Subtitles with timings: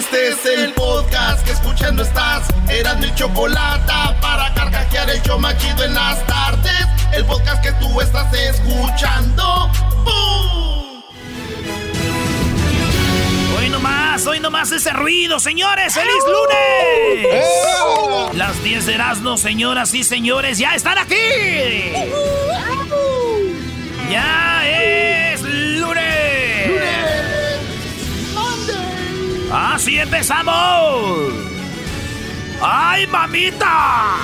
[0.00, 2.48] Este es el podcast que escuchando estás.
[2.70, 3.92] Eran mi chocolate
[4.22, 6.86] para carcajear el yo machido en las tardes.
[7.12, 9.70] El podcast que tú estás escuchando.
[10.02, 11.02] ¡Bum!
[13.58, 15.92] Hoy nomás, hoy nomás ese ruido, señores.
[15.92, 17.44] ¡Feliz lunes!
[18.38, 21.14] Las 10 de Erasmo, señoras y señores, ya están aquí.
[24.10, 24.49] Ya
[29.52, 31.32] Así empezamos.
[32.62, 34.16] ¡Ay, mamita!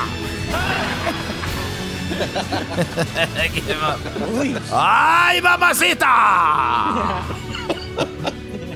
[4.73, 6.06] ¡Ay, mamacita!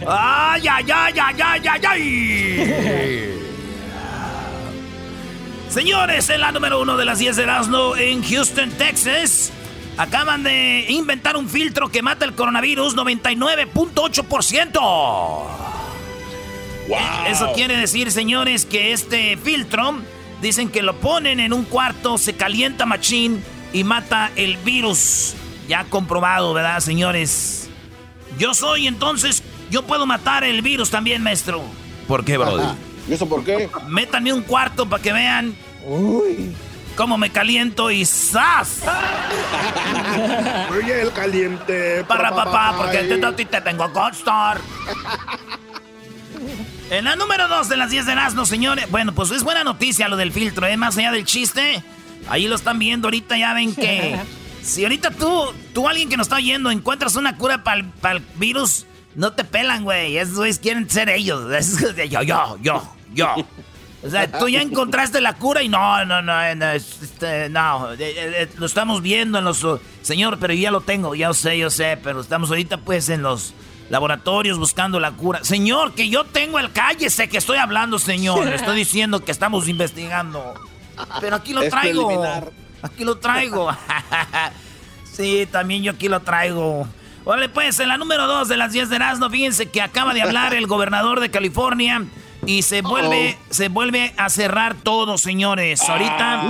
[0.08, 3.36] ¡Ay, ay, ay, ay, ay, ay, ay!
[5.68, 9.52] Señores, en la número uno de las 10 de Erasmo en Houston, Texas,
[9.98, 15.69] acaban de inventar un filtro que mata el coronavirus 99.8%.
[16.90, 16.98] Wow.
[17.28, 20.00] Eso quiere decir, señores, que este filtro,
[20.42, 25.34] dicen que lo ponen en un cuarto, se calienta machín y mata el virus.
[25.68, 27.70] Ya comprobado, ¿verdad, señores?
[28.38, 31.62] Yo soy entonces yo puedo matar el virus también, maestro.
[32.08, 32.74] ¿Por qué, brother?
[33.08, 33.70] ¿Y eso por qué?
[33.86, 35.54] Métanme un cuarto para que vean.
[35.86, 36.52] Uy.
[36.96, 38.82] Cómo me caliento y ¡zas!
[40.70, 42.04] Oye, el caliente.
[42.04, 44.60] Para papá, porque te, te tengo Godstar.
[46.90, 48.90] En la número 2 de las 10 de Erasmo, señores.
[48.90, 50.76] Bueno, pues es buena noticia lo del filtro, ¿eh?
[50.76, 51.84] Más allá del chiste.
[52.28, 54.18] Ahí lo están viendo ahorita, ya ven que.
[54.62, 58.86] si ahorita tú, tú, alguien que nos está oyendo, encuentras una cura para el virus,
[59.14, 60.18] no te pelan, güey.
[60.18, 61.44] Esos güeyes quieren ser ellos.
[62.10, 63.36] yo, yo, yo, yo.
[64.02, 67.98] O sea, tú ya encontraste la cura y no, no, no, no, este, no, eh,
[67.98, 69.64] eh, lo estamos viendo en los...
[70.00, 73.52] Señor, pero ya lo tengo, ya sé, yo sé, pero estamos ahorita pues en los
[73.90, 75.44] laboratorios buscando la cura.
[75.44, 78.46] Señor, que yo tengo el cállese que estoy hablando, señor.
[78.46, 80.54] Le estoy diciendo que estamos investigando.
[81.20, 82.50] Pero aquí lo traigo.
[82.82, 83.70] Aquí lo traigo.
[85.12, 86.88] sí, también yo aquí lo traigo.
[87.24, 90.22] Vale, pues en la número 2 de las 10 de Erasmo, fíjense que acaba de
[90.22, 92.06] hablar el gobernador de California
[92.46, 95.82] y se vuelve, se vuelve a cerrar todo, señores.
[95.82, 96.42] Ahorita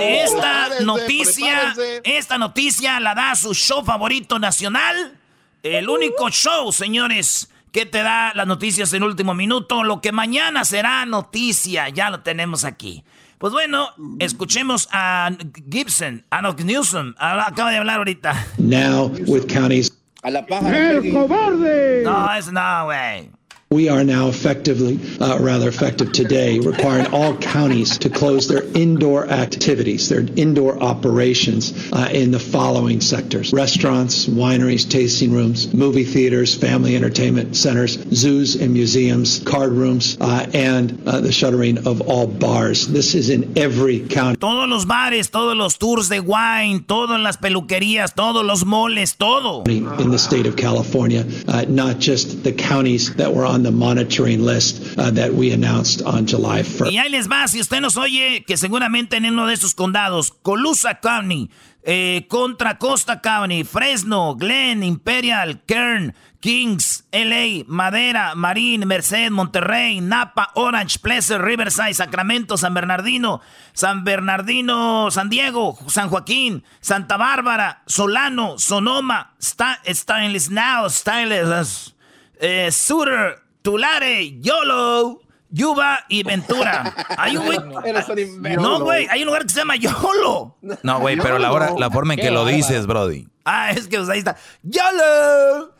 [0.00, 5.18] esta noticia, esta noticia la da su show favorito nacional,
[5.64, 10.64] el único show, señores, que te da las noticias en último minuto, lo que mañana
[10.64, 13.02] será noticia, ya lo tenemos aquí.
[13.38, 13.88] Pues bueno,
[14.18, 15.30] escuchemos a
[15.70, 18.46] Gibson, a Newsom, acaba de hablar ahorita.
[18.58, 19.98] Now with counties.
[20.22, 20.90] A la paja.
[20.90, 22.02] ¡El cobarde!
[22.04, 23.30] No, es no, güey.
[23.74, 29.26] We are now effectively, uh, rather effective today, requiring all counties to close their indoor
[29.28, 36.54] activities, their indoor operations uh, in the following sectors restaurants, wineries, tasting rooms, movie theaters,
[36.54, 42.28] family entertainment centers, zoos and museums, card rooms, uh, and uh, the shuttering of all
[42.28, 42.86] bars.
[42.86, 44.36] This is in every county.
[44.36, 49.64] Todos los bares, todos los tours de wine, todas las peluquerías, todos los moles, todo.
[49.64, 54.44] In the state of California, uh, not just the counties that were on the monitoring
[54.44, 56.92] list uh, that we announced on July 1st.
[56.92, 60.32] Y ahí les va, si usted nos oye, que seguramente en uno de esos condados,
[60.42, 61.50] Colusa County,
[61.82, 70.50] eh, Contra Costa County, Fresno, Glen, Imperial, Kern, Kings, LA, Madera, Marín, Merced, Monterrey, Napa,
[70.56, 73.40] Orange, Pleasant, Riverside, Sacramento, San Bernardino,
[73.72, 81.94] San Bernardino, San Diego, San Joaquín, Santa Bárbara, Solano, Sonoma, Stainless Now, Stainless,
[82.38, 86.94] eh, Sutter, Tulare, Yolo, Yuba y Ventura.
[87.16, 87.58] Hay un güey.
[88.58, 90.58] No, güey, hay un lugar que se llama Yolo.
[90.82, 93.26] No, güey, pero la, hora, la forma en que lo dices, Brody.
[93.46, 94.36] Ah, es que pues, ahí está.
[94.62, 95.72] Yolo.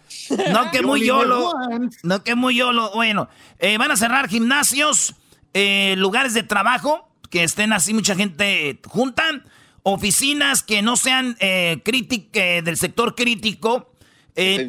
[0.50, 1.52] No que muy Yolo.
[2.02, 2.90] No que muy Yolo.
[2.94, 3.28] Bueno,
[3.58, 5.14] eh, van a cerrar gimnasios,
[5.52, 9.24] eh, lugares de trabajo que estén así mucha gente junta,
[9.82, 13.93] oficinas que no sean eh, eh del sector crítico
[14.36, 14.68] eh,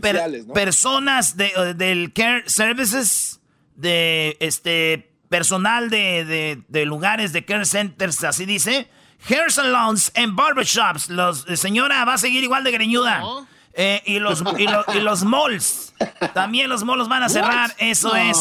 [0.53, 3.41] personas de, del care services,
[3.75, 8.89] de este personal de, de, lugares de care centers, así dice.
[9.27, 11.09] Hair salons and barbershops.
[11.09, 13.23] Los, eh, señora va a seguir igual de greñuda.
[13.73, 15.93] Eh, y, los, y, los malls.
[16.33, 17.73] También los malls van a cerrar.
[17.79, 18.37] Eso es.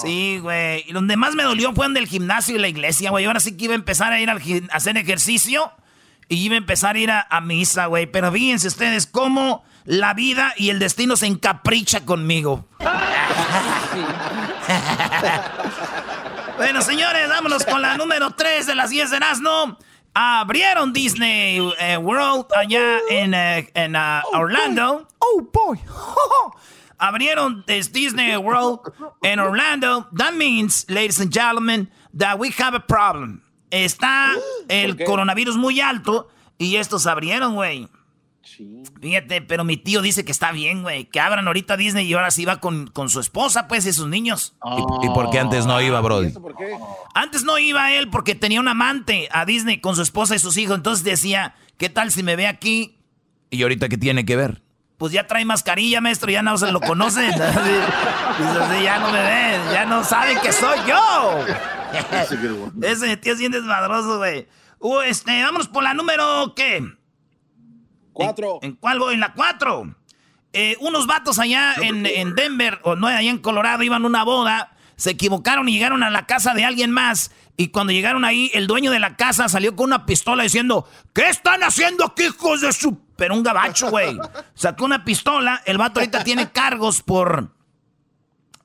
[0.00, 0.84] Sí, güey.
[0.88, 3.26] Y donde más me dolió fue en el gimnasio y la iglesia, güey.
[3.26, 4.38] Ahora sí que iba a empezar a ir a
[4.72, 5.70] hacer ejercicio.
[6.28, 8.06] Y iba a empezar a ir a, a misa, güey.
[8.06, 12.64] Pero fíjense ustedes cómo la vida y el destino se encapricha conmigo.
[16.56, 19.78] bueno, señores, vámonos con la número 3 de las 10 de Nazno.
[20.14, 25.08] Abrieron Disney eh, World allá en, eh, en uh, oh, Orlando.
[25.18, 25.78] Oh, boy.
[27.02, 28.92] abrieron this Disney World
[29.22, 30.06] en Orlando.
[30.12, 33.42] That means, ladies and gentlemen, that we have a problem.
[33.70, 34.34] Está
[34.68, 36.28] el coronavirus muy alto
[36.58, 37.88] y estos abrieron, güey.
[39.00, 41.06] Fíjate, pero mi tío dice que está bien, güey.
[41.06, 44.08] Que abran ahorita Disney y ahora sí va con, con su esposa, pues, y sus
[44.08, 44.54] niños.
[45.02, 46.32] ¿Y, por qué antes no iba, Brody?
[47.14, 50.56] Antes no iba él porque tenía un amante a Disney con su esposa y sus
[50.56, 50.76] hijos.
[50.76, 52.98] Entonces decía, ¿qué tal si me ve aquí?
[53.50, 54.62] ¿Y ahorita qué tiene que ver?
[54.98, 57.30] Pues ya trae mascarilla, maestro, ya no se lo conocen.
[58.82, 61.44] ya no me ven, ya no saben que soy yo.
[62.82, 64.46] Ese tío es bien desmadroso, güey.
[64.78, 66.82] Uh, este, vámonos por la número, ¿qué?
[68.12, 68.58] Cuatro.
[68.62, 69.14] ¿En, cuál voy?
[69.14, 69.94] En la cuatro.
[70.52, 74.76] Eh, unos vatos allá en, Denver, o no, allá en Colorado, iban a una boda,
[74.96, 77.30] se equivocaron y llegaron a la casa de alguien más.
[77.56, 81.28] Y cuando llegaron ahí, el dueño de la casa salió con una pistola diciendo, ¿qué
[81.28, 82.98] están haciendo aquí, hijos de su...
[83.16, 84.18] Pero un gabacho, güey.
[84.54, 87.54] Sacó una pistola, el vato ahorita tiene cargos por...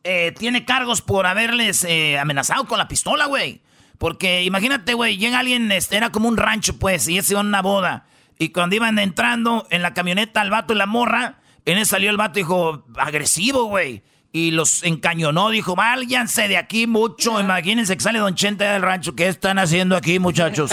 [0.04, 3.62] Eh, tiene cargos por haberles eh, amenazado con la pistola, güey.
[3.98, 7.44] Porque imagínate, güey, llega alguien, este, era como un rancho, pues, y se iba a
[7.44, 8.06] una boda.
[8.40, 12.10] Y cuando iban entrando en la camioneta al vato y la morra, en él salió
[12.10, 14.04] el vato y dijo, agresivo, güey.
[14.32, 17.40] Y los encañonó, dijo, váyanse de aquí mucho.
[17.40, 19.16] Imagínense que sale Don Chente del rancho.
[19.16, 20.72] ¿Qué están haciendo aquí, muchachos?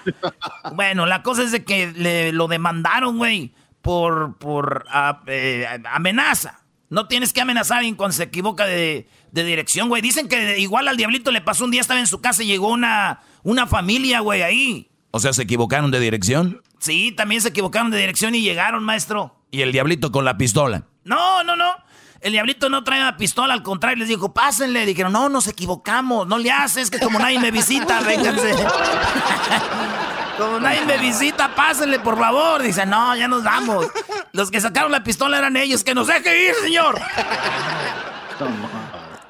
[0.74, 3.52] bueno, la cosa es de que le, lo demandaron, güey,
[3.82, 6.66] por, por ah, eh, amenaza.
[6.88, 10.00] No tienes que amenazar a cuando se equivoca de, dirección, güey.
[10.02, 12.70] Dicen que igual al diablito le pasó un día, estaba en su casa y llegó
[12.70, 14.90] una, una familia, güey, ahí.
[15.10, 16.62] O sea, ¿se equivocaron de dirección?
[16.78, 19.34] Sí, también se equivocaron de dirección y llegaron, maestro.
[19.50, 20.84] ¿Y el diablito con la pistola?
[21.04, 21.74] No, no, no.
[22.20, 24.84] El diablito no trae la pistola, al contrario, les dijo, pásenle.
[24.86, 28.54] Dijeron, no, nos equivocamos, no le haces, que como nadie me visita, vénganse.
[30.38, 32.62] como nadie me visita, pásenle, por favor.
[32.62, 33.86] Dice, no, ya nos vamos.
[34.32, 37.00] Los que sacaron la pistola eran ellos, que nos deje ir, señor.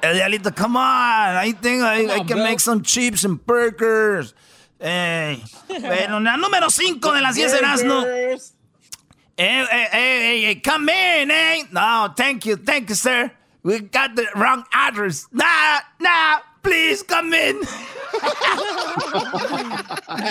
[0.01, 4.33] El diablito, come on, I think I, can make some chips and burgers.
[4.79, 8.03] Eh, bueno, la número 5 de las 10 de Erasmo.
[8.05, 8.37] Eh,
[9.71, 11.67] eh, eh, come in, eh.
[11.71, 13.31] No, thank you, thank you, sir.
[13.63, 15.27] We got the wrong address.
[15.31, 17.59] Nah, nah, please come in.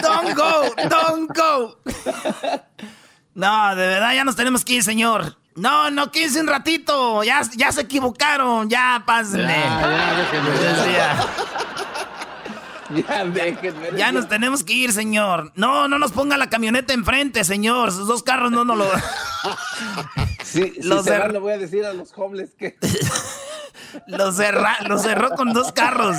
[0.03, 1.77] don't go, don't go.
[3.35, 5.37] No, de verdad ya nos tenemos que ir, señor.
[5.57, 7.23] No, no, quédense un ratito.
[7.23, 8.69] Ya, ya se equivocaron.
[8.69, 9.55] Ya, pásenle.
[9.55, 11.27] Ya, ya,
[12.95, 13.25] Ya
[13.97, 15.53] Ya nos tenemos que ir, señor.
[15.55, 17.93] No, no nos ponga la camioneta enfrente, señor.
[17.93, 18.87] Sus dos carros no nos lo.
[20.45, 22.77] sí, los si le voy a decir a los homeless que.
[24.07, 24.31] lo,
[24.89, 26.17] lo cerró con dos carros.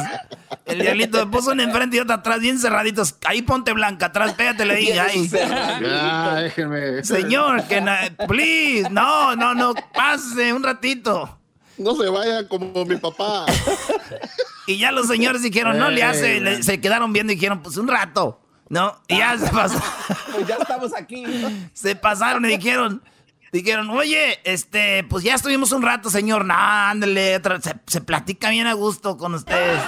[0.66, 3.16] El diablito puso uno enfrente y otro atrás, bien cerraditos.
[3.26, 5.00] Ahí ponte blanca, atrás, pégate, le dije.
[5.00, 5.28] Ahí.
[5.30, 7.04] Ya, déjenme.
[7.04, 7.82] Señor, que
[8.28, 11.38] please, no, no, no, pase un ratito.
[11.78, 13.46] No se vaya como mi papá.
[14.68, 17.88] y ya los señores dijeron, no le hace, se quedaron viendo y dijeron, pues un
[17.88, 19.02] rato, ¿no?
[19.08, 19.82] Y ya se pasó.
[20.32, 21.24] pues ya estamos aquí.
[21.74, 23.02] se pasaron y dijeron,
[23.52, 26.46] dijeron, oye, este, pues ya estuvimos un rato, señor.
[26.46, 29.80] No, ándale, se, se platica bien a gusto con ustedes.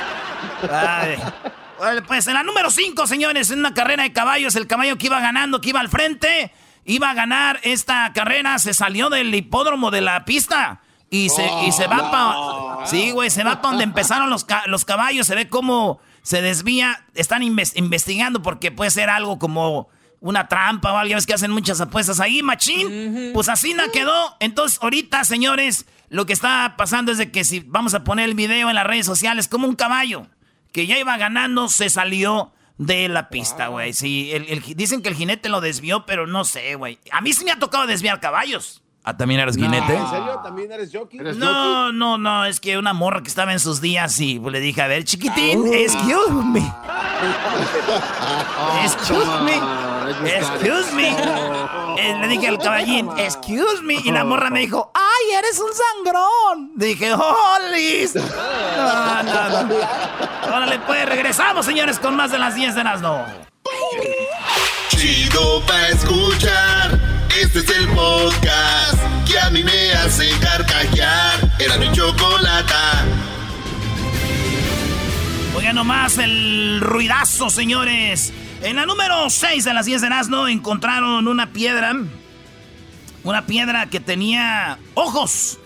[2.08, 5.20] pues en la número 5, señores, en una carrera de caballos, el caballo que iba
[5.20, 6.54] ganando, que iba al frente,
[6.86, 11.72] iba a ganar esta carrera, se salió del hipódromo de la pista y se, y
[11.72, 15.28] se va Sí, güey, se va para donde empezaron los, los caballos.
[15.28, 17.06] Se ve cómo se desvía.
[17.16, 19.90] Están investigando porque puede ser algo como
[20.22, 21.18] una trampa o algo.
[21.18, 23.32] Es que hacen muchas apuestas ahí, machín.
[23.34, 24.36] Pues así na quedó.
[24.40, 28.36] Entonces, ahorita, señores, lo que está pasando es de que si vamos a poner el
[28.36, 30.28] video en las redes sociales, como un caballo
[30.72, 33.94] que ya iba ganando, se salió de la pista, güey.
[33.94, 34.32] Sí,
[34.76, 37.00] dicen que el jinete lo desvió, pero no sé, güey.
[37.12, 38.82] A mí sí me ha tocado desviar caballos.
[39.04, 39.96] Ah, ¿también eres jinete?
[39.96, 40.40] ¿En serio?
[40.44, 41.20] ¿También eres jockey?
[41.36, 44.82] no, no, no, es que una morra que estaba en sus días y le dije,
[44.82, 45.76] a ver, chiquitín, ah.
[45.76, 46.60] excuse me.
[48.84, 49.60] excuse me.
[50.26, 51.10] Excuse me.
[51.10, 53.96] Eh, le dije al caballín, excuse me.
[53.96, 56.72] Y la morra me dijo, ay, eres un sangrón.
[56.76, 58.10] Dije, holy.
[58.80, 59.76] No, no, no.
[60.56, 63.26] Órale, pues, regresamos, señores, con más de las 10 de las no.
[64.90, 67.19] Chido pa' escuchar.
[67.42, 71.50] Este es el podcast que a mí me hace carcajear.
[71.58, 73.06] Era mi chocolata.
[75.56, 78.34] Oigan nomás el ruidazo, señores.
[78.62, 81.96] En la número 6 de las 10 de Nazno encontraron una piedra.
[83.24, 85.60] Una piedra que tenía ojos.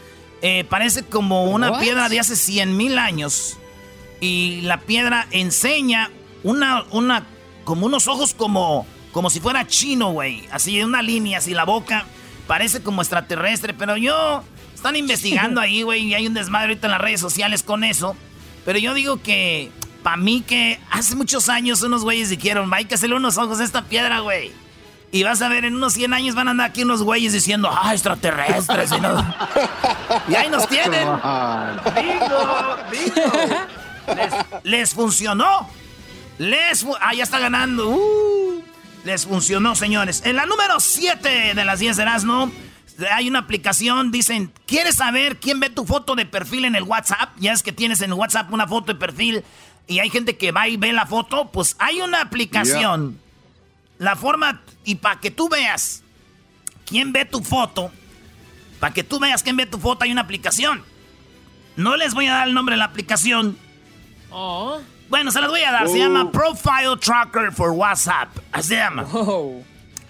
[0.44, 3.58] Eh, parece como una piedra de hace 100 mil años.
[4.22, 6.12] Y la piedra enseña
[6.44, 7.26] una, una,
[7.64, 10.46] como unos ojos como como si fuera chino, güey.
[10.52, 12.06] Así, una línea, así la boca.
[12.48, 14.44] Parece como extraterrestre, pero yo
[14.76, 18.18] están investigando ahí, güey, y hay un desmadre ahorita en las redes sociales con eso.
[18.66, 22.96] Pero yo digo que, para mí que hace muchos años unos güeyes dijeron, hay que
[22.96, 24.52] hacerle unos ojos a esta piedra, güey.
[25.14, 27.70] Y vas a ver, en unos 100 años van a andar aquí unos güeyes diciendo,
[27.72, 28.92] ah, extraterrestres.
[28.92, 29.36] y, no.
[30.28, 31.08] y ahí nos tienen.
[31.96, 33.22] Bingo, bingo.
[34.64, 35.70] Les, funcionó.
[36.40, 37.90] Les, ah, ya está ganando.
[37.90, 38.63] Uh,
[39.04, 40.22] les funcionó, señores.
[40.26, 42.52] En la número 7 de las 10 de Erasmo,
[43.12, 47.30] hay una aplicación, dicen, ¿quieres saber quién ve tu foto de perfil en el WhatsApp?
[47.38, 49.44] Ya es que tienes en el WhatsApp una foto de perfil
[49.88, 51.50] y hay gente que va y ve la foto.
[51.52, 53.20] Pues hay una aplicación.
[53.98, 56.04] La forma, y para que tú veas
[56.86, 57.92] quién ve tu foto,
[58.80, 60.84] para que tú veas quién ve tu foto, hay una aplicación.
[61.76, 63.58] No les voy a dar el nombre de la aplicación.
[64.30, 64.80] Oh.
[65.14, 65.88] Bueno, se las voy a dar.
[65.88, 66.32] Se llama oh.
[66.32, 68.36] Profile Tracker for WhatsApp.
[68.52, 69.06] Así se llama.
[69.14, 69.62] Oh.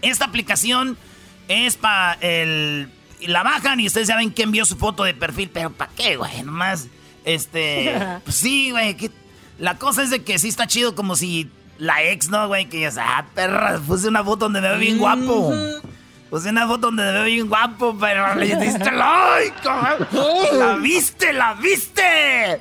[0.01, 0.97] Esta aplicación
[1.49, 2.89] es para el.
[3.27, 5.49] La bajan y ustedes saben quién vio su foto de perfil.
[5.53, 6.43] Pero ¿para qué, güey?
[6.43, 6.87] Nomás.
[7.25, 7.93] Este.
[8.23, 8.95] pues sí, güey.
[9.59, 12.69] La cosa es de que sí está chido como si la ex, ¿no, güey?
[12.69, 15.53] Que dices, ah, perra, puse una foto donde me veo bien guapo.
[16.33, 19.69] Puse una foto donde me veo bien guapo, pero le diste like.
[20.53, 22.59] ¡La viste, la viste!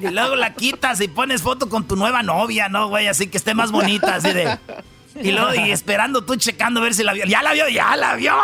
[0.00, 3.06] y luego la quitas y pones foto con tu nueva novia, ¿no, güey?
[3.06, 4.58] Así que esté más bonita, así de...
[5.16, 7.26] Y luego y esperando tú checando a ver si la vio.
[7.26, 8.34] ¡Ya la vio, ya la vio!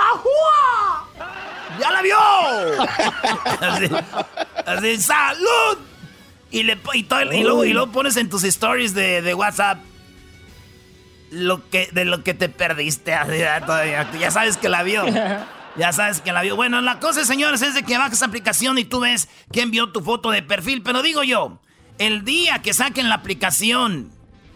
[1.80, 2.18] ¡Ya la vio!
[3.62, 3.88] Así,
[4.66, 5.78] así ¡salud!
[6.50, 9.78] Y, le, y, luego, y luego pones en tus stories de, de, WhatsApp
[11.34, 13.12] lo que, de lo que te perdiste.
[14.18, 15.04] Ya sabes que la vio.
[15.76, 16.54] Ya sabes que la vio.
[16.54, 20.02] Bueno, la cosa, señores, es de que bajas aplicación y tú ves quién vio tu
[20.02, 20.82] foto de perfil.
[20.84, 21.58] Pero digo yo,
[21.98, 24.12] el día que saquen la aplicación,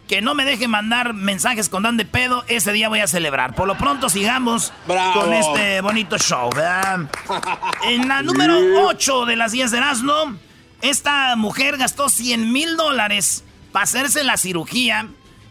[0.06, 3.56] que no me dejen mandar mensajes con dan de pedo, ese día voy a celebrar.
[3.56, 6.50] Por lo pronto sigamos con este bonito show.
[7.82, 8.56] En la número
[8.87, 10.38] 8 de las 10 de Erasmo
[10.80, 15.08] esta mujer gastó 100 mil dólares para hacerse la cirugía.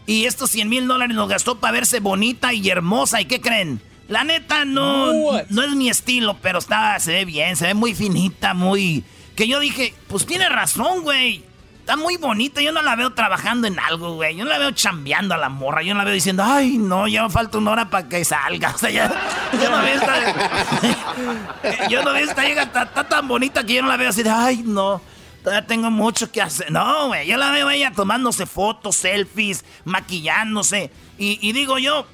[0.08, 3.20] Y estos 100 mil dólares los gastó para verse bonita y hermosa.
[3.20, 3.78] ¿Y qué creen?
[4.08, 5.12] La neta no,
[5.50, 9.04] no es mi estilo, pero está, se ve bien, se ve muy finita, muy...
[9.36, 11.44] Que yo dije, pues tiene razón, güey.
[11.80, 14.34] Está muy bonita, yo no la veo trabajando en algo, güey.
[14.34, 15.82] Yo no la veo chambeando a la morra.
[15.82, 18.70] Yo no la veo diciendo, ay, no, ya me falta una hora para que salga.
[18.74, 19.08] O sea, ya,
[19.62, 21.88] yo no veo esta...
[21.90, 24.22] yo no veo esta llega, está, está tan bonita que yo no la veo así
[24.22, 25.02] de, ay, no
[25.48, 26.70] todavía tengo mucho que hacer.
[26.70, 30.90] No, güey, yo la veo ella tomándose fotos, selfies, maquillándose.
[31.16, 32.06] Y, digo yo,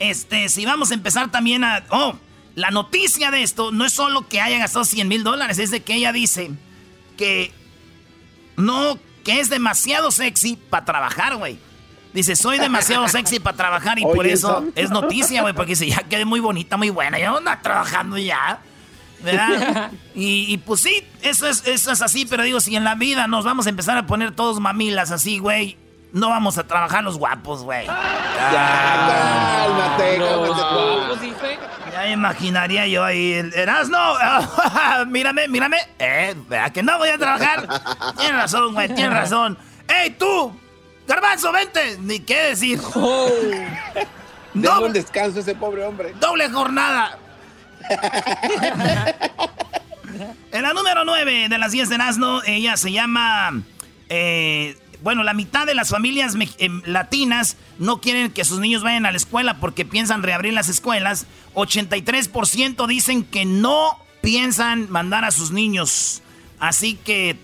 [0.00, 1.84] este, si vamos a empezar también a...
[1.90, 2.18] Oh,
[2.56, 5.82] la noticia de esto no es solo que haya gastado 100 mil dólares, es de
[5.82, 6.50] que ella dice
[7.16, 7.52] que
[8.56, 11.58] no, que es demasiado sexy para trabajar, güey.
[12.12, 16.02] Dice, soy demasiado sexy para trabajar y por eso, es noticia, güey, porque dice, ya
[16.02, 18.60] quedé muy bonita, muy buena, ya anda trabajando ya.
[19.24, 19.90] ¿Verdad?
[20.16, 23.44] Y, pues sí, eso es, eso es así, pero digo, si en la vida nos
[23.44, 25.76] vamos a empezar a poner todos mamilas así, güey,
[26.12, 27.84] no vamos a trabajar los guapos, güey.
[27.84, 31.58] Ya, cálmate, cálmate.
[31.92, 33.98] Ya imaginaría yo ahí, Erasno,
[35.08, 35.78] mírame, mírame.
[35.98, 37.68] Eh, vea que no voy a trabajar.
[38.16, 39.58] Tienes razón, güey, tienes razón.
[39.88, 40.56] ¡Ey, tú!
[41.08, 41.98] Garbanzo, vente.
[42.00, 42.80] Ni qué decir.
[42.94, 43.28] Oh.
[44.54, 46.14] un descanso ese pobre hombre.
[46.20, 47.18] Doble jornada
[50.52, 53.62] en la número 9 de las 10 de Nazno, ella se llama...
[54.08, 59.04] Eh, bueno, la mitad de las familias eh, latinas no quieren que sus niños vayan
[59.04, 61.26] a la escuela porque piensan reabrir las escuelas.
[61.54, 66.22] 83% dicen que no piensan mandar a sus niños.
[66.58, 67.36] Así que,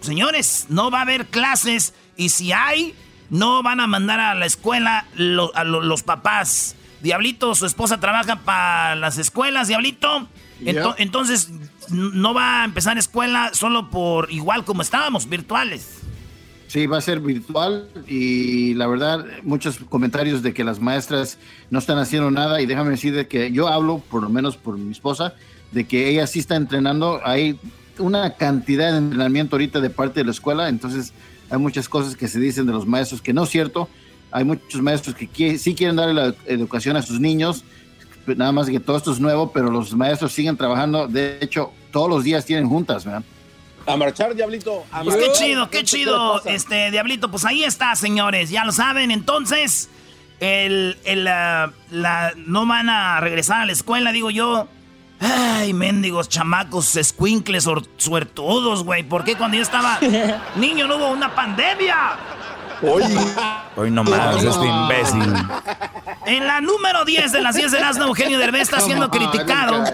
[0.00, 2.94] señores, no va a haber clases y si hay,
[3.28, 5.06] no van a mandar a la escuela
[5.54, 6.76] a los papás.
[7.02, 10.28] Diablito, su esposa trabaja para las escuelas, Diablito.
[10.98, 11.50] entonces,
[11.90, 16.00] no va a empezar escuela solo por igual como estábamos, virtuales.
[16.68, 21.38] Sí, va a ser virtual y la verdad, muchos comentarios de que las maestras
[21.70, 24.76] no están haciendo nada y déjame decir de que yo hablo, por lo menos por
[24.76, 25.34] mi esposa,
[25.70, 27.20] de que ella sí está entrenando.
[27.24, 27.58] Hay
[27.98, 31.12] una cantidad de entrenamiento ahorita de parte de la escuela, entonces
[31.50, 33.88] hay muchas cosas que se dicen de los maestros que no es cierto
[34.30, 37.64] hay muchos maestros que sí quieren darle la educación a sus niños,
[38.34, 41.06] nada más que todo esto es nuevo, pero los maestros siguen trabajando.
[41.06, 43.22] De hecho, todos los días tienen juntas, ¿verdad?
[43.86, 44.84] A marchar, Diablito.
[45.04, 47.30] pues qué chido, qué chido, este Diablito.
[47.30, 49.12] Pues ahí está, señores, ya lo saben.
[49.12, 49.88] Entonces,
[50.40, 51.72] el, la,
[52.36, 54.68] no van a regresar a la escuela, digo yo.
[55.18, 57.66] Ay, mendigos, chamacos, escuincles,
[57.96, 59.02] suertudos, güey.
[59.02, 59.98] ¿Por qué cuando yo estaba
[60.56, 61.96] niño no hubo una pandemia?
[62.82, 63.02] Hoy.
[63.76, 65.34] Hoy nomás, este imbécil.
[66.26, 69.84] En la número 10 de las 10 de Erasmo, Eugenio Derbez está siendo criticado.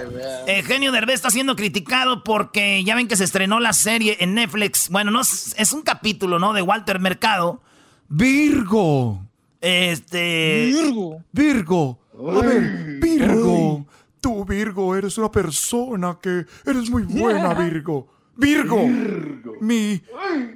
[0.46, 4.88] Eugenio Derbez está siendo criticado porque ya ven que se estrenó la serie en Netflix.
[4.88, 6.52] Bueno, no es un capítulo, ¿no?
[6.52, 7.60] De Walter Mercado.
[8.08, 9.20] Virgo.
[9.60, 10.66] Este.
[10.66, 11.22] Virgo.
[11.32, 11.98] Virgo.
[12.18, 12.60] A ver,
[13.00, 13.86] Virgo.
[14.20, 18.08] Tú, Virgo, eres una persona que eres muy buena, Virgo.
[18.36, 18.86] Virgo.
[19.60, 20.02] Mi,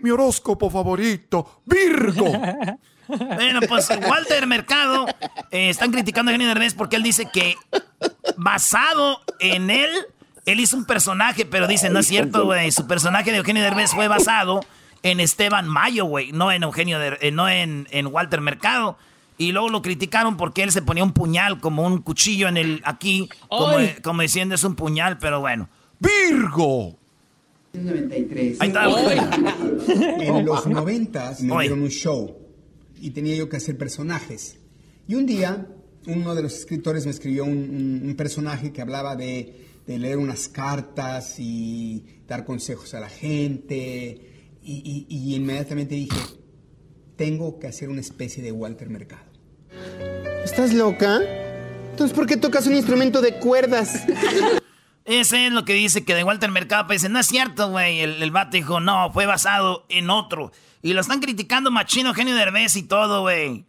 [0.03, 1.63] mi horóscopo favorito.
[1.65, 2.27] Virgo.
[3.09, 5.07] Bueno, pues Walter Mercado
[5.51, 7.55] eh, están criticando a Eugenio Derbez porque él dice que
[8.37, 9.91] basado en él,
[10.45, 12.73] él hizo un personaje, pero dice, no es cierto, güey.
[12.73, 14.61] Su personaje de Eugenio Derbez fue basado
[15.03, 18.99] en Esteban Mayo, güey, no en Eugenio, eh, no en, en, Walter Mercado.
[19.39, 22.83] Y luego lo criticaron porque él se ponía un puñal como un cuchillo en el
[22.85, 25.69] aquí, como, como diciendo es un puñal, pero bueno.
[26.01, 26.99] Virgo.
[27.85, 28.61] 93.
[28.61, 28.87] Ahí está,
[30.21, 32.37] En los 90 me dieron un show
[33.01, 34.57] y tenía yo que hacer personajes.
[35.09, 35.67] Y un día,
[36.07, 42.05] uno de los escritores me escribió un, personaje que hablaba de, leer unas cartas y
[42.27, 44.21] dar consejos a la gente.
[44.63, 46.19] Y, inmediatamente dije,
[47.17, 49.27] tengo que hacer una especie de Walter Mercado.
[50.45, 51.21] ¿Estás loca?
[51.91, 54.05] Entonces, ¿por qué tocas un instrumento de cuerdas?
[55.07, 58.01] Ese es lo que dice que de Walter Mercado, pues no es cierto, güey.
[58.01, 60.53] El, el vato dijo, no, fue basado en otro.
[60.83, 63.67] Y lo están criticando machino, genio Derbez y todo, güey.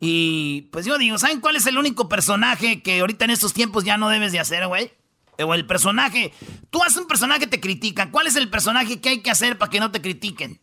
[0.00, 3.84] Y pues yo digo, ¿saben cuál es el único personaje que ahorita en estos tiempos
[3.84, 4.92] ya no debes de hacer, güey?
[5.38, 6.32] O el personaje.
[6.70, 8.10] Tú haces un personaje te critican.
[8.10, 10.60] ¿Cuál es el personaje que hay que hacer para que no te critiquen?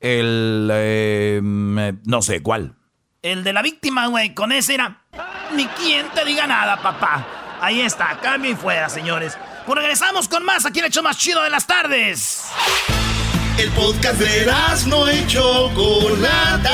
[0.00, 0.68] El.
[0.72, 2.74] Eh, no sé, ¿cuál?
[3.22, 4.34] El de la víctima, güey.
[4.34, 5.04] Con ese era.
[5.54, 7.26] Ni quien te diga nada, papá.
[7.60, 9.36] Ahí está, cambio y fuera, señores.
[9.70, 12.42] Pues regresamos con más aquí en hecho más chido de las tardes.
[13.56, 14.52] El podcast de
[14.88, 16.72] no hecho Chocolata.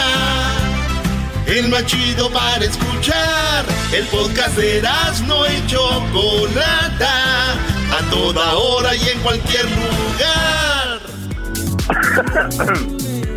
[1.47, 3.67] El más chido para escuchar.
[3.93, 4.81] El podcast de
[5.27, 5.79] no hecho
[6.11, 7.53] Chocolata.
[7.53, 11.01] A toda hora y en cualquier lugar.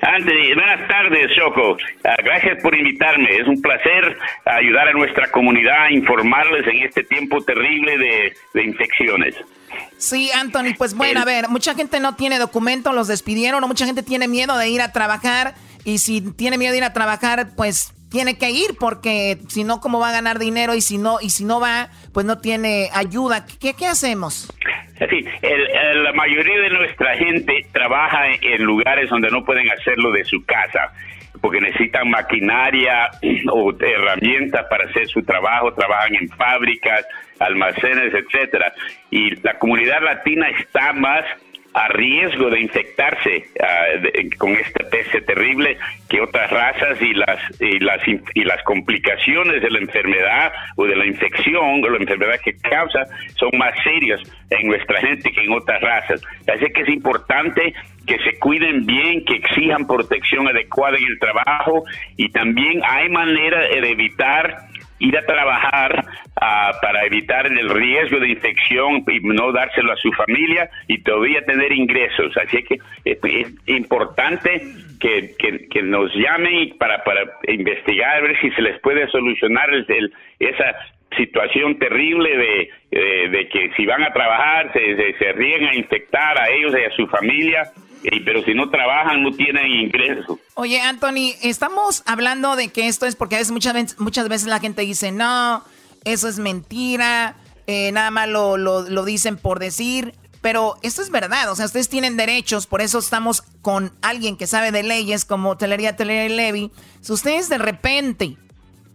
[0.02, 1.78] Anthony, buenas tardes, Choco.
[2.04, 3.38] Ah, gracias por invitarme.
[3.38, 9.36] Es un placer ayudar a nuestra comunidad a informarles en este tiempo terrible de, infecciones.
[9.98, 13.86] Sí, Anthony, pues bueno, a ver, mucha gente no tiene documento, los despidieron, o mucha
[13.86, 15.56] gente tiene miedo de ir a trabajar,
[15.86, 19.82] y si tiene miedo de ir a trabajar, pues tiene que ir porque si no
[19.82, 22.90] cómo va a ganar dinero y si no y si no va pues no tiene
[22.94, 23.44] ayuda.
[23.60, 24.54] Qué, hacemos
[25.10, 25.26] sí
[25.96, 30.94] la mayoría de nuestra gente trabaja en lugares donde no pueden hacerlo de su casa
[31.42, 33.10] porque necesitan maquinaria
[33.52, 37.06] o herramientas para hacer su trabajo, trabajan en fábricas,
[37.40, 38.72] almacenes, etcétera.
[39.10, 41.26] Y la comunidad latina está más
[41.74, 43.86] a riesgo de infectarse ah,
[44.38, 45.78] con esta peste terrible
[46.10, 50.96] que otras razas y las, y las y las complicaciones de la enfermedad o de
[50.96, 53.06] la infección o la enfermedad que causa
[53.36, 56.22] son más serias en nuestra gente que en otras razas.
[56.48, 57.74] Así que es importante
[58.06, 61.84] que se cuiden bien, que exijan protección adecuada en el trabajo
[62.18, 64.73] y también hay manera de evitar
[65.04, 66.06] ir a trabajar
[66.40, 71.42] ah, para evitar el riesgo de infección y no dárselo a su familia y todavía
[71.46, 72.36] tener ingresos.
[72.38, 73.20] Así que es,
[73.68, 74.62] importante
[75.00, 75.36] que,
[75.70, 79.70] que, nos llamen para, para investigar, ver si se les puede solucionar
[80.40, 80.76] esa
[81.18, 86.42] situación terrible de, de, que si van a trabajar se, se, se ríen a infectar
[86.42, 87.64] a ellos y a su familia
[88.26, 90.40] pero si no trabajan no tienen ingresos.
[90.56, 94.48] Oye, Anthony, estamos hablando de que esto es porque a veces, muchas, veces, muchas veces
[94.48, 95.64] la gente dice, no,
[96.04, 97.36] eso es mentira,
[97.68, 102.18] eh, nada más lo, dicen por decir, pero esto es verdad, o sea, ustedes tienen
[102.18, 106.72] derechos, por eso estamos con alguien que sabe de leyes como Telería, Telería y Levy,
[107.00, 108.38] si ustedes de repente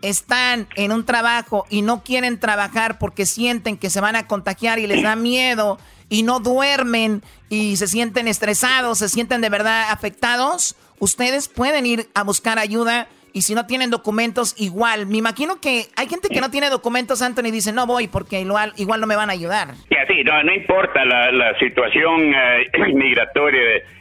[0.03, 4.79] están en un trabajo y no quieren trabajar porque sienten que se van a contagiar
[4.79, 9.90] y les da miedo y no duermen y se sienten estresados, se sienten de verdad
[9.90, 15.07] afectados, ustedes pueden ir a buscar ayuda y si no tienen documentos, igual.
[15.07, 18.73] Me imagino que hay gente que no tiene documentos, Anthony, dice, no voy porque igual,
[18.77, 19.75] igual no me van a ayudar.
[20.09, 23.61] Sí, no, no importa la, situación eh, migratoria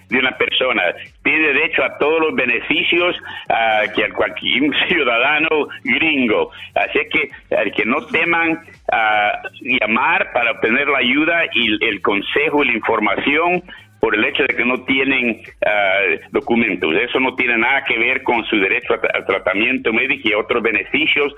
[0.10, 0.82] de, una persona.
[1.28, 3.18] Tiene derecho a todos los beneficios
[3.50, 6.52] uh, que cualquier ciudadano gringo.
[6.74, 12.64] Así que el que no teman a llamar para obtener la ayuda y el consejo
[12.64, 13.62] y la información
[14.00, 16.00] por el hecho de que no tienen ah,
[16.32, 16.96] documentos.
[16.96, 21.36] Eso no tiene nada que ver con su derecho al tratamiento médico y otros beneficios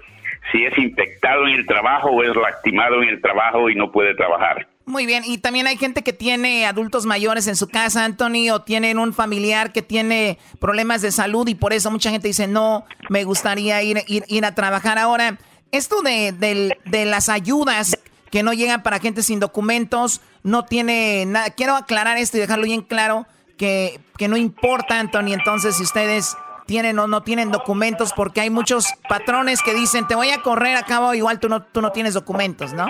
[0.52, 4.14] si es infectado en el trabajo o es lastimado en el trabajo y no puede
[4.14, 4.68] trabajar.
[4.90, 8.64] Muy bien, y también hay gente que tiene adultos mayores en su casa, Anthony, o
[8.64, 12.86] tienen un familiar que tiene problemas de salud y por eso mucha gente dice, no,
[13.08, 15.38] me gustaría ir, ir, ir a trabajar ahora.
[15.72, 18.00] Esto de, de las ayudas
[18.32, 21.52] que no llegan para gente sin documentos, no tiene nada.
[21.52, 26.36] Quiero aclarar esto y dejarlo bien claro que, que no importa, Anthony, entonces si ustedes
[26.66, 30.76] tienen o no tienen documentos, porque hay muchos patrones que dicen, te voy a correr
[30.76, 32.88] a cabo, igual tú no, tú no tienes documentos, ¿no?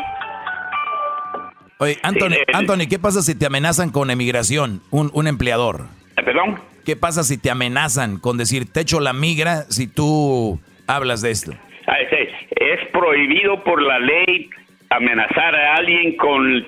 [1.82, 5.86] Oye, Anthony, Anthony, ¿qué pasa si te amenazan con emigración, un, un empleador?
[6.14, 6.60] ¿Perdón?
[6.84, 11.32] ¿Qué pasa si te amenazan con decir, te echo la migra si tú hablas de
[11.32, 11.54] esto?
[11.88, 14.50] Ah, es prohibido por la ley
[14.90, 16.66] amenazar a alguien con eh,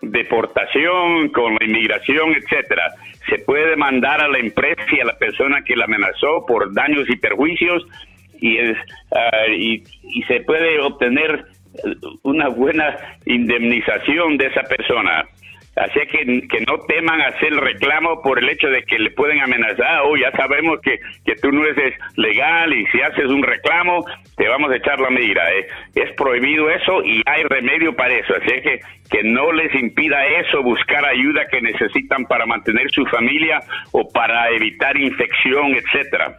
[0.00, 2.84] deportación, con la inmigración, etcétera.
[3.28, 7.04] Se puede demandar a la empresa y a la persona que la amenazó por daños
[7.10, 7.86] y perjuicios
[8.40, 11.44] y, es, eh, y, y se puede obtener
[12.22, 15.26] una buena indemnización de esa persona.
[15.78, 20.02] Así que, que no teman hacer reclamo por el hecho de que le pueden amenazar,
[20.04, 24.04] oh, ya sabemos que, que tú no eres legal y si haces un reclamo
[24.36, 25.42] te vamos a echar la medida.
[25.52, 25.68] ¿eh?
[25.94, 28.34] Es prohibido eso y hay remedio para eso.
[28.34, 33.60] Así que que no les impida eso, buscar ayuda que necesitan para mantener su familia
[33.92, 36.38] o para evitar infección, etcétera.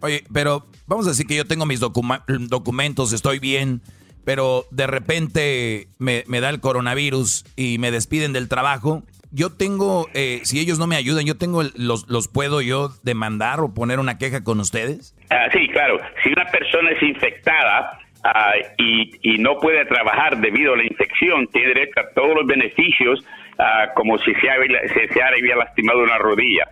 [0.00, 3.80] Oye, pero vamos a decir que yo tengo mis documentos, estoy bien
[4.24, 10.40] pero de repente me, da el coronavirus y me despiden del trabajo, yo tengo, eh,
[10.44, 14.18] si ellos no me ayudan, yo tengo, los, los puedo yo demandar o poner una
[14.18, 15.16] queja con ustedes?
[15.30, 15.98] Ah, sí, claro.
[16.22, 21.46] Si una persona es infectada ah, y, y, no puede trabajar debido a la infección,
[21.48, 23.24] tiene derecho a todos los beneficios
[23.58, 25.20] ah, como si se, había, se, se
[25.56, 26.68] lastimado una rodilla.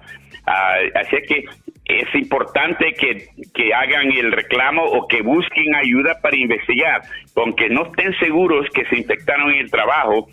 [0.94, 1.44] así que
[1.90, 7.02] es importante que, que, hagan el reclamo o que busquen ayuda para investigar,
[7.36, 10.28] aunque no estén seguros que se infectaron en el trabajo,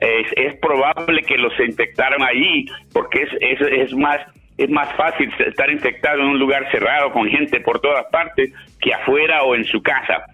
[0.00, 4.20] es, probable que los infectaron allí, porque es, es, más
[4.58, 8.92] es más fácil estar infectado en un lugar cerrado con gente por todas partes que
[8.92, 10.24] afuera o en su casa.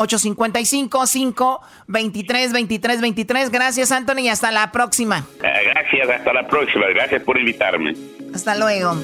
[1.88, 3.50] 855-523-2323.
[3.50, 5.26] Gracias, Anthony, y hasta la próxima.
[5.44, 6.86] Eh, gracias, hasta la próxima.
[6.94, 7.96] Gracias por invitarme.
[8.36, 8.96] Hasta luego.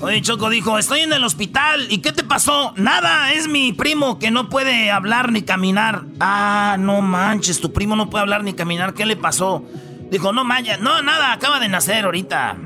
[0.00, 1.88] Oye, Choco dijo, estoy en el hospital.
[1.90, 2.72] ¿Y qué te pasó?
[2.76, 6.04] Nada, es mi primo que no puede hablar ni caminar.
[6.20, 8.94] Ah, no manches, tu primo no puede hablar ni caminar.
[8.94, 9.62] ¿Qué le pasó?
[10.10, 12.56] Dijo, no manches, no, nada, acaba de nacer ahorita.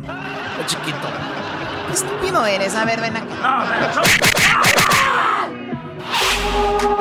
[0.58, 1.08] Qué chiquito.
[1.88, 2.74] Qué estúpido eres.
[2.74, 4.02] A ver, ven acá.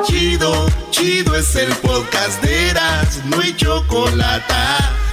[0.04, 4.54] Chido, chido es el podcast de Eras, no hay chocolate.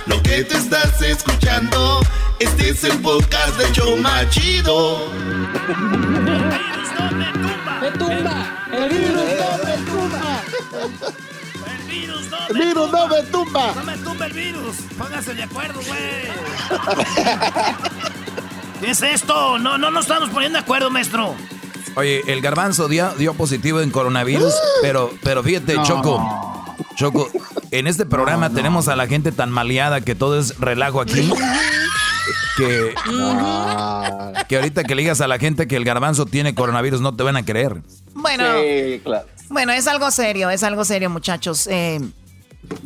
[0.08, 2.02] Lo que te estás escuchando,
[2.40, 5.12] este es el podcast de Choma Chido.
[12.54, 13.74] Virus no me, virus tumba.
[13.74, 13.74] No me tumba!
[13.76, 14.76] ¡No me tumba el virus!
[14.98, 16.00] Pónganse de acuerdo, güey.
[18.82, 19.60] ¿Qué es esto?
[19.60, 21.36] No, no nos estamos poniendo de acuerdo, maestro.
[21.96, 26.76] Oye, el garbanzo dio, dio positivo en coronavirus, pero, pero fíjate, Choco.
[26.96, 27.30] Choco,
[27.72, 31.32] en este programa tenemos a la gente tan maleada que todo es relajo aquí.
[32.58, 32.94] Que,
[34.50, 37.24] que ahorita que le digas a la gente que el garbanzo tiene coronavirus no te
[37.24, 37.82] van a creer.
[38.14, 38.44] Bueno,
[39.50, 41.68] bueno, es algo serio, es algo serio, muchachos.
[41.68, 42.00] Eh,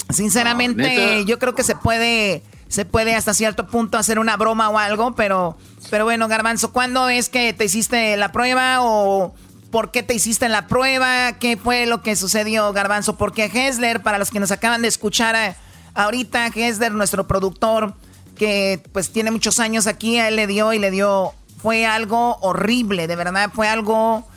[0.10, 4.78] sinceramente, yo creo que se puede, se puede hasta cierto punto hacer una broma o
[4.78, 5.58] algo, pero,
[5.90, 9.34] pero bueno, garbanzo, ¿cuándo es que te hiciste la prueba o
[9.74, 13.18] por qué te hiciste la prueba, qué fue lo que sucedió, Garbanzo.
[13.18, 15.56] Porque Hesler, para los que nos acaban de escuchar eh,
[15.96, 17.96] ahorita, Hesler, nuestro productor,
[18.36, 22.38] que pues tiene muchos años aquí, a él le dio y le dio, fue algo
[22.42, 24.28] horrible, de verdad, fue algo,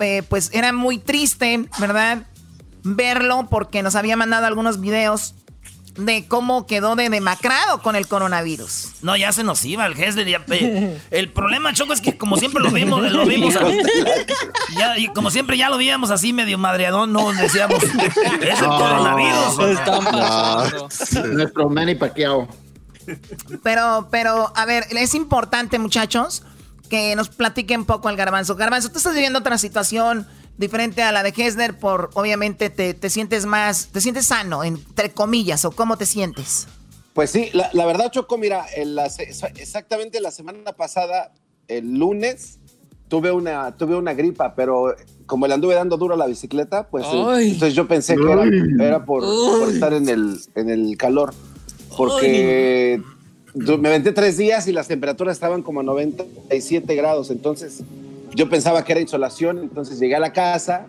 [0.00, 2.26] eh, pues era muy triste, ¿verdad?
[2.84, 5.34] Verlo porque nos había mandado algunos videos
[5.96, 8.92] de cómo quedó de demacrado con el coronavirus.
[9.02, 10.44] No, ya se nos iba el Hesler.
[11.10, 13.54] el problema, Choco, es que como siempre lo vimos, lo vimos
[14.76, 17.82] ya, y como siempre ya lo veíamos así medio madreadón, no decíamos,
[18.40, 19.56] es el coronavirus.
[21.32, 22.48] Nuestro Manny Pacquiao.
[23.62, 26.42] Pero, pero, a ver, es importante, muchachos,
[26.88, 28.56] que nos platiquen un poco al garbanzo.
[28.56, 30.26] Garbanzo, tú estás viviendo otra situación
[30.58, 35.10] diferente a la de Hesner, por obviamente te, te, sientes más, te sientes sano, entre
[35.10, 36.66] comillas, o cómo te sientes.
[37.14, 38.66] Pues sí, la, verdad, Choco, mira,
[39.56, 41.32] exactamente la semana pasada,
[41.68, 42.58] el lunes,
[43.06, 47.04] tuve una, tuve una gripa, pero como le anduve dando duro a la bicicleta, pues
[47.06, 49.22] eh, entonces yo pensé que era, por,
[49.72, 51.32] estar en el, en el calor,
[51.96, 53.00] porque
[53.54, 57.84] me aventé tres días y las temperaturas estaban como a 97 grados, entonces
[58.34, 60.86] yo pensaba que era insolación, entonces llegué a la casa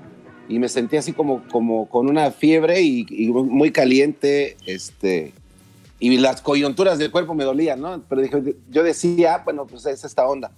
[0.48, 5.34] y me sentí así como, como con una fiebre y, muy caliente, este,
[6.00, 8.02] y las coyunturas del cuerpo me dolían, ¿no?
[8.08, 10.52] Pero dije, yo decía, bueno, pues es esta onda.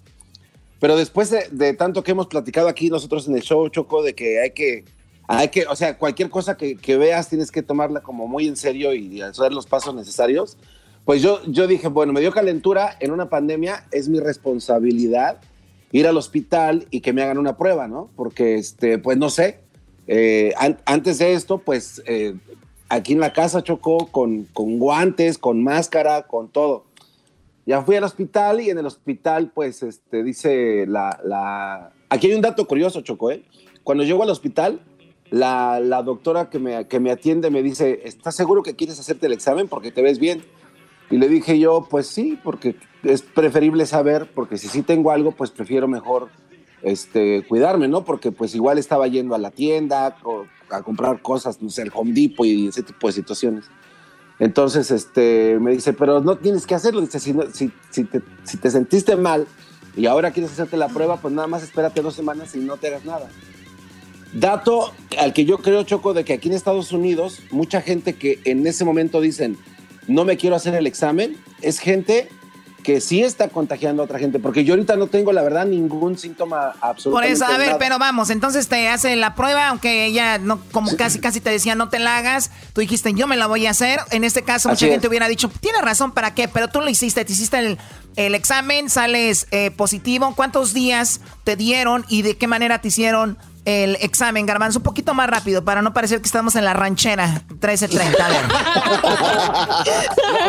[0.79, 4.41] Pero después de, tanto que hemos platicado aquí nosotros en el show, Choco, de que
[4.41, 4.85] hay que,
[5.27, 8.93] hay que, o sea, cualquier cosa que, veas tienes que tomarla como muy en serio
[8.93, 10.57] y hacer los pasos necesarios.
[11.05, 15.39] Pues yo, yo dije, bueno, me dio calentura en una pandemia, es mi responsabilidad
[15.91, 18.09] ir al hospital y que me hagan una prueba, ¿no?
[18.15, 19.59] Porque, este, pues no sé,
[20.07, 20.53] eh,
[20.85, 22.35] antes de esto, pues eh,
[22.89, 26.85] aquí en la casa chocó con, con, guantes, con máscara, con todo.
[27.65, 31.91] Ya fui al hospital y en el hospital, pues, este, dice la, la...
[32.09, 33.43] Aquí hay un dato curioso, Choco, ¿eh?
[33.83, 34.79] Cuando llego al hospital,
[35.29, 39.25] la, la doctora que me, que me atiende me dice, ¿estás seguro que quieres hacerte
[39.25, 40.43] el examen porque te ves bien?
[41.09, 42.75] Y le dije yo, pues sí, porque
[43.07, 46.29] es preferible saber, porque si sí tengo algo, pues prefiero mejor
[46.81, 48.03] este, cuidarme, ¿no?
[48.03, 50.17] Porque pues igual estaba yendo a la tienda
[50.69, 53.65] a comprar cosas, no sé, el Home Depot y ese tipo de situaciones.
[54.39, 57.01] Entonces, este, me dice, pero no tienes que hacerlo.
[57.01, 59.47] Dice, si, si, si, te, si te sentiste mal
[59.95, 62.87] y ahora quieres hacerte la prueba, pues nada más espérate dos semanas y no te
[62.87, 63.29] hagas nada.
[64.33, 68.39] Dato al que yo creo, Choco, de que aquí en Estados Unidos, mucha gente que
[68.43, 69.57] en ese momento dicen,
[70.07, 72.29] no me quiero hacer el examen, es gente
[72.87, 76.17] que sí está contagiando a otra gente, porque yo ahorita no tengo, la verdad, ningún
[76.17, 77.11] síntoma absolutamente.
[77.11, 80.95] Por eso, a ver, pero vamos, entonces te hace la prueba, aunque ella no, como
[80.95, 83.71] casi casi te decía, no te la hagas, tú dijiste, yo me la voy a
[83.71, 83.99] hacer.
[84.11, 86.47] En este caso, mucha gente hubiera dicho, tiene razón, ¿para qué?
[86.47, 87.77] Pero tú lo hiciste, te hiciste el,
[88.15, 90.33] el examen, sales eh, positivo.
[90.37, 95.13] ¿Cuántos días te dieron y de qué manera te hicieron el examen, Garbanzo, un poquito
[95.13, 98.17] más rápido para no parecer que estamos en la ranchera 1330.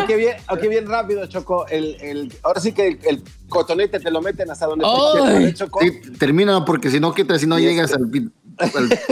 [0.03, 1.67] ok, bien, ok, bien rápido, Choco.
[1.67, 5.81] El, el, ahora sí que el, cotonete te lo meten hasta donde te Choco.
[5.81, 8.09] Sí, termina porque si no, ¿qué Si no llegas al,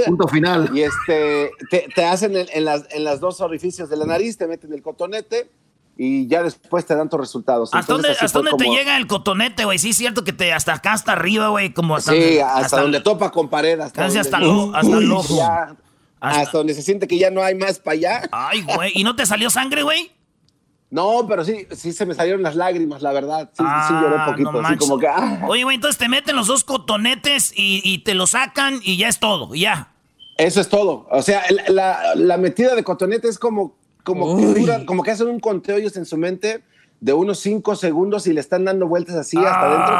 [0.05, 0.69] punto final.
[0.73, 4.47] Y este, te, te hacen en, las, en las dos orificios de la nariz, te
[4.47, 5.49] meten el cotonete
[5.97, 7.73] y ya después te dan tus resultados.
[7.73, 9.79] ¿Hasta dónde, hasta dónde te llega el cotonete, güey?
[9.79, 13.01] Sí, es cierto que te hasta acá, hasta arriba, güey, como hasta Sí, hasta, donde
[13.01, 13.79] topa con pared.
[13.79, 15.41] Hasta, hasta, hasta, el ojo.
[16.19, 16.57] hasta...
[16.57, 18.29] donde se siente que ya no hay más para allá.
[18.31, 18.91] Ay, güey.
[18.93, 20.11] ¿Y no te salió sangre, güey?
[20.89, 23.49] No, pero sí, sí se me salieron las lágrimas, la verdad.
[23.57, 25.07] Sí, sí lloré un ah, poquito, así como que...
[25.07, 25.41] Ah.
[25.47, 29.09] Oye, güey, entonces te meten los dos cotonetes y, y, te lo sacan y ya
[29.09, 29.91] es todo, ya.
[30.37, 31.07] Eso es todo.
[31.11, 33.75] O sea, la, la metida de cotonete es como
[34.07, 36.63] como que, como que hacen un conteo ellos en su mente
[37.01, 39.95] de unos cinco segundos y le están dando vueltas así hasta adentro,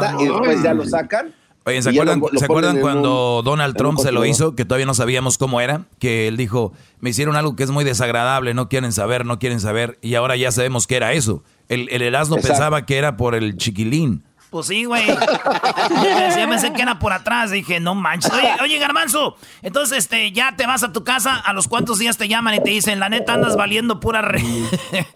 [0.00, 1.34] ta, y después ya lo sacan.
[1.66, 4.54] Oye, ¿se acuerdan, cuando Donald Trump se lo hizo?
[4.54, 5.84] Que todavía no sabíamos cómo era.
[5.98, 9.60] Que él dijo, me hicieron algo que es muy desagradable, no quieren saber, no quieren
[9.60, 9.98] saber.
[10.00, 11.42] Y ahora ya sabemos que era eso.
[11.68, 14.22] El, el Erasmo pensaba que era por el chiquilín.
[14.54, 15.04] Pues sí, güey.
[15.04, 17.50] Yo pensé que era por atrás.
[17.50, 18.32] Dije, no manches.
[18.32, 21.40] Oye, oye, Garbanzo, entonces este, ya te vas a tu casa.
[21.40, 24.40] ¿A los cuantos días te llaman y te dicen, la neta andas valiendo pura re...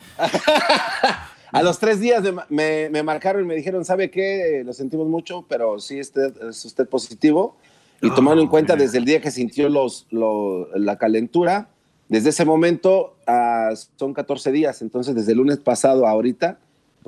[1.53, 4.65] A los tres días me, marcaron y me dijeron, ¿sabe qué?
[4.67, 7.57] Lo sentimos mucho, pero sí usted, es usted positivo.
[8.03, 11.69] Y tomando en cuenta desde el día que sintió los, la calentura,
[12.09, 14.83] desde ese momento ah, son 14 días.
[14.83, 16.59] Entonces, desde el lunes pasado a ahorita,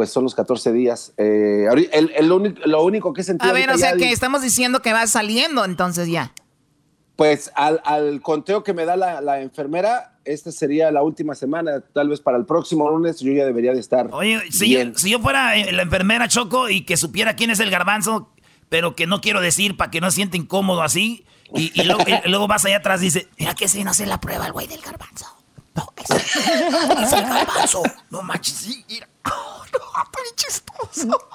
[0.01, 1.13] pues son los 14 días.
[1.19, 3.51] Eh, el, lo único que he sentido...
[3.51, 6.33] A ver, o sea que estamos diciendo que va saliendo entonces ya.
[7.17, 11.83] Pues al, al conteo que me da la, enfermera, esta sería la última semana.
[11.93, 14.09] Tal vez para el próximo lunes yo ya debería de estar.
[14.13, 17.61] Oye, si, Yo, si yo fuera eh, la enfermera Choco y que supiera quién es
[17.61, 18.33] el garbanzo,
[18.71, 22.65] pero que no quiero decir para que no se sienta incómodo así, y, luego, vas
[22.65, 25.27] allá atrás y dice, mira que si no hace la prueba el güey del garbanzo.
[25.75, 27.83] No, es, es el garbanzo.
[28.09, 29.10] No manches, sí, mira.
[29.25, 31.29] No, chistoso.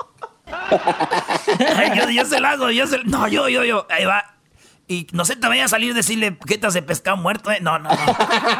[1.95, 3.85] yo, yo se lo hago, yo se No, yo, yo, yo.
[3.89, 4.35] Ahí va.
[4.87, 7.57] Y no sé, te vaya a salir decirle quetas de pescado muerto, ¿eh?
[7.59, 7.97] No, no, no.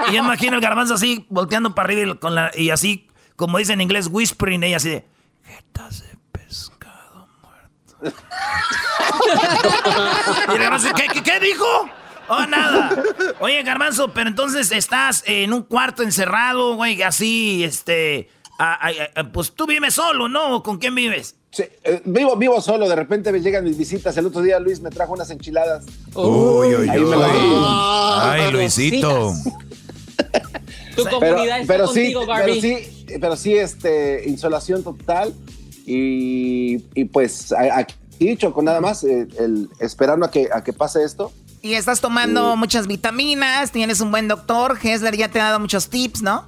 [0.10, 2.18] Y yo imagino el garbanzo así, volteando para arriba
[2.56, 5.06] y, así, como dice en inglés, whispering, ella así de.
[5.46, 7.98] Quetas de pescado muerto.
[10.50, 11.92] y el garbanzo, ¿qué, qué, qué dijo?
[12.28, 12.90] Oh, nada.
[13.40, 18.30] Oye, Garbanzo, pero entonces estás en un cuarto encerrado, güey, así, este,
[19.34, 20.64] pues tú vives solo, ¿no?
[20.64, 21.36] ¿Con quién vives?
[21.52, 24.18] Sí, eh, vivo, vivo solo, de repente me llegan mis visitas.
[24.18, 25.86] El otro día Luis me trajo unas enchiladas.
[26.14, 27.16] Uy, uy, uy.
[28.20, 29.34] Ay, Luisito.
[30.96, 35.34] tu comunidad pero, está contigo, sí, Pero sí, pero sí, este, insolación total.
[35.86, 41.04] Y, pues aquí dicho con nada más, eh, el, esperando a que, a que pase
[41.04, 41.32] esto.
[41.62, 45.90] Y estás tomando muchas vitaminas, tienes un buen doctor, Hessler ya te ha dado muchos
[45.90, 46.46] tips, ¿no?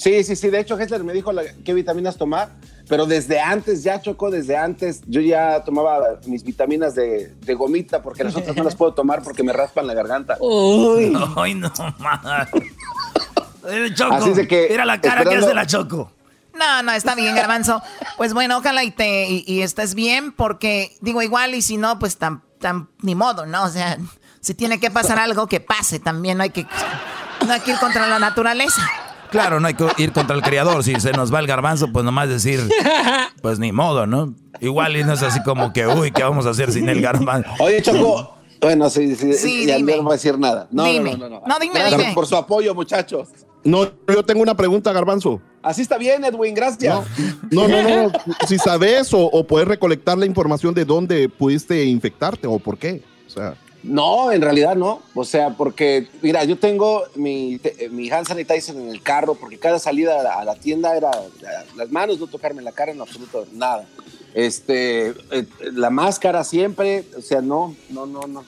[0.00, 0.48] Sí, sí, sí.
[0.48, 1.30] De hecho, Hessler me dijo
[1.62, 2.48] qué vitaminas tomar,
[2.88, 8.24] pero desde antes, ya chocó, desde antes, yo ya tomaba mis vitaminas de, gomita porque
[8.24, 10.38] las otras no las puedo tomar porque me raspan la garganta.
[10.40, 11.70] Uy, Ay, no,
[13.94, 16.10] Choco, Así de que, mira la cara que hace la Choco.
[16.54, 17.82] No, no, está bien, Garbanzo.
[18.16, 22.16] Pues bueno, ojalá y te y, estés bien, porque digo igual, y si no, pues
[22.16, 23.64] tan, tan ni modo, ¿no?
[23.64, 23.98] O sea,
[24.40, 26.00] si tiene que pasar algo, que pase.
[26.00, 26.66] También no hay que,
[27.46, 28.80] no hay que ir contra la naturaleza.
[29.30, 30.82] Claro, no hay que ir contra el criador.
[30.84, 32.60] Si se nos va el garbanzo, pues nomás decir,
[33.42, 34.34] pues ni modo, ¿no?
[34.60, 37.50] Igual y no es así como que, uy, ¿qué vamos a hacer sin el garbanzo?
[37.60, 40.68] Oye, Choco, bueno, sí, sí, sí no va a decir nada.
[40.70, 41.16] No, dime.
[41.16, 41.58] no, no, no.
[41.60, 42.12] dime, dime.
[42.14, 43.28] Por su apoyo, muchachos.
[43.62, 45.40] No, yo tengo una pregunta, Garbanzo.
[45.62, 46.98] Así está bien, Edwin, gracias.
[47.50, 48.12] No, no, no,
[48.46, 53.02] si sabes o, o, puedes recolectar la información de dónde pudiste infectarte o por qué.
[53.26, 53.54] O sea.
[53.82, 55.02] No, en realidad no.
[55.14, 59.78] O sea, porque, mira, yo tengo mi, mi hand sanitizer en el carro, porque cada
[59.78, 61.10] salida a la, tienda era
[61.76, 63.86] las manos, no tocarme la cara en absoluto, nada.
[64.34, 68.44] Este, eh, la máscara siempre, o sea, no, no, no, no.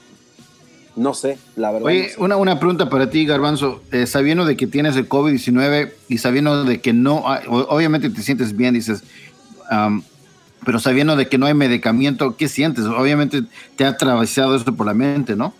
[0.94, 1.86] No sé, la verdad.
[1.86, 3.80] Oye, una, una pregunta para ti, Garbanzo.
[3.92, 8.54] Eh, sabiendo de que tienes el COVID-19 y sabiendo de que no, obviamente te sientes
[8.54, 9.02] bien, dices,
[10.64, 12.84] pero sabiendo de que no hay medicamento, ¿qué sientes?
[12.84, 13.42] Obviamente
[13.76, 15.54] te ha atravesado esto por la mente, ¿no?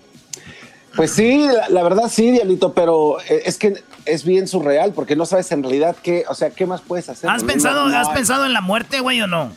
[0.97, 5.25] Pues sí, la, verdad sí, Diablito, pero eh, es que es bien surreal porque no
[5.25, 7.31] sabes en realidad qué, o sea, qué más puedes hacer.
[7.31, 9.53] ¿Has pensado, ¿has pensado en la muerte, güey, o no?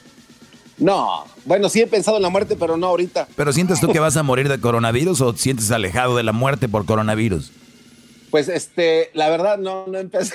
[0.77, 3.27] No, bueno, sí he pensado en la muerte, pero no ahorita.
[3.35, 6.67] ¿Pero sientes tú que vas a morir de coronavirus o sientes alejado de la muerte
[6.67, 7.51] por coronavirus?
[8.29, 10.33] Pues este, la verdad no, no empecé.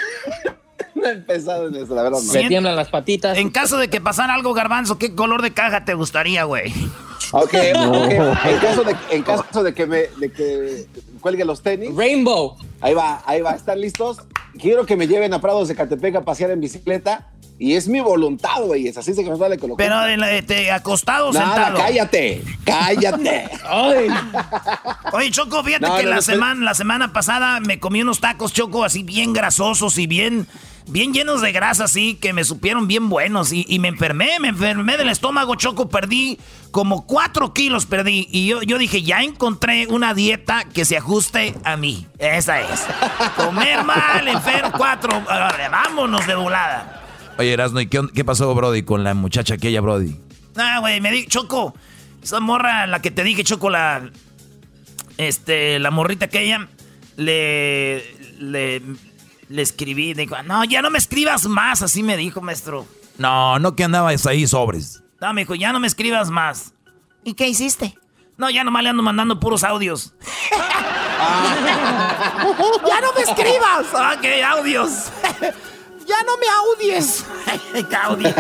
[0.95, 2.18] no he empezado en eso, la verdad.
[2.24, 2.33] No.
[2.33, 3.37] Me tiemblan las patitas.
[3.39, 6.72] En caso de que pasara algo, Garbanzo, ¿qué color de caja te gustaría, güey?
[7.33, 10.87] Ok, En, caso de, en caso de que me de que
[11.20, 11.95] cuelgue los tenis.
[11.95, 12.57] Rainbow.
[12.81, 13.53] Ahí va, ahí va.
[13.53, 14.18] ¿Están listos?
[14.59, 17.28] Quiero que me lleven a Prados de Catepec a pasear en bicicleta.
[17.61, 18.89] Y es mi voluntad, güey.
[18.89, 19.87] Es así se que nos vale colocar.
[19.87, 21.76] Pero este, acostado o Nada, sentado.
[21.76, 22.43] cállate.
[22.64, 23.51] Cállate.
[25.12, 28.18] Oye, Choco, fíjate No, que no, la, no, semana, la semana pasada me comí unos
[28.20, 30.47] tacos, Choco, así bien grasosos y bien,
[30.89, 33.53] bien llenos de grasa, así, que me supieron bien buenos.
[33.53, 35.89] Y, y me enfermé, me enfermé del estómago, Choco.
[35.89, 36.39] Perdí
[36.70, 38.28] como cuatro kilos, perdí.
[38.31, 42.07] Y yo, yo dije, ya encontré una dieta que se ajuste a mí.
[42.18, 42.87] Esa es.
[43.37, 45.16] Comer mal, enfermo, cuatro.
[45.16, 47.03] Órale, vámonos de volada.
[47.39, 50.14] Oye, Erasno, ¿y qué, qué pasó, Brody, con la muchacha aquella, Brody?
[50.57, 51.74] Ah, güey, me di, Choco,
[52.22, 54.11] esa morra, la que te dije, Choco, la,
[55.16, 56.68] este, la morrita aquella,
[57.16, 58.05] le,
[58.39, 58.83] le,
[59.51, 62.86] le escribí, dijo, no, ya no me escribas más, así me dijo, maestro.
[63.18, 65.03] No, no que andabas ahí sobres.
[65.20, 66.72] No, me dijo, ya no me escribas más.
[67.24, 67.98] ¿Y qué hiciste?
[68.36, 70.14] No, ya nomás le ando mandando puros audios.
[72.88, 73.86] ¡Ya no me escribas!
[73.92, 75.11] Ok, audios.
[76.07, 77.26] ¡Ya no me audies!
[78.05, 78.34] audios.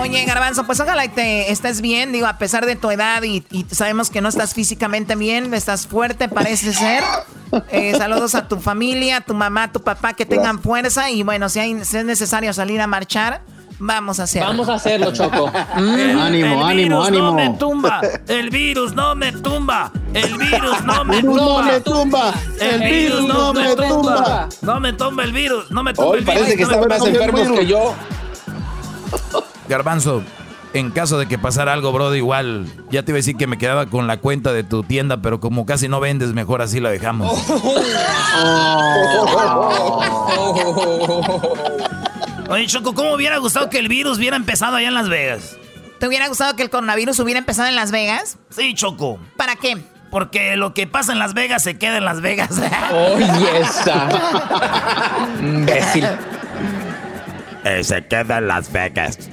[0.00, 3.44] Oye, Garbanzo, pues ojalá y te estés bien, digo, a pesar de tu edad y,
[3.50, 7.04] y sabemos que no estás físicamente bien, estás fuerte, parece ser.
[7.70, 11.22] Eh, saludos a tu familia, a tu mamá, a tu papá, que tengan fuerza y
[11.22, 13.42] bueno, si, hay, si es necesario salir a marchar,
[13.78, 14.48] vamos a hacerlo.
[14.48, 15.52] Vamos a hacerlo, Choco.
[15.76, 18.00] El- Ánimo, el ánimo, virus no me tumba.
[18.26, 19.92] El virus no me tumba.
[20.14, 21.62] El virus no me No tumba.
[21.62, 22.34] me tumba.
[22.58, 24.48] El virus no me tumba.
[24.62, 25.70] No me tumba el virus.
[25.70, 26.40] No me tumba Hoy el virus.
[26.40, 27.94] parece que no están más tumba enfermos que yo.
[29.70, 30.22] Garbanzo,
[30.74, 33.56] en caso de que pasara algo, Brody, igual, ya te iba a decir que me
[33.56, 36.90] quedaba con la cuenta de tu tienda, pero como casi no vendes, mejor así la
[36.90, 37.32] dejamos.
[42.48, 45.56] Oye, Choco, ¿cómo hubiera gustado que el virus hubiera empezado allá en Las Vegas?
[45.98, 48.38] ¿Te hubiera gustado que el coronavirus hubiera empezado en Las Vegas?
[48.50, 49.18] Sí, Choco.
[49.36, 49.78] ¿Para qué?
[50.10, 52.50] Porque lo que pasa en Las Vegas se queda en Las Vegas.
[52.92, 54.08] Oye, esa.
[55.40, 56.06] Imbécil.
[57.64, 59.30] Eh, se queda en Las Vegas.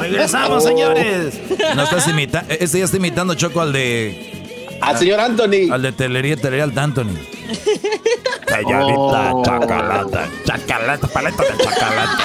[0.00, 1.34] Regresamos, señores.
[1.74, 4.78] No estás imitando, este ya está imitando Choco al de...
[4.80, 5.72] Al señor Anthony.
[5.72, 7.16] Al de Telería, Telería al de Anthony.
[8.48, 9.42] Señorita Oh.
[9.44, 10.28] Chacalata.
[10.44, 12.18] Chacalata, paleta de chacalata.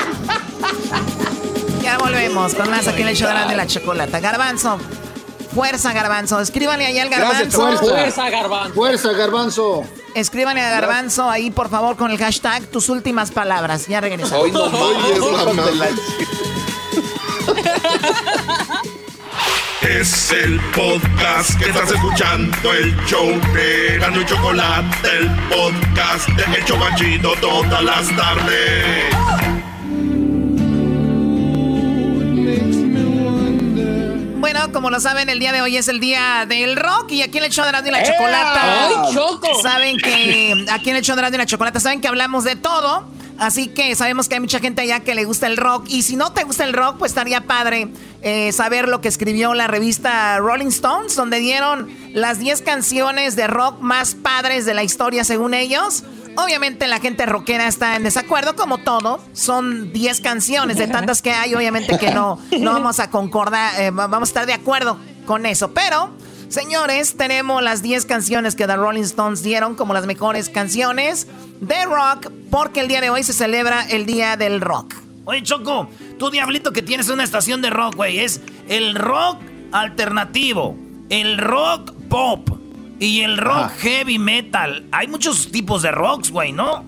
[1.82, 4.20] Ya volvemos con más aquí en el show de la, chocolata.
[4.20, 4.78] Garbanzo,
[5.54, 6.40] fuerza, Garbanzo.
[6.40, 7.86] Escríbanle ahí al Gracias, Garbanzo.
[7.88, 8.30] fuerza.
[8.30, 8.74] Garbanzo.
[8.74, 9.84] Fuerza, Garbanzo.
[10.16, 13.88] Escríbanle a Garbanzo ahí, por favor, con el hashtag tus últimas palabras.
[13.88, 14.44] Ya regresamos.
[14.46, 15.90] Hoy no mames.
[19.82, 26.58] Es el podcast que estás escuchando, el show de Gano y Chocolate, el podcast de
[26.58, 29.14] El Chobachito todas las tardes.
[34.40, 37.38] Bueno, como lo saben, el día de hoy es el día del rock y aquí
[37.38, 38.12] en el show de Radio y la ¡Ea!
[38.14, 38.88] Chocolata.
[38.88, 39.62] ¡Ay, Choco!
[39.62, 42.56] Saben que aquí en el show de Radio y la Chocolata saben que hablamos de
[42.56, 43.13] todo.
[43.44, 45.86] Así que sabemos que hay mucha gente allá que le gusta el rock.
[45.90, 47.90] Y si no te gusta el rock, pues estaría padre
[48.22, 53.48] eh, saber lo que escribió la revista Rolling Stones, donde dieron las 10 canciones de
[53.48, 56.06] rock más padres de la historia según ellos.
[56.38, 59.20] Obviamente la gente rockera está en desacuerdo, como todo.
[59.34, 63.92] Son 10 canciones de tantas que hay, obviamente que no, no vamos a concordar, eh,
[63.92, 65.74] vamos a estar de acuerdo con eso.
[65.74, 66.12] Pero,
[66.54, 71.28] señores, tenemos las 10 canciones que The Rolling Stones dieron como las mejores canciones
[71.60, 74.94] de rock, porque el día de hoy se celebra el Día del Rock.
[75.26, 75.90] Oye, Choco,
[76.20, 78.40] tú diablito que tienes una estación de rock, güey, es
[78.70, 79.40] el rock
[79.72, 80.78] alternativo,
[81.10, 82.48] el rock pop
[83.00, 84.86] y el rock heavy metal.
[84.92, 86.86] Hay muchos tipos de rocks, güey, ¿no?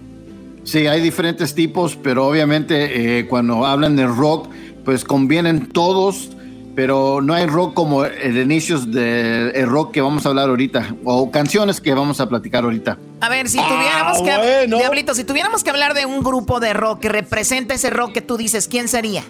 [0.63, 4.47] Sí, hay diferentes tipos, pero obviamente eh, cuando hablan de rock,
[4.83, 6.29] pues convienen todos,
[6.75, 11.31] pero no hay rock como el inicios del rock que vamos a hablar ahorita, o
[11.31, 12.97] canciones que vamos a platicar ahorita.
[13.21, 14.77] A ver, si tuviéramos que bueno.
[14.77, 18.21] Diablito, si tuviéramos que hablar de un grupo de rock que representa ese rock que
[18.21, 19.23] tú dices, ¿quién sería?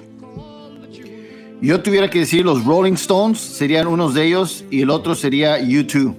[1.62, 5.60] Yo tuviera que decir los Rolling Stones serían unos de ellos y el otro sería
[5.60, 6.16] U2.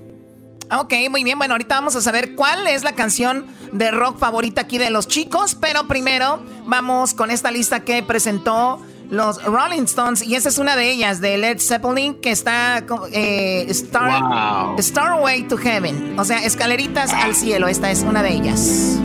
[0.72, 1.38] Ok, muy bien.
[1.38, 5.06] Bueno, ahorita vamos a saber cuál es la canción de rock favorita aquí de los
[5.06, 10.58] chicos, pero primero vamos con esta lista que presentó los Rolling Stones y esa es
[10.58, 14.82] una de ellas, de Led Zeppelin, que está eh, Star, Wow.
[14.82, 18.98] Starway to Heaven, o sea, escaleritas al cielo, esta es una de ellas.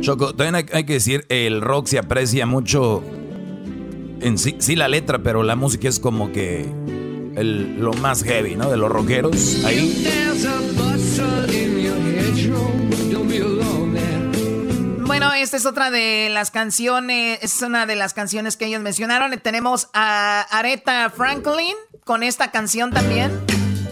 [0.00, 3.02] Choco, también hay, hay que decir, el rock se aprecia mucho
[4.20, 6.66] en sí, sí la letra, pero la música es como que
[7.38, 8.70] el, lo más heavy, ¿no?
[8.70, 10.04] De los rockeros ahí.
[15.06, 19.36] Bueno, esta es otra de las canciones, es una de las canciones que ellos mencionaron.
[19.40, 21.74] Tenemos a Aretha Franklin
[22.04, 23.32] con esta canción también,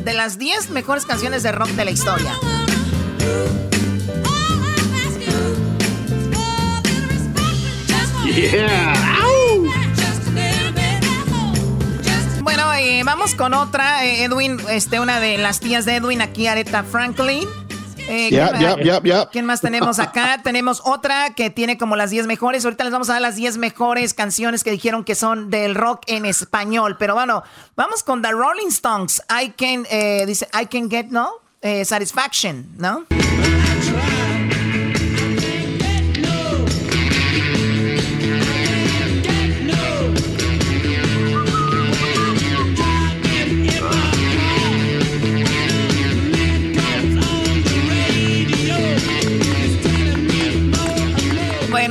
[0.04, 2.32] de las 10 mejores canciones de rock de la historia.
[8.36, 9.15] Yeah.
[12.46, 14.04] Bueno, eh, vamos con otra.
[14.04, 17.48] Eh, Edwin, este, una de las tías de Edwin aquí, Aretha Franklin.
[18.06, 18.56] Eh, ya,
[19.02, 19.28] ya.
[19.30, 20.40] ¿Quién más tenemos acá?
[20.44, 22.64] tenemos otra que tiene como las 10 mejores.
[22.64, 26.02] Ahorita les vamos a dar las 10 mejores canciones que dijeron que son del rock
[26.06, 26.94] en español.
[27.00, 27.42] Pero bueno,
[27.74, 29.20] vamos con The Rolling Stones.
[29.28, 29.82] I can,
[30.24, 31.28] dice, I can get, ¿no?
[31.82, 33.06] satisfaction, ¿no?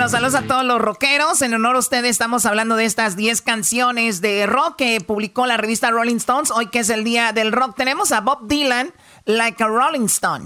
[0.06, 1.42] Bueno, saludos a todos los rockeros.
[1.42, 5.58] En honor a ustedes estamos hablando de estas 10 canciones de rock que publicó la
[5.58, 6.52] revista Rolling Stones.
[6.52, 8.94] Hoy que es el día del rock, tenemos a Bob Dylan,
[9.26, 10.46] Like a Rolling Stone.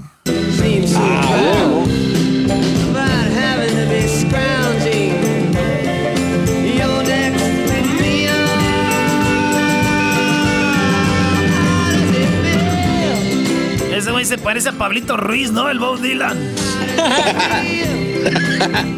[13.91, 15.70] Ese güey se parece a Pablito Ruiz, ¿no?
[15.70, 16.55] El Bob Dylan.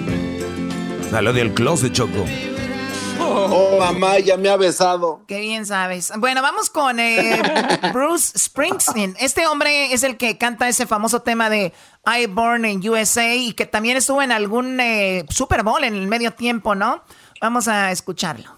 [1.11, 2.23] Salió del closet, Choco.
[3.19, 5.25] Oh, mamá, ya me ha besado.
[5.27, 6.09] Qué bien sabes.
[6.17, 7.41] Bueno, vamos con eh,
[7.93, 9.17] Bruce Springsteen.
[9.19, 11.73] Este hombre es el que canta ese famoso tema de
[12.05, 16.07] I Born in USA y que también estuvo en algún eh, Super Bowl en el
[16.07, 17.03] medio tiempo, ¿no?
[17.41, 18.57] Vamos a escucharlo.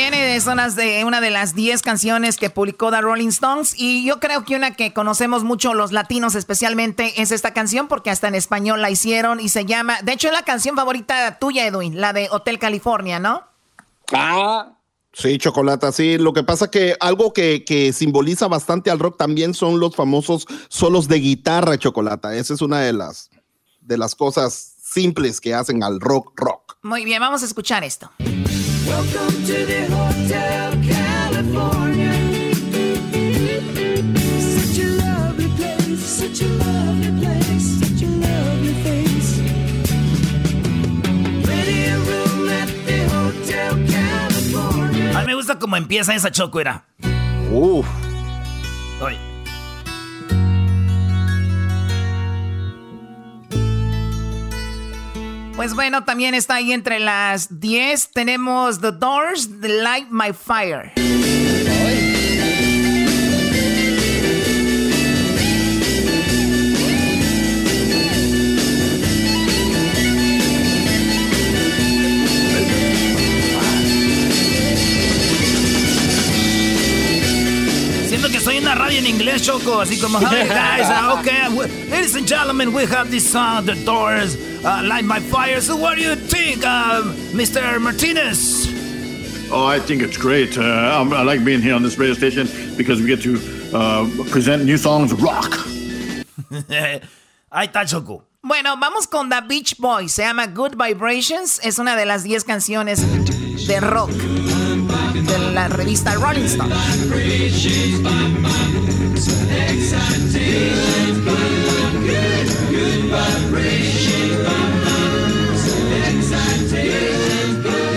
[0.00, 4.02] Bien, es una de, una de las 10 canciones que publicó The Rolling Stones y
[4.02, 8.26] yo creo que una que conocemos mucho los latinos especialmente es esta canción porque hasta
[8.26, 12.00] en español la hicieron y se llama, de hecho es la canción favorita tuya Edwin,
[12.00, 13.42] la de Hotel California, ¿no?
[14.14, 14.72] Ah,
[15.12, 16.16] Sí, Chocolata, sí.
[16.16, 20.46] Lo que pasa que algo que, que, simboliza bastante al rock también son los famosos
[20.70, 22.34] solos de guitarra, Chocolata.
[22.34, 23.28] Esa es una de las,
[23.82, 26.78] de las cosas simples que hacen al rock rock.
[26.82, 28.10] Muy bien, vamos a escuchar esto.
[28.86, 32.12] Welcome to the Hotel California.
[34.40, 39.38] Such a lovely place, such a lovely place, such a lovely face.
[41.46, 45.18] Ready room at the Hotel California.
[45.18, 46.84] A mí me gusta cómo empieza esa choco, era.
[47.52, 47.86] Uf.
[49.02, 49.29] Oye.
[55.60, 58.12] Pues bueno, también está ahí entre las 10.
[58.12, 61.19] Tenemos The Doors, The Light My Fire.
[78.30, 81.48] Siento que soy en una radio en inglés, Choco, así como, hey guys, uh, okay,
[81.90, 85.60] ladies and gentlemen, we have this song, The Doors uh, light my fire.
[85.60, 87.02] So, what do you think, uh,
[87.32, 87.80] Mr.
[87.80, 88.68] Martinez?
[89.50, 90.56] Oh, I think it's great.
[90.56, 93.40] Uh, I like being here on this radio station because we get to
[93.74, 95.50] uh, present new songs rock.
[97.52, 98.22] Ahí está Choco.
[98.42, 100.12] Bueno, vamos con The Beach Boys.
[100.12, 101.60] Se llama Good Vibrations.
[101.64, 103.00] Es una de las 10 canciones
[103.66, 104.10] de rock
[105.50, 106.74] la revista Rolling Stone.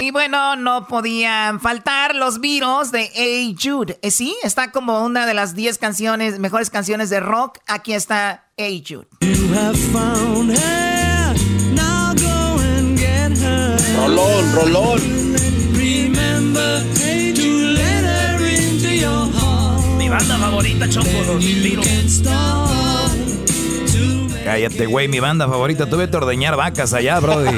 [0.01, 3.61] Y bueno, no podían faltar los virus de A.
[3.61, 3.99] Jude.
[4.01, 7.59] ¿Eh, sí, está como una de las 10 canciones, mejores canciones de rock.
[7.67, 8.63] Aquí está A.
[8.85, 9.07] Jude.
[13.95, 15.33] Rolón, rolón.
[15.77, 16.09] Mi
[20.13, 21.87] banda favorita, Choco, los virus.
[24.43, 25.89] Cállate, güey, mi banda favorita.
[25.89, 27.57] Tuve que ordeñar vacas allá, brody.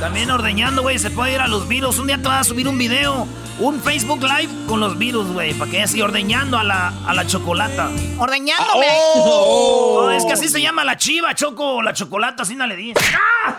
[0.00, 1.98] También ordeñando, güey, se puede ir a los virus.
[1.98, 3.26] Un día te vas a subir un video,
[3.60, 7.26] un Facebook Live con los virus, güey, para que así ordeñando a la, a la
[7.26, 7.88] chocolata.
[8.18, 8.86] ¡Ordeñándome!
[9.14, 10.10] Oh.
[10.10, 13.02] es que así se llama la chiva, Choco, la chocolata, así no le dices.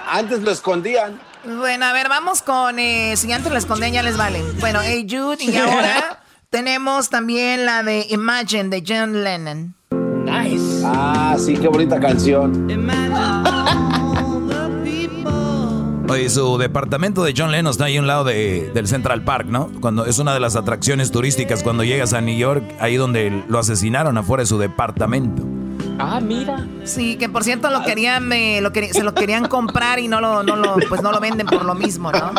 [0.07, 1.19] Antes lo escondían.
[1.43, 2.77] Bueno, a ver, vamos con.
[2.77, 4.43] Eh, si antes lo escondían, ya les vale.
[4.59, 6.19] Bueno, Hey Jude, y ahora
[6.55, 9.75] tenemos también la de Imagine de John Lennon.
[10.23, 10.83] Nice.
[10.85, 12.69] Ah, sí, qué bonita canción.
[16.07, 19.47] Oye, su departamento de John Lennon está ahí a un lado de, del Central Park,
[19.49, 19.69] ¿no?
[19.81, 23.59] Cuando es una de las atracciones turísticas cuando llegas a New York, ahí donde lo
[23.59, 25.43] asesinaron afuera de su departamento.
[25.99, 26.65] Ah, mira.
[26.85, 30.41] Sí, que por cierto lo querían, eh, lo se lo querían comprar y no lo,
[30.41, 32.31] no lo, pues no lo venden por lo mismo, ¿no?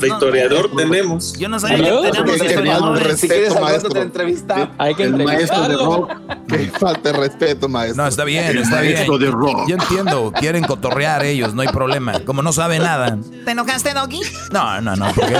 [0.00, 1.32] De historiador tenemos.
[1.38, 3.20] Yo no sabía que tenemos historiadores.
[3.20, 3.90] Si quieres maestro.
[3.90, 4.70] te entrevista.
[4.78, 6.12] Hay que El maestro de rock.
[6.48, 8.02] Que falta de respeto, maestro.
[8.02, 8.94] No, está bien, El está bien.
[8.94, 9.66] maestro de rock.
[9.66, 12.20] Yo entiendo, quieren cotorrear ellos, no hay problema.
[12.20, 13.16] Como no sabe nada.
[13.44, 14.20] ¿Te enojaste, Doggy?
[14.52, 15.36] No, no, no, ¿por qué?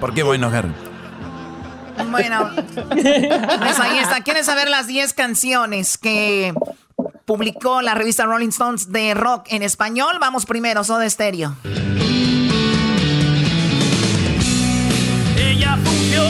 [0.00, 0.66] ¿Por qué voy a enojar?
[2.10, 2.50] Bueno,
[2.90, 4.20] pues ahí está.
[4.22, 6.52] ¿Quieres saber las 10 canciones que
[7.24, 10.18] publicó la revista Rolling Stones de rock en español?
[10.20, 11.56] Vamos primero, Soda Stereo.
[15.64, 16.22] Fungió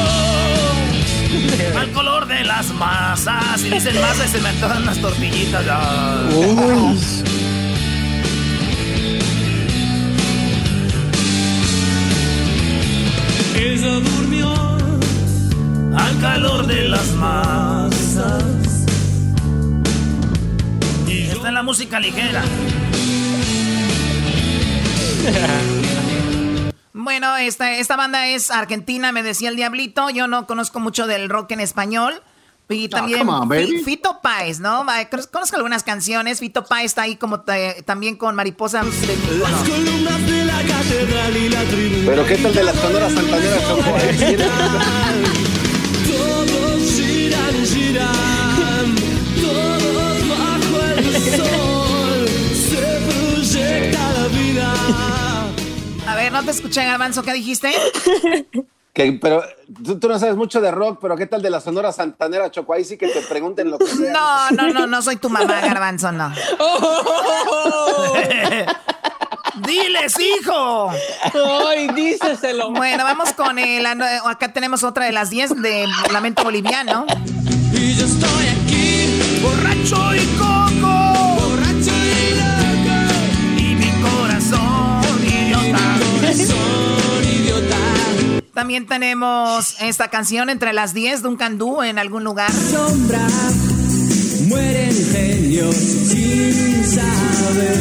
[1.78, 3.62] al color de las masas.
[3.62, 5.64] Y dicen masas y se me antojan unas tortillitas.
[5.68, 6.98] Ay.
[13.56, 14.54] Ella durmió
[15.96, 18.44] al calor de las masas.
[21.08, 22.42] Esta es la música ligera.
[27.06, 30.10] Bueno, esta, esta banda es argentina, me decía el Diablito.
[30.10, 32.20] Yo no conozco mucho del rock en español.
[32.68, 33.30] Y también come
[33.78, 34.84] on, Fito Páez, ¿no?
[35.30, 36.40] Conozco algunas canciones.
[36.40, 39.46] Fito Páez está ahí como ta- también con Mariposa de Mícono.
[42.06, 43.62] Pero ¿qué tal de las sonoras santaneras?
[44.02, 44.36] Eh,
[46.10, 48.94] Todos giran, giran,
[49.40, 55.25] todos bajo el sol, se proyecta la vida.
[56.06, 57.72] A ver, no te escuché, Garbanzo, ¿qué dijiste?
[58.96, 59.42] Que, pero
[59.84, 62.72] tú, tú no sabes mucho de rock, pero ¿qué tal de la sonora santanera, Choco?
[62.72, 64.10] Ahí sí que te pregunten lo que sea.
[64.10, 66.32] No, no, no, no soy tu mamá, Garbanzo, no.
[69.66, 70.90] ¡Diles, hijo!
[71.68, 72.70] ¡Ay, díceselo!
[72.70, 73.84] Bueno, vamos con el...
[73.84, 77.04] Acá tenemos otra de las 10 de Lamento Boliviano.
[77.74, 80.55] Y yo estoy aquí, Borracho y coco.
[88.56, 92.50] También tenemos esta canción entre las 10 de un candú en algún lugar.
[92.50, 93.20] Sombra,
[94.48, 97.76] mueren genios sin saber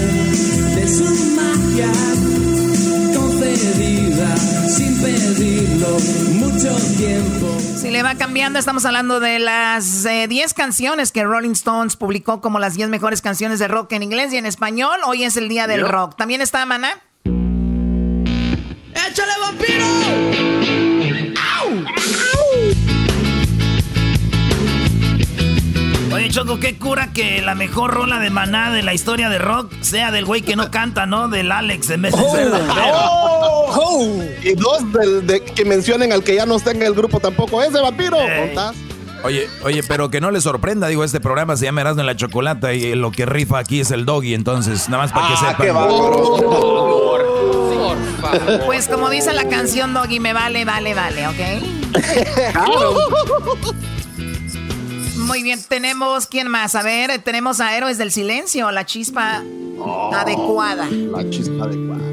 [0.76, 1.88] de su magia
[3.18, 4.36] concedida
[4.68, 5.98] sin pedirlo
[6.34, 7.58] mucho tiempo.
[7.78, 12.42] Si le va cambiando, estamos hablando de las eh, 10 canciones que Rolling Stones publicó
[12.42, 15.00] como las 10 mejores canciones de rock en inglés y en español.
[15.08, 15.90] Hoy es el día del Yep.
[15.90, 16.16] rock.
[16.18, 17.02] También está Maná.
[19.10, 20.95] ¡Échale vampiro!
[26.14, 29.72] Oye, Choco, qué cura que la mejor rola de maná de la historia de rock
[29.82, 31.28] sea del güey que no canta, ¿no?
[31.28, 32.95] Del Alex en vez de ser rapero.
[33.78, 34.24] Oh.
[34.43, 37.62] Y dos del, de, que mencionen al que ya no está en el grupo tampoco.
[37.62, 38.18] ¡Ese vampiro!
[38.18, 38.45] Ey.
[38.47, 38.76] ¿Contás?
[39.24, 42.16] Oye, oye, pero que no le sorprenda, digo, este programa se llama Erasmo en la
[42.16, 45.38] Chocolata y lo que rifa aquí es el doggy, entonces, nada más para que Ah,
[45.49, 45.66] sepan.
[45.66, 47.64] qué bárbaro.
[48.22, 48.62] Por favor.
[48.66, 51.36] Pues como dice la canción Doggy, me vale, vale, vale, ¿ok?
[55.18, 56.76] Muy bien, tenemos, ¿quién más?
[56.76, 59.41] A ver, tenemos a Héroes del Silencio, la chispa
[60.14, 60.88] adecuada.
[60.89, 62.04] La chispa adecuada.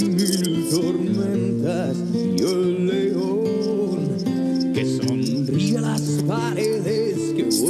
[0.00, 1.96] Mil tormentas
[2.36, 6.79] y el león que sonríe a las paredes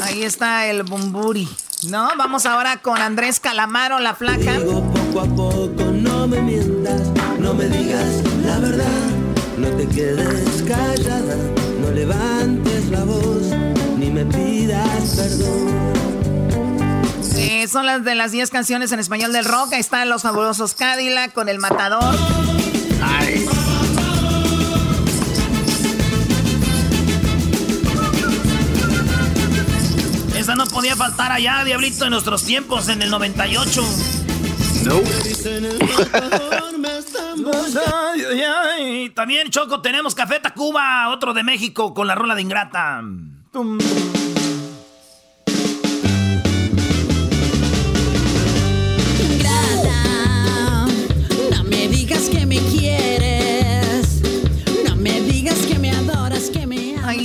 [0.03, 1.49] Ahí está el bumburi,
[1.89, 2.11] ¿no?
[2.17, 4.59] Vamos ahora con Andrés Calamaro, la flaca.
[4.59, 7.01] Digo poco a poco, no me mientas,
[7.39, 9.09] no me digas la verdad,
[9.57, 11.37] no te quedes callada,
[11.81, 13.43] no levantes la voz,
[13.97, 15.91] ni me pidas perdón.
[17.37, 19.73] Eh, son las de las 10 canciones en español del rock.
[19.73, 22.15] Ahí están los fabulosos Cadillac con el matador.
[30.51, 33.85] Esa no podía faltar allá, Diablito, en nuestros tiempos, en el 98.
[35.23, 37.45] Dicen el matador me están
[37.87, 39.11] Ay, ay, ay.
[39.11, 43.01] También, Choco, tenemos Café Tacuba, otro de México, con la rola de Ingrata.
[43.53, 43.79] Tum.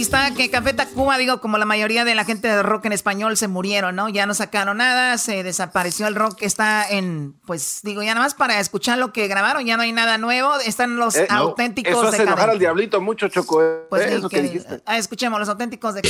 [0.05, 3.35] Está, que Café Tacuba, digo, como la mayoría de la gente de rock en español
[3.37, 4.07] se murieron, ¿no?
[4.09, 8.35] Ya no sacaron nada, se desapareció el rock, está en, pues digo, ya nada más
[8.35, 11.91] para escuchar lo que grabaron, ya no hay nada nuevo, están los Eh, no, auténticos
[11.91, 13.61] Eso hace de enojar al diablito mucho, Choco.
[13.63, 14.81] eh, Pues eso que- que dijiste.
[14.85, 16.01] ah, escuchemos los auténticos de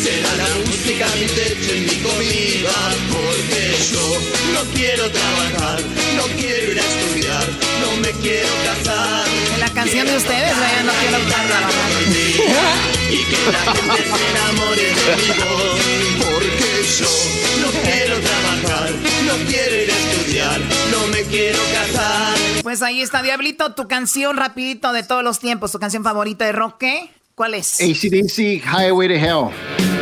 [0.00, 2.70] Será la música mi techo y mi comida
[3.12, 4.06] Porque yo
[4.54, 5.80] no quiero trabajar,
[6.16, 7.44] no quiero ir a estudiar,
[7.82, 9.24] no me quiero casar
[9.58, 11.18] La canción de ustedes, vaya, no quiero.
[13.10, 15.80] Y que la gente se enamore de mi voz
[16.18, 17.12] Porque yo
[17.60, 18.90] no quiero trabajar,
[19.26, 20.60] no quiero ir a estudiar,
[20.92, 25.72] no me quiero casar Pues ahí está, Diablito, tu canción rapidito de todos los tiempos,
[25.72, 27.10] tu canción favorita de rock, ¿qué?
[27.34, 27.80] ¿Cuál es?
[27.80, 29.99] ACDC, Highway to Hell.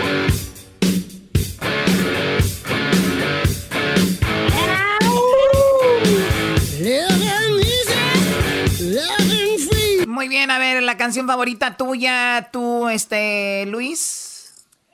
[10.29, 14.53] Muy bien, a ver, la canción favorita tuya, tú, este, Luis.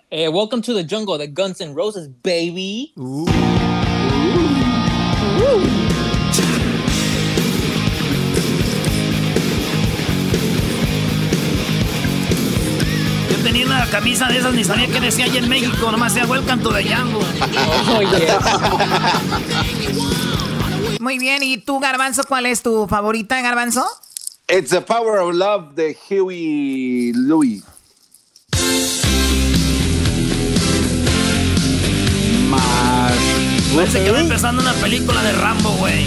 [0.09, 2.93] Eh, welcome to the jungle de Guns N' Roses, baby.
[13.29, 16.31] Yo tenía una camisa de esas, ni sabía que decía allá en México, nomás decía
[16.31, 17.27] Welcome to the Jungle.
[21.01, 23.85] Muy bien, ¿y tú, Garbanzo, cuál es tu favorita, Garbanzo?
[24.47, 27.63] It's the Power of Love de Huey Louis.
[32.51, 33.13] Más.
[33.75, 36.07] Parece que va empezando una película de Rambo, güey.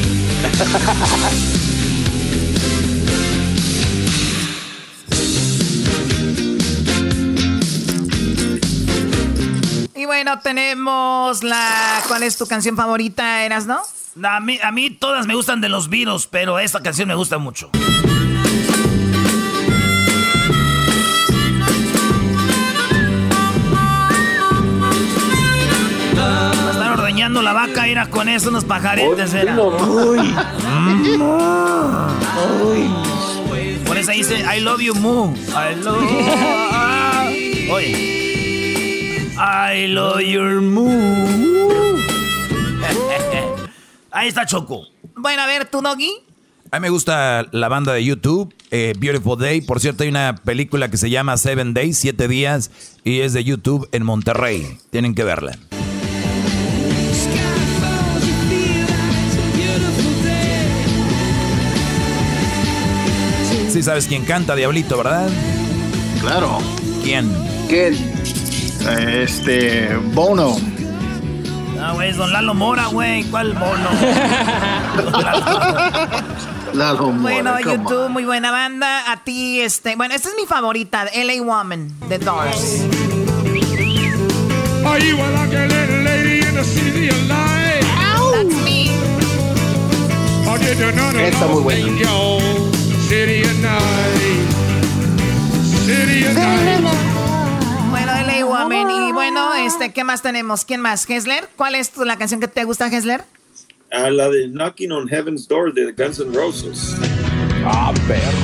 [9.95, 12.03] Y bueno, tenemos la...
[12.07, 13.81] ¿Cuál es tu canción favorita, Eras, no?
[14.23, 17.39] A mí, a mí todas me gustan de los virus, pero esta canción me gusta
[17.39, 17.71] mucho.
[27.29, 29.59] La vaca, era con eso unos pajaretes, era.
[29.59, 30.19] Uy.
[30.19, 31.19] Mm.
[33.85, 35.33] Por eso dice, I love you, Moo.
[35.49, 36.01] I love
[37.71, 38.17] Oye.
[39.37, 40.87] I love your Moo.
[44.11, 44.87] Ahí está Choco.
[45.15, 46.11] Bueno, a ver, ¿tú, Doggy?
[46.71, 49.61] A mí me gusta la banda de YouTube, eh, Beautiful Day.
[49.61, 52.71] Por cierto, hay una película que se llama Seven Days, Siete Días,
[53.03, 54.77] y es de YouTube en Monterrey.
[54.89, 55.57] Tienen que verla.
[63.77, 65.29] Sí sabes quién canta, Diablito, ¿verdad?
[66.19, 66.57] Claro.
[67.03, 67.31] ¿Quién?
[67.69, 67.93] ¿Quién?
[68.89, 69.95] Este.
[70.15, 70.57] Bono.
[71.79, 73.23] Ah, güey, es Don Lalo Mora, güey.
[73.25, 73.89] ¿Cuál mono?
[76.73, 77.77] Lalo Mora, Bueno, come on.
[77.83, 79.11] YouTube, muy buena banda.
[79.11, 79.95] A ti, este...
[79.95, 82.81] Bueno, esta es mi favorita, LA Woman, de Doors.
[84.87, 87.83] Are you a like a little lady in the city of light?
[88.31, 88.89] That's me.
[91.27, 91.87] Está muy buena.
[97.89, 98.89] Bueno, LA Woman.
[98.91, 100.63] Y bueno, este, ¿qué más tenemos?
[100.65, 101.09] ¿Quién más?
[101.09, 101.49] ¿Hesler?
[101.55, 103.23] ¿Cuál es tu- la canción que te gusta, Hesler?
[103.91, 106.95] A la de Knocking on Heaven's Door de Guns N' Roses.
[107.65, 108.37] Ah, perro.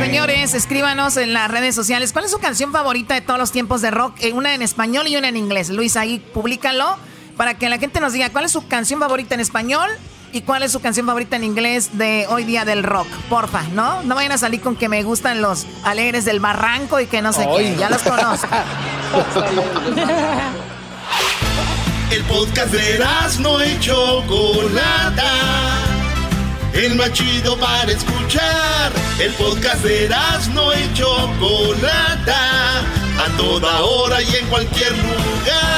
[0.00, 2.12] Señores, escríbanos en las redes sociales.
[2.12, 4.14] ¿Cuál es su canción favorita de todos los tiempos de rock?
[4.20, 5.68] Eh, Una en español y una en inglés.
[5.70, 6.96] Luis, ahí públicalo
[7.36, 9.88] para que la gente nos diga cuál es su canción favorita en español
[10.32, 13.06] y cuál es su canción favorita en inglés de hoy día del rock.
[13.28, 14.02] Porfa, ¿no?
[14.02, 17.32] No vayan a salir con que me gustan los alegres del barranco y que no
[17.32, 17.76] sé qué.
[17.76, 18.48] Ya los conozco.
[22.10, 23.04] El podcast de
[23.40, 25.32] no y Chocolata.
[26.72, 28.92] El más chido para escuchar.
[29.18, 30.08] El podcast de
[30.54, 32.80] no y Chocolata.
[32.80, 35.77] A toda hora y en cualquier lugar.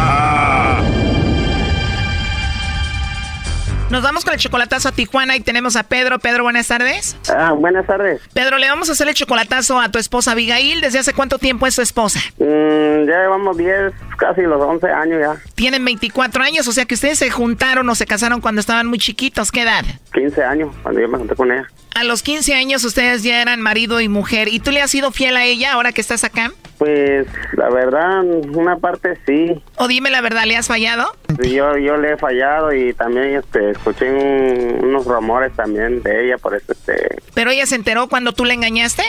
[3.91, 6.17] Nos vamos con el chocolatazo a Tijuana y tenemos a Pedro.
[6.17, 7.17] Pedro, buenas tardes.
[7.29, 8.21] Ah, buenas tardes.
[8.33, 10.79] Pedro, le vamos a hacer el chocolatazo a tu esposa Abigail.
[10.79, 12.21] ¿Desde hace cuánto tiempo es tu esposa?
[12.37, 15.35] Mm, ya llevamos 10, casi los 11 años ya.
[15.55, 18.97] Tienen 24 años, o sea que ustedes se juntaron o se casaron cuando estaban muy
[18.97, 19.51] chiquitos.
[19.51, 19.83] ¿Qué edad?
[20.13, 21.67] 15 años, cuando yo me junté con ella.
[21.93, 24.47] A los 15 años ustedes ya eran marido y mujer.
[24.47, 26.53] ¿Y tú le has sido fiel a ella ahora que estás acá?
[26.81, 29.63] Pues la verdad, una parte sí.
[29.75, 31.15] O dime la verdad, ¿le has fallado?
[31.39, 34.09] Sí, yo, yo le he fallado y también este, escuché
[34.81, 37.19] unos rumores también de ella, por eso este...
[37.35, 39.03] ¿Pero ella se enteró cuando tú le engañaste?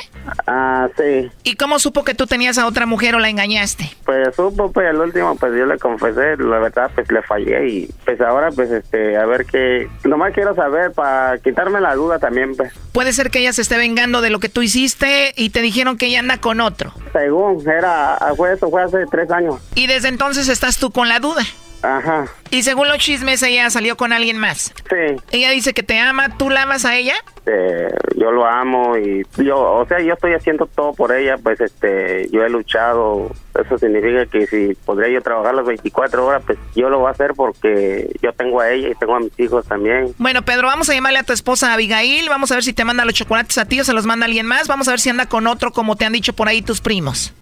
[0.46, 1.30] Ah, sí.
[1.44, 3.88] ¿Y cómo supo que tú tenías a otra mujer o la engañaste?
[4.04, 7.90] Pues supo, pues el último, pues yo le confesé, la verdad, pues le fallé y
[8.04, 9.88] pues ahora pues este, a ver qué...
[10.04, 12.70] Nomás quiero saber para quitarme la duda también, pues.
[12.92, 15.96] Puede ser que ella se esté vengando de lo que tú hiciste y te dijeron
[15.96, 16.92] que ella anda con otro.
[17.12, 19.56] Según, era, fue eso, fue hace tres años.
[19.74, 21.42] Y desde entonces estás tú con la duda.
[21.82, 22.26] Ajá.
[22.50, 24.72] Y según los chismes, ella salió con alguien más.
[24.88, 25.16] Sí.
[25.30, 27.14] Ella dice que te ama, ¿tú la amas a ella?
[27.44, 31.60] Eh, yo lo amo y yo, o sea, yo estoy haciendo todo por ella, pues
[31.60, 33.30] este, yo he luchado.
[33.58, 37.10] Eso significa que si podría yo trabajar las 24 horas, pues yo lo voy a
[37.10, 40.14] hacer porque yo tengo a ella y tengo a mis hijos también.
[40.18, 43.04] Bueno, Pedro, vamos a llamarle a tu esposa Abigail, vamos a ver si te manda
[43.04, 45.26] los chocolates a ti o se los manda alguien más, vamos a ver si anda
[45.26, 47.34] con otro como te han dicho por ahí tus primos.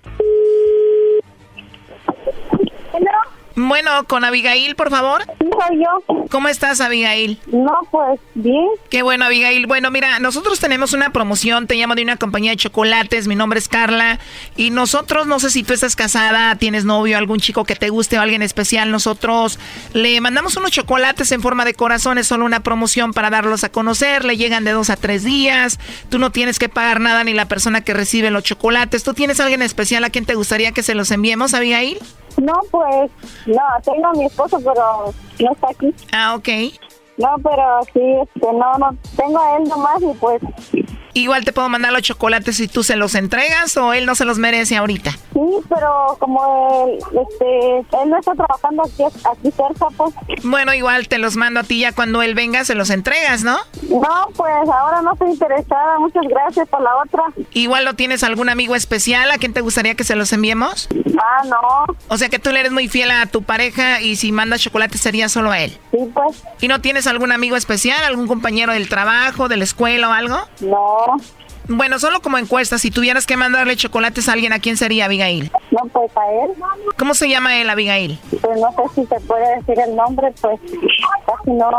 [3.57, 5.23] Bueno, con Abigail, por favor.
[5.39, 6.27] Sí, soy yo.
[6.31, 7.41] ¿Cómo estás, Abigail?
[7.47, 8.69] No, pues bien.
[8.89, 9.67] Qué bueno, Abigail.
[9.67, 13.59] Bueno, mira, nosotros tenemos una promoción, te llamo de una compañía de chocolates, mi nombre
[13.59, 14.19] es Carla,
[14.57, 18.19] y nosotros, no sé si tú estás casada, tienes novio, algún chico que te guste
[18.19, 19.59] o alguien especial, nosotros
[19.93, 23.73] le mandamos unos chocolates en forma de corazón, es solo una promoción para darlos a
[23.73, 25.79] conocer, le llegan de dos a tres días,
[26.09, 29.03] tú no tienes que pagar nada ni la persona que recibe los chocolates.
[29.03, 31.99] ¿Tú tienes alguien especial a quien te gustaría que se los enviemos, Abigail?
[32.39, 33.11] No, pues,
[33.47, 35.95] no, tengo a mi esposo, pero no está aquí.
[36.13, 36.49] Ah, ok.
[37.19, 40.41] No, pero sí, este, no, no, tengo a él nomás y pues...
[41.15, 44.25] Igual te puedo mandar los chocolates si tú se los entregas o él no se
[44.25, 45.11] los merece ahorita.
[45.11, 50.15] Sí, pero como él, este, él no está trabajando aquí, aquí cerca, pues.
[50.45, 53.59] Bueno, igual te los mando a ti ya cuando él venga se los entregas, ¿no?
[53.89, 55.99] No, pues ahora no estoy interesada.
[55.99, 57.25] Muchas gracias por la otra.
[57.53, 60.89] Igual no tienes algún amigo especial a quien te gustaría que se los enviemos.
[61.19, 61.97] Ah, no.
[62.09, 64.99] O sea que tú le eres muy fiel a tu pareja y si mandas chocolate
[64.99, 65.79] sería solo a él.
[65.91, 66.43] Sí, pues.
[66.61, 70.39] ¿Y no tienes algún amigo especial, algún compañero del trabajo, de la escuela o algo?
[70.61, 71.00] No.
[71.73, 75.53] Bueno, solo como encuesta, si tuvieras que mandarle chocolates a alguien, ¿a quién sería Abigail?
[75.71, 76.51] No, pues a él.
[76.99, 78.19] ¿Cómo se llama él, Abigail?
[78.41, 80.59] Pues no sé si se puede decir el nombre, pues
[81.27, 81.71] casi no,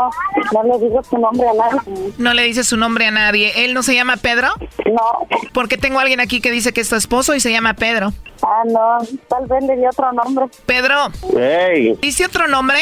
[0.52, 2.12] no le digo su nombre a nadie.
[2.16, 3.52] No le dice su nombre a nadie.
[3.66, 4.48] ¿Él no se llama Pedro?
[4.86, 5.26] No.
[5.52, 8.14] Porque tengo a alguien aquí que dice que es tu esposo y se llama Pedro.
[8.42, 8.98] Ah, no,
[9.28, 10.46] tal vez le dio otro nombre.
[10.64, 11.10] Pedro.
[11.36, 11.98] Hey.
[12.00, 12.78] ¿Dice otro nombre?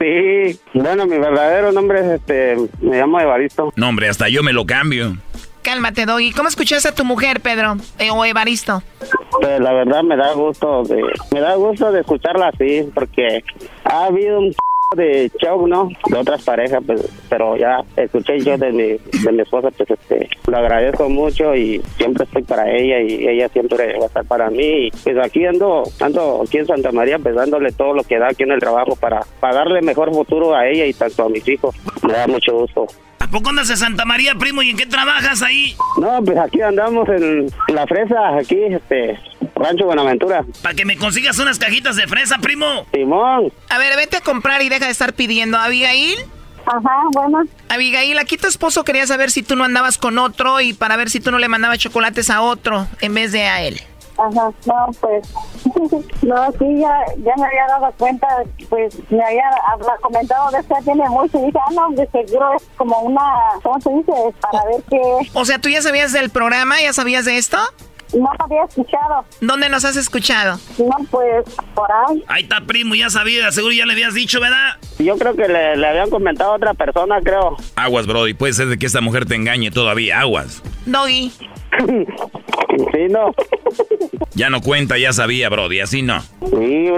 [0.00, 3.72] Sí, bueno, mi verdadero nombre es este, me llamo Evaristo.
[3.76, 5.16] No, hombre, hasta yo me lo cambio.
[5.62, 6.32] Cálmate, Doggy.
[6.32, 7.76] ¿Cómo escuchaste a tu mujer, Pedro?
[7.98, 8.82] Eh, o Evaristo.
[9.40, 11.02] Pues la verdad me da gusto de,
[11.32, 13.42] me da gusto de escucharla así, porque
[13.84, 14.54] ha habido un
[14.96, 15.88] de show, ¿no?
[16.08, 20.28] De otras parejas, pues, pero ya escuché yo de mi, de mi esposa, pues este,
[20.46, 24.50] lo agradezco mucho y siempre estoy para ella y ella siempre va a estar para
[24.50, 24.86] mí.
[24.86, 28.28] Y pues aquí ando, ando aquí en Santa María, pues dándole todo lo que da
[28.28, 31.46] aquí en el trabajo para, para darle mejor futuro a ella y tanto a mis
[31.48, 31.74] hijos.
[32.02, 32.86] Me da mucho gusto.
[33.18, 34.62] ¿A poco andas en Santa María, primo?
[34.62, 35.74] ¿Y en qué trabajas ahí?
[35.98, 39.18] No, pues aquí andamos en la fresa, aquí, este,
[39.64, 40.44] Rancho Buenaventura.
[40.62, 42.86] Para que me consigas unas cajitas de fresa, primo.
[42.92, 43.52] Simón.
[43.70, 45.56] A ver, vete a comprar y deja de estar pidiendo.
[45.56, 46.18] ¿Abigail?
[46.66, 47.42] Ajá, bueno.
[47.68, 51.08] Abigail, aquí tu esposo quería saber si tú no andabas con otro y para ver
[51.10, 53.80] si tú no le mandabas chocolates a otro en vez de a él.
[54.16, 55.28] Ajá, no, pues,
[56.22, 58.28] no, sí, ya, ya me había dado cuenta,
[58.68, 59.50] pues, me había,
[60.00, 63.20] comentado de esto, tiene mucho, y dije, ah, no, de seguro es como una,
[63.60, 64.12] ¿cómo se dice?
[64.40, 65.00] Para ver qué...
[65.32, 66.80] O sea, ¿tú ya sabías del programa?
[66.80, 67.58] ¿Ya sabías de esto?
[68.14, 69.24] No había escuchado.
[69.40, 70.58] ¿Dónde nos has escuchado?
[70.78, 71.44] No, pues,
[71.74, 72.24] por ahí.
[72.28, 74.76] Ahí está, primo, ya sabía, seguro ya le habías dicho, ¿verdad?
[74.98, 77.56] Yo creo que le, le habían comentado a otra persona, creo.
[77.76, 80.62] Aguas, Brody, puede ser de que esta mujer te engañe todavía, aguas.
[80.86, 81.32] Doggy.
[82.76, 83.32] Sí, no.
[84.34, 86.20] Ya no cuenta, ya sabía, Brody, así no.
[86.20, 86.90] Sí,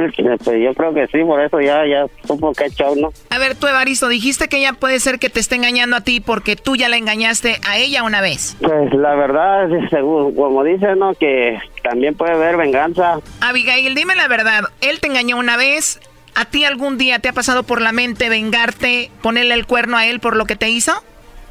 [0.44, 3.12] pues, yo creo que sí, por eso ya, ya supo que show, ¿no?
[3.30, 6.20] A ver, tú, Evaristo, dijiste que ella puede ser que te esté engañando a ti
[6.20, 8.56] porque tú ya la engañaste a ella una vez.
[8.60, 11.14] Pues la verdad, según, como dice, ¿no?
[11.14, 13.18] Que también puede haber venganza.
[13.40, 14.64] Abigail, dime la verdad.
[14.80, 16.00] Él te engañó una vez.
[16.38, 20.06] ¿A ti algún día te ha pasado por la mente vengarte, ponerle el cuerno a
[20.06, 20.92] él por lo que te hizo?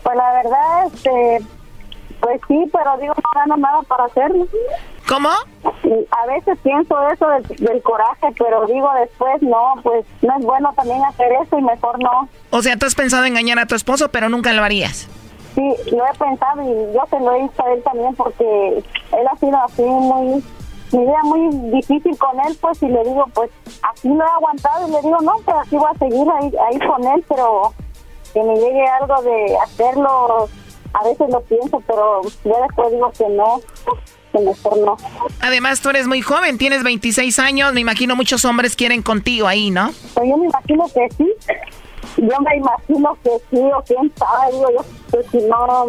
[0.04, 1.48] Pues la verdad, este,
[2.26, 4.48] pues sí, pero digo, no gano nada para hacerlo.
[5.08, 5.30] ¿Cómo?
[5.30, 10.74] A veces pienso eso del, del, coraje, pero digo después, no, pues no es bueno
[10.76, 12.28] también hacer eso y mejor no.
[12.50, 15.08] O sea, tú has pensado engañar a tu esposo, pero nunca lo harías.
[15.54, 15.62] Sí,
[15.92, 19.38] lo he pensado y yo se lo he dicho a él también porque él ha
[19.38, 20.44] sido así muy
[20.92, 23.52] mi vida muy difícil con él, pues, y le digo, pues,
[23.84, 26.80] así lo he aguantado, y le digo, no, pues así voy a seguir ahí, ahí
[26.88, 27.74] con él, pero
[28.34, 30.48] que me llegue algo de hacerlo,
[31.00, 33.62] a veces lo pienso, pero ya después digo que no,
[34.32, 34.98] que mejor no.
[35.42, 39.72] Además, tú eres muy joven, tienes 26 años, me imagino muchos hombres quieren contigo ahí,
[39.72, 39.92] ¿no?
[40.14, 41.34] Pues yo me imagino que sí,
[42.18, 45.88] yo me imagino que sí, o quién sabe, digo yo, pues si no,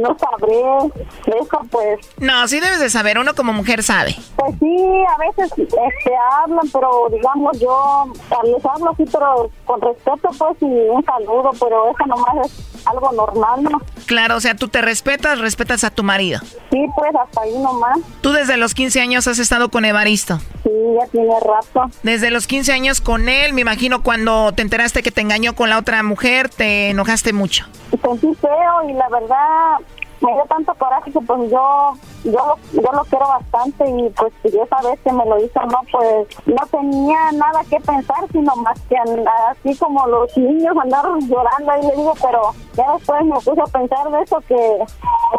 [0.00, 0.90] no sabré
[1.26, 2.00] eso, pues...
[2.18, 4.16] No, sí debes de saber, uno como mujer sabe.
[4.36, 8.12] Pues sí, a veces este, hablan, pero digamos yo
[8.44, 13.12] les hablo así, pero con respeto, pues, y un saludo, pero eso nomás es algo
[13.12, 13.80] normal, ¿no?
[14.06, 16.40] Claro, o sea, tú te respetas, respetas a tu marido.
[16.70, 17.98] Sí, pues, hasta ahí nomás.
[18.20, 20.38] Tú desde los 15 años has estado con Evaristo.
[20.62, 21.90] Sí, ya tiene rato.
[22.02, 25.70] Desde los 15 años con él, me imagino cuando te enteraste que te engañó con
[25.70, 27.64] la otra mujer, te enojaste mucho.
[27.90, 29.78] Sentí feo y la verdad
[30.20, 31.94] me dio tanto coraje que pues yo
[32.24, 35.80] yo yo lo quiero bastante y pues si esa vez que me lo hizo no
[35.90, 41.72] pues no tenía nada que pensar sino más que así como los niños andar llorando
[41.78, 44.78] y le digo pero ya después me puse a pensar de eso que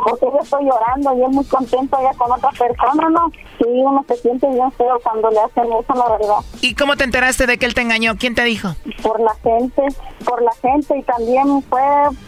[0.04, 4.04] porque yo estoy llorando y él muy contento ya con otra persona no sí uno
[4.08, 7.58] se siente bien feo cuando le hacen eso la verdad ¿y cómo te enteraste de
[7.58, 8.16] que él te engañó?
[8.18, 8.70] ¿quién te dijo?
[9.02, 9.84] por la gente
[10.26, 11.82] por la gente y también fue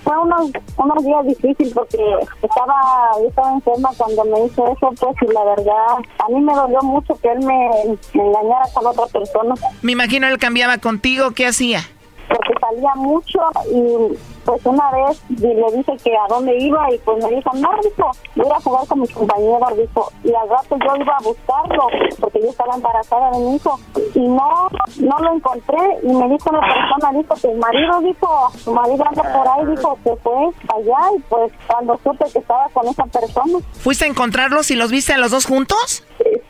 [0.03, 2.03] fue unos unos días difíciles porque
[2.41, 6.53] estaba yo estaba enferma cuando me hizo eso, pues, y la verdad, a mí me
[6.53, 7.69] dolió mucho que él me,
[8.13, 9.55] engañara con otra persona.
[9.81, 11.81] Me imagino él cambiaba contigo, ¿qué hacía?
[12.27, 13.39] Porque salía mucho
[13.71, 17.69] y pues una vez le dije que a dónde iba y pues me dijo, no,
[17.83, 21.87] dijo, voy a jugar con mis compañeros, dijo, y al rato yo iba a buscarlo
[22.19, 23.79] porque yo estaba embarazada de mi hijo
[24.13, 24.69] y no,
[24.99, 29.23] no lo encontré y me dijo una persona, dijo, tu marido, dijo, tu marido anda
[29.23, 33.59] por ahí, dijo, que fue allá y pues cuando supe que estaba con esa persona.
[33.73, 36.03] ¿Fuiste a encontrarlos y los viste a los dos juntos?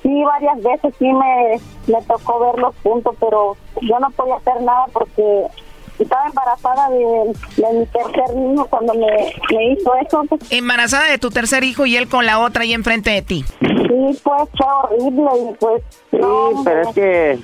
[0.03, 4.85] Sí, varias veces sí me, me tocó verlos juntos, pero yo no podía hacer nada
[4.91, 5.47] porque
[5.99, 10.25] estaba embarazada de, mi tercer hijo cuando me, hizo eso.
[10.49, 13.45] Embarazada de tu tercer hijo y él con la otra ahí enfrente de ti.
[13.59, 15.83] Sí, pues fue horrible y pues...
[16.11, 16.19] Sí,
[16.63, 17.39] pero es que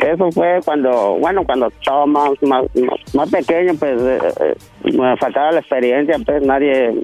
[0.00, 2.64] eso fue cuando, bueno, cuando estaba más, más,
[3.14, 6.94] más, pequeño, pues eh, eh, me faltaba la experiencia, pues nadie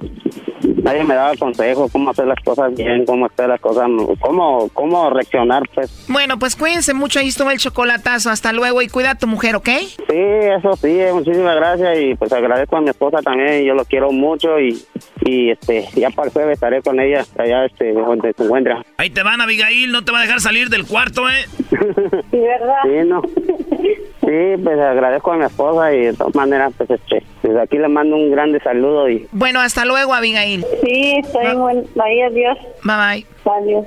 [0.82, 3.88] nadie me daba consejos cómo hacer las cosas bien, cómo hacer las cosas,
[4.20, 6.06] cómo, cómo reaccionar, pues.
[6.08, 9.56] Bueno, pues cuídense mucho, ahí estuvo el chocolatazo, hasta luego y cuida a tu mujer,
[9.56, 9.68] ¿ok?
[9.68, 14.12] Sí, eso sí, muchísimas gracias y pues agradezco a mi esposa también, yo lo quiero
[14.12, 14.82] mucho y,
[15.24, 18.82] y este, ya para el jueves estaré con ella allá este, donde se encuentra.
[18.96, 21.44] Ahí te van, Abigail, no te va a dejar salir del cuarto, ¿eh?
[22.30, 22.76] sí, ¿verdad?
[22.84, 23.22] Sí, no.
[24.20, 27.88] Sí, pues agradezco a mi esposa y de todas maneras, pues este, desde aquí le
[27.88, 29.26] mando un grande saludo y...
[29.32, 30.64] Bueno, hasta luego, Abigail.
[30.82, 31.74] Sí, estoy muy...
[31.94, 32.58] Bye, adiós.
[32.84, 33.26] Bye, bye.
[33.52, 33.86] Adiós.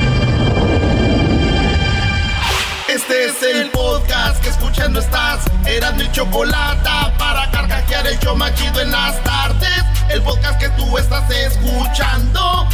[3.11, 5.43] Este es el podcast que escuchando estás.
[5.65, 9.83] Eran mi chocolata para carcajear el yo machido en las tardes.
[10.09, 12.69] El podcast que tú estás escuchando.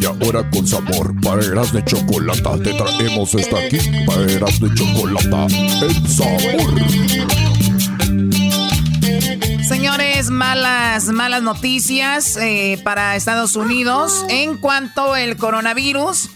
[0.00, 3.78] Y ahora con sabor, para Eras de Chocolata, te traemos esta aquí.
[4.04, 6.74] Para Eras de Chocolata, el sabor.
[9.64, 16.28] Señores, malas, malas noticias eh, para Estados Unidos en cuanto al coronavirus.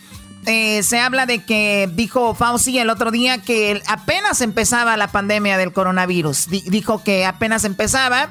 [0.46, 5.58] Eh, se habla de que dijo Fauci el otro día que apenas empezaba la pandemia
[5.58, 6.48] del coronavirus.
[6.48, 8.30] dijo que apenas empezaba.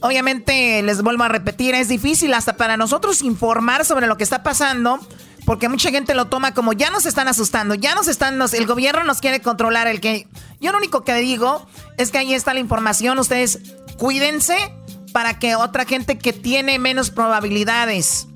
[0.00, 4.42] Obviamente, les vuelvo a repetir, es difícil hasta para nosotros informar sobre lo que está
[4.42, 4.98] pasando,
[5.44, 9.04] porque mucha gente lo toma como ya nos están asustando, ya nos están, el gobierno
[9.04, 10.26] nos quiere controlar, el que...
[10.60, 11.64] Yo lo único que digo
[11.98, 13.60] es que ahí está la información, ustedes
[13.96, 14.56] cuídense
[15.12, 18.26] para que otra gente que tiene menos probabilidades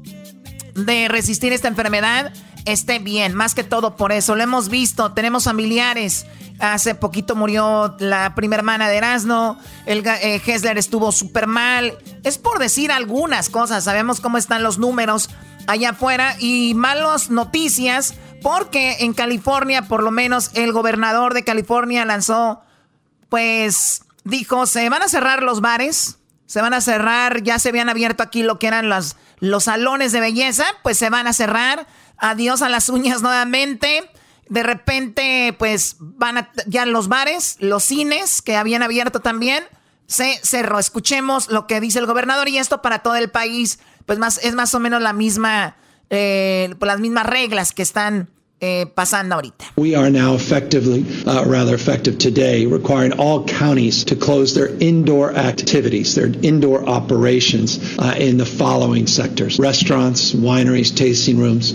[0.77, 2.33] de resistir esta enfermedad
[2.67, 4.35] esté bien, más que todo por eso.
[4.35, 6.27] Lo hemos visto, tenemos familiares.
[6.59, 11.97] Hace poquito murió la primera hermana de Erasmo, el eh, Hessler estuvo súper mal.
[12.25, 15.31] Es por decir algunas cosas, sabemos cómo están los números
[15.67, 22.05] allá afuera y malas noticias porque en California, por lo menos el gobernador de California
[22.05, 22.62] lanzó,
[23.29, 27.89] pues dijo, se van a cerrar los bares, se van a cerrar, ya se habían
[27.89, 31.87] abierto aquí lo que eran los, los salones de belleza, pues se van a cerrar
[32.19, 34.11] adiós a las uñas nuevamente.
[34.49, 39.64] De repente, pues van a, ya los bares, los cines que habían abierto también,
[40.07, 40.79] se cerró.
[40.79, 44.55] Escuchemos lo que dice el gobernador y esto para todo el país, pues más, es
[44.55, 45.77] más o menos la misma,
[46.11, 48.29] eh, las mismas reglas que están
[48.61, 49.67] eh, pasando ahorita.
[49.77, 55.35] We are now effectively, uh, rather effective today, requiring all counties to close their indoor
[55.37, 61.75] activities, their indoor operations uh, in the following sectors: restaurants, wineries, tasting rooms.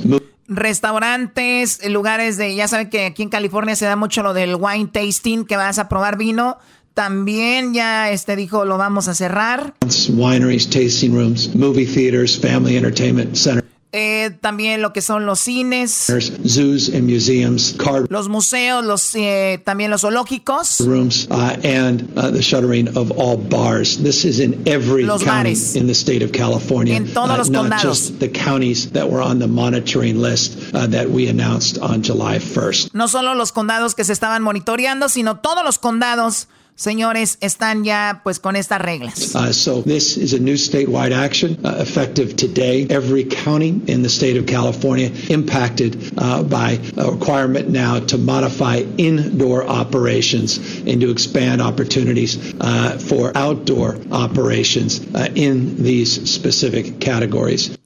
[0.53, 4.89] Restaurantes, lugares de, ya saben que aquí en California se da mucho lo del wine
[4.91, 6.57] tasting, que vas a probar vino.
[6.93, 9.75] También ya este dijo lo vamos a cerrar.
[10.09, 13.70] Wineries, tasting rooms, movie theaters, family entertainment center.
[13.93, 16.07] Eh, también lo que son los cines,
[16.47, 17.75] zoos and museums,
[18.09, 23.35] los museos, los eh, también los zoológicos, rooms, uh, and uh, the shuttering of all
[23.35, 23.97] bars.
[23.97, 25.75] This is in every los county bares.
[25.75, 26.95] in the state of California.
[26.95, 27.81] En todos uh, los not condados.
[27.83, 32.37] just the counties that were on the monitoring list uh, that we announced on July
[32.39, 32.93] 1st.
[32.93, 38.21] no solo los condados que se estaban monitoreando, sino todos los condados, señores, están ya
[38.23, 39.35] pues con estas reglas.
[39.35, 42.87] Uh, so this is a new statewide action uh, effective today.
[42.89, 48.83] Every county in the state of California impacted uh, by a requirement now to modify
[48.97, 57.77] indoor operations and to expand opportunities uh, for outdoor operations uh, in these specific categories.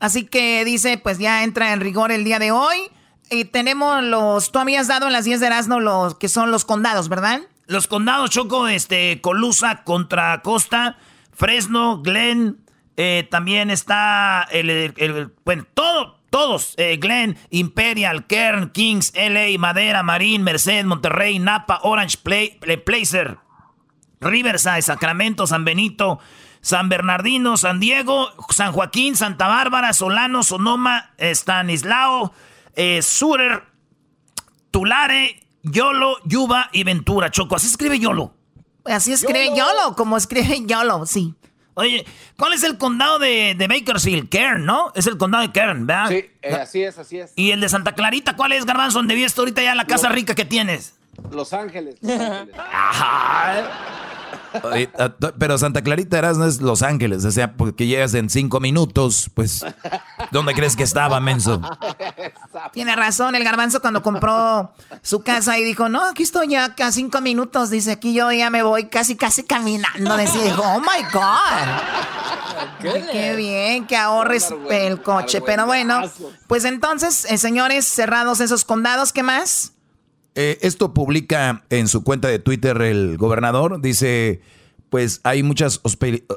[0.00, 2.90] Así que dice, pues ya entra en rigor el día de hoy.
[3.30, 6.64] Y tenemos los, tú habías dado en las 10 de Erasmo los que son los
[6.64, 7.40] condados, ¿verdad?
[7.66, 10.98] Los condados Choco, este, Colusa contra Costa,
[11.32, 12.58] Fresno, Glen,
[12.96, 20.42] eh, también está el, bueno, todo, todos, eh, Glen, Imperial, Kern, Kings, LA, Madera, Marín,
[20.42, 23.38] Merced, Monterrey, Napa, Orange, Play, Placer,
[24.20, 26.20] Riverside, Sacramento, San Benito,
[26.60, 32.32] San Bernardino, San Diego, San Joaquín, Santa Bárbara, Solano, Sonoma, Stanislao,
[32.76, 33.64] eh, Surer,
[34.70, 37.56] Tulare, Yolo, Yuba y Ventura, Choco.
[37.56, 38.34] Así escribe Yolo.
[38.84, 41.34] Así escribe YOLO, como escribe YOLO, sí.
[41.76, 42.04] Oye,
[42.36, 44.28] ¿cuál es el condado de, de Bakersfield?
[44.28, 44.92] Kern, ¿no?
[44.94, 46.08] Es el condado de Kern, ¿verdad?
[46.10, 47.32] Sí, eh, así es, así es.
[47.34, 48.98] ¿Y el de Santa Clarita cuál es, Garbanzo?
[48.98, 50.94] ¿Dónde vives ahorita ya en la casa rica que tienes?
[51.32, 51.96] Los Ángeles.
[52.02, 52.54] Los Ángeles.
[52.54, 54.13] Oye, a- to-
[55.38, 59.30] Pero Santa Clarita eras no es Los Ángeles, o sea, porque llegas en cinco minutos,
[59.34, 59.64] pues,
[60.30, 61.60] ¿dónde crees que estaba, menso?
[62.72, 66.92] Tiene razón, el garbanzo cuando compró su casa y dijo, no, aquí estoy ya a
[66.92, 70.16] cinco minutos, dice, aquí yo ya me voy casi, casi caminando.
[70.16, 71.22] Decía, dijo, oh my God.
[72.82, 75.40] Ay, Qué bien que ahorres el coche.
[75.40, 76.02] Pero bueno,
[76.46, 79.73] pues entonces, eh, señores, cerrados esos condados, ¿qué más?
[80.34, 83.80] Eh, esto publica en su cuenta de Twitter el gobernador.
[83.80, 84.40] Dice,
[84.90, 85.80] pues hay muchas,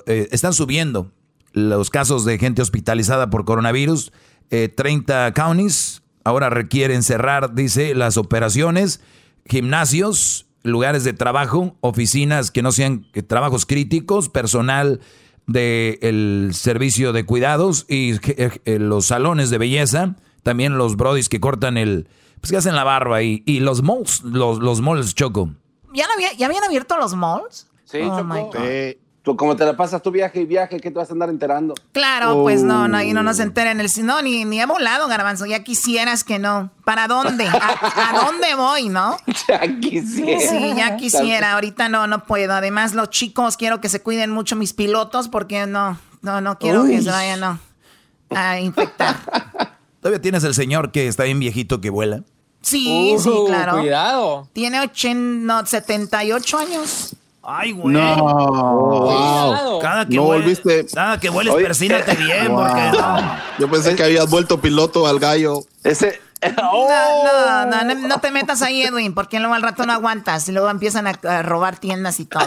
[0.06, 1.12] eh, están subiendo
[1.54, 4.12] los casos de gente hospitalizada por coronavirus.
[4.50, 9.02] Eh, 30 counties ahora requieren cerrar, dice, las operaciones,
[9.45, 15.00] gimnasios, lugares de trabajo, oficinas que no sean eh, trabajos críticos, personal
[15.48, 21.78] del servicio de cuidados y eh, los salones de belleza, también los brodis que cortan
[21.78, 22.10] el,
[22.42, 25.50] pues que hacen la barba y, y los malls, los, los malls choco.
[25.94, 27.68] ¿Ya, no había- ¿Ya habían abierto los malls?
[27.86, 28.24] Sí, Oh, Choco.
[28.26, 28.54] my God.
[28.68, 28.98] Sí.
[29.24, 31.74] Tú, como te la pasas tu viaje y viaje, ¿qué te vas a andar enterando?
[31.92, 35.06] Claro, pues no, no, y no nos entera en el no, ni, ni he volado,
[35.10, 36.72] garbanzo, ya quisieras que no.
[36.86, 37.46] ¿Para dónde?
[37.46, 39.18] ¿A, a dónde voy, no?
[39.50, 40.40] Ya quisiera.
[40.40, 42.54] Sí, ya quisiera, ahorita no, no puedo.
[42.54, 46.84] Además, los chicos, quiero que se cuiden mucho mis pilotos porque no, no, no quiero
[46.84, 46.92] Uy.
[46.92, 47.60] que se vayan no,
[48.30, 49.18] a infectar.
[50.02, 52.22] ¿Todavía tienes el señor que está bien viejito que vuela?
[52.62, 53.80] Sí, sí, claro.
[53.80, 54.48] cuidado.
[54.54, 55.14] Tiene 80,
[55.45, 57.16] no, 78 años.
[57.43, 57.93] Ay, güey.
[57.93, 59.80] No, wow.
[59.80, 60.86] Cada que No volviste.
[60.93, 62.58] cada que vueles, persínate bien, Wow.
[62.64, 63.38] porque no.
[63.60, 65.62] Yo pensé que habías vuelto piloto al gallo.
[65.84, 66.20] Ese.
[66.42, 70.48] No, no, no, no, no te metas ahí, Edwin, porque luego al rato no aguantas
[70.48, 72.46] y luego empiezan a, robar tiendas y todo.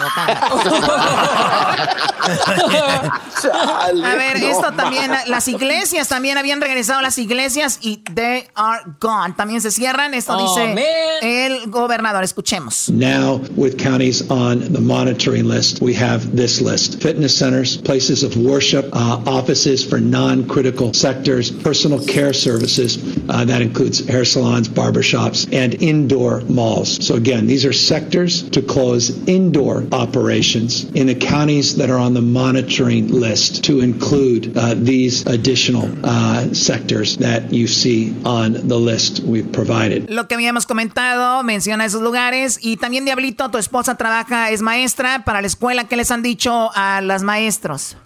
[4.03, 9.33] A ver, esto también, las iglesias también habían regresado las iglesias y they are gone.
[9.35, 10.13] También se cierran.
[10.13, 10.83] Esto Oh, dice man.
[11.21, 12.23] el gobernador.
[12.23, 12.89] Escuchemos.
[12.89, 18.35] Now, with counties on the monitoring list, we have this list fitness centers, places of
[18.37, 22.97] worship, uh, offices for non critical sectors, personal care services,
[23.29, 27.03] uh, that includes hair salons, barbershops, and indoor malls.
[27.03, 32.13] So, again, these are sectors to close indoor operations in the counties that are on
[32.13, 38.77] the monitoring list to include uh, these additional uh, sectors that you see on the
[38.77, 40.09] list we've provided.
[40.11, 42.59] Lo que habíamos comentado, menciona esos lugares.
[42.61, 45.85] Y también, Diablito, tu esposa trabaja, es maestra para la escuela.
[45.87, 47.97] ¿Qué les han dicho a las maestros?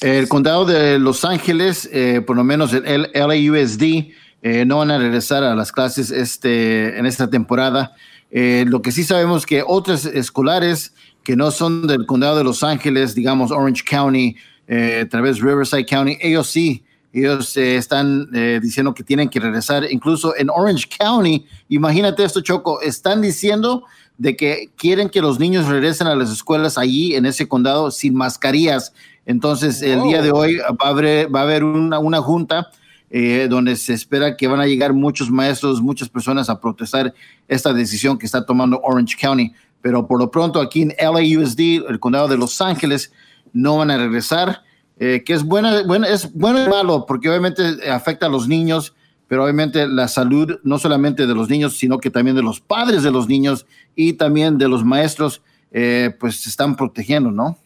[0.00, 4.12] El condado de Los Ángeles, eh, por lo menos el L- LAUSD,
[4.44, 7.96] eh, no van a regresar a las clases este, en esta temporada.
[8.30, 10.92] Eh, lo que sí sabemos que otras escolares
[11.22, 14.36] que no son del condado de Los Ángeles, digamos Orange County,
[14.68, 16.84] eh, a través Riverside County, ellos sí,
[17.14, 19.90] ellos eh, están eh, diciendo que tienen que regresar.
[19.90, 23.84] Incluso en Orange County, imagínate esto, Choco, están diciendo
[24.18, 28.14] de que quieren que los niños regresen a las escuelas allí en ese condado sin
[28.14, 28.92] mascarillas.
[29.24, 32.70] Entonces, el día de hoy va a haber, va a haber una, una junta
[33.16, 37.14] eh, donde se espera que van a llegar muchos maestros, muchas personas a protestar
[37.46, 39.52] esta decisión que está tomando Orange County.
[39.80, 43.12] Pero por lo pronto aquí en LAUSD, el condado de Los Ángeles,
[43.52, 44.64] no van a regresar,
[44.98, 48.96] eh, que es bueno, bueno, es bueno y malo, porque obviamente afecta a los niños,
[49.28, 53.04] pero obviamente la salud no solamente de los niños, sino que también de los padres
[53.04, 53.64] de los niños
[53.94, 57.56] y también de los maestros, eh, pues se están protegiendo, ¿no?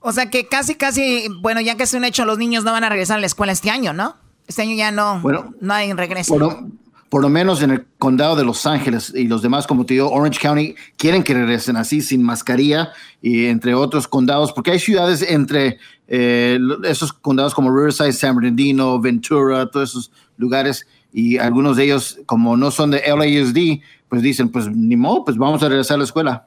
[0.00, 2.82] O sea que casi, casi, bueno, ya que es un hecho, los niños no van
[2.82, 4.23] a regresar a la escuela este año, ¿no?
[4.46, 6.32] Este año ya no, Bueno, no hay regreso.
[6.32, 6.68] Por lo,
[7.08, 10.10] por lo menos en el condado de Los Ángeles y los demás, como te digo,
[10.10, 12.90] Orange County, quieren que regresen así, sin mascarilla,
[13.22, 19.00] y entre otros condados, porque hay ciudades entre eh, esos condados como Riverside, San Bernardino,
[19.00, 24.48] Ventura, todos esos lugares, y algunos de ellos, como no son de LAUSD, pues dicen,
[24.48, 26.46] pues ni modo, pues vamos a regresar a la escuela.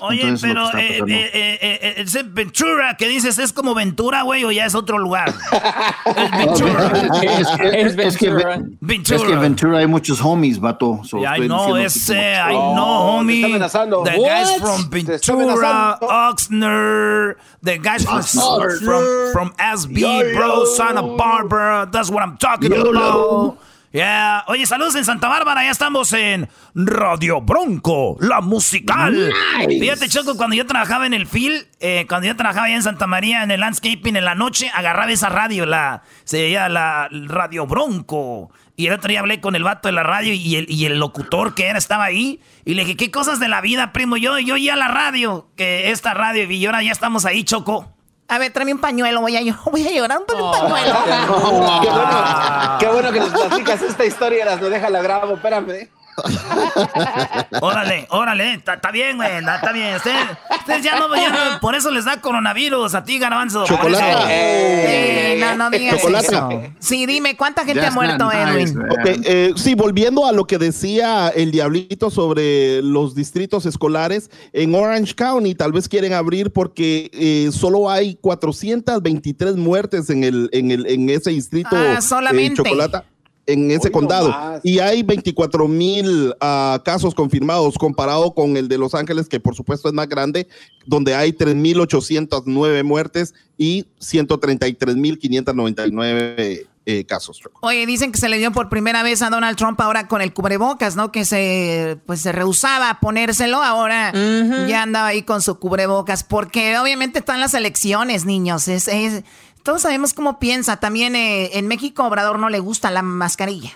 [0.00, 4.22] Oye, Entonces, pero eh, eh, eh, eh, eh, ese Ventura que dices es como Ventura,
[4.22, 5.32] güey, o ya es otro lugar.
[6.04, 6.92] es Ventura.
[7.22, 7.48] Es,
[7.94, 8.30] es- es que,
[8.80, 9.16] Ventura.
[9.18, 11.00] es que Ventura hay muchos homies, vato.
[11.04, 13.34] so Yeah, I know ese, I Oh, know, te homie.
[13.36, 14.02] está amenazando.
[14.04, 14.28] The What?
[14.28, 15.98] guys from Ventura.
[16.02, 18.22] Oxnard, the guys from,
[18.84, 20.64] from, from SB, Yo, bro.
[20.76, 22.92] Santa Barbara, that's what I'm talking Yo, about.
[22.94, 23.58] yo.
[23.96, 24.44] Yeah.
[24.48, 29.32] Oye, saludos en Santa Bárbara, ya estamos en Radio Bronco, la musical.
[29.56, 29.80] Nice.
[29.80, 33.06] Fíjate, Choco, cuando yo trabajaba en el FIL, eh, cuando yo trabajaba allá en Santa
[33.06, 37.66] María, en el landscaping, en la noche, agarraba esa radio, la, se llama la Radio
[37.66, 38.50] Bronco.
[38.76, 40.98] Y el otro día hablé con el vato de la radio y el, y el
[40.98, 42.40] locutor que era estaba ahí.
[42.66, 44.18] Y le dije, ¿qué cosas de la vida, primo?
[44.18, 47.95] Yo, yo ya la radio, que esta radio, y ahora ya estamos ahí, Choco.
[48.28, 49.40] A ver, tráeme un pañuelo, voy a,
[49.70, 50.52] voy a llorar un pañuelo.
[51.80, 55.88] Qué bueno, qué bueno que nos platicas esta historia, las no deja la grabo, espérame.
[57.60, 59.96] Órale, órale, está bien, güey, está bien.
[59.96, 60.16] Ustedes,
[60.60, 63.64] ustedes ya, no, ya no- por eso les da coronavirus a ti, Garbanzo.
[63.64, 64.26] eso.
[64.28, 66.50] Eh, no, no digas eso.
[66.78, 68.78] Sí, dime, ¿cuánta gente ha muerto, Edwin?
[69.24, 75.14] Eh, sí, volviendo a lo que decía el Diablito sobre los distritos escolares, en Orange
[75.14, 80.86] County tal vez quieren abrir porque eh, solo hay 423 muertes en, el, en, el,
[80.86, 82.62] en ese distrito Ah, eh, solamente.
[82.62, 83.04] Chocolata.
[83.46, 84.30] En ese condado.
[84.30, 84.60] más.
[84.64, 89.54] Y hay 24 mil ah, casos confirmados comparado con el de Los Ángeles, que por
[89.54, 90.48] supuesto es más grande,
[90.84, 97.40] donde hay 3.809 muertes y 133.599 eh, casos.
[97.62, 100.32] Oye, dicen que se le dio por primera vez a Donald Trump ahora con el
[100.32, 101.10] cubrebocas, ¿no?
[101.10, 104.12] Que se pues se rehusaba a ponérselo, ahora
[104.68, 108.68] ya andaba ahí con su cubrebocas, porque obviamente están las elecciones, niños.
[108.68, 109.24] Es, es-
[109.66, 110.78] todos sabemos cómo piensa.
[110.78, 113.72] También eh, en México Obrador no le gusta la mascarilla.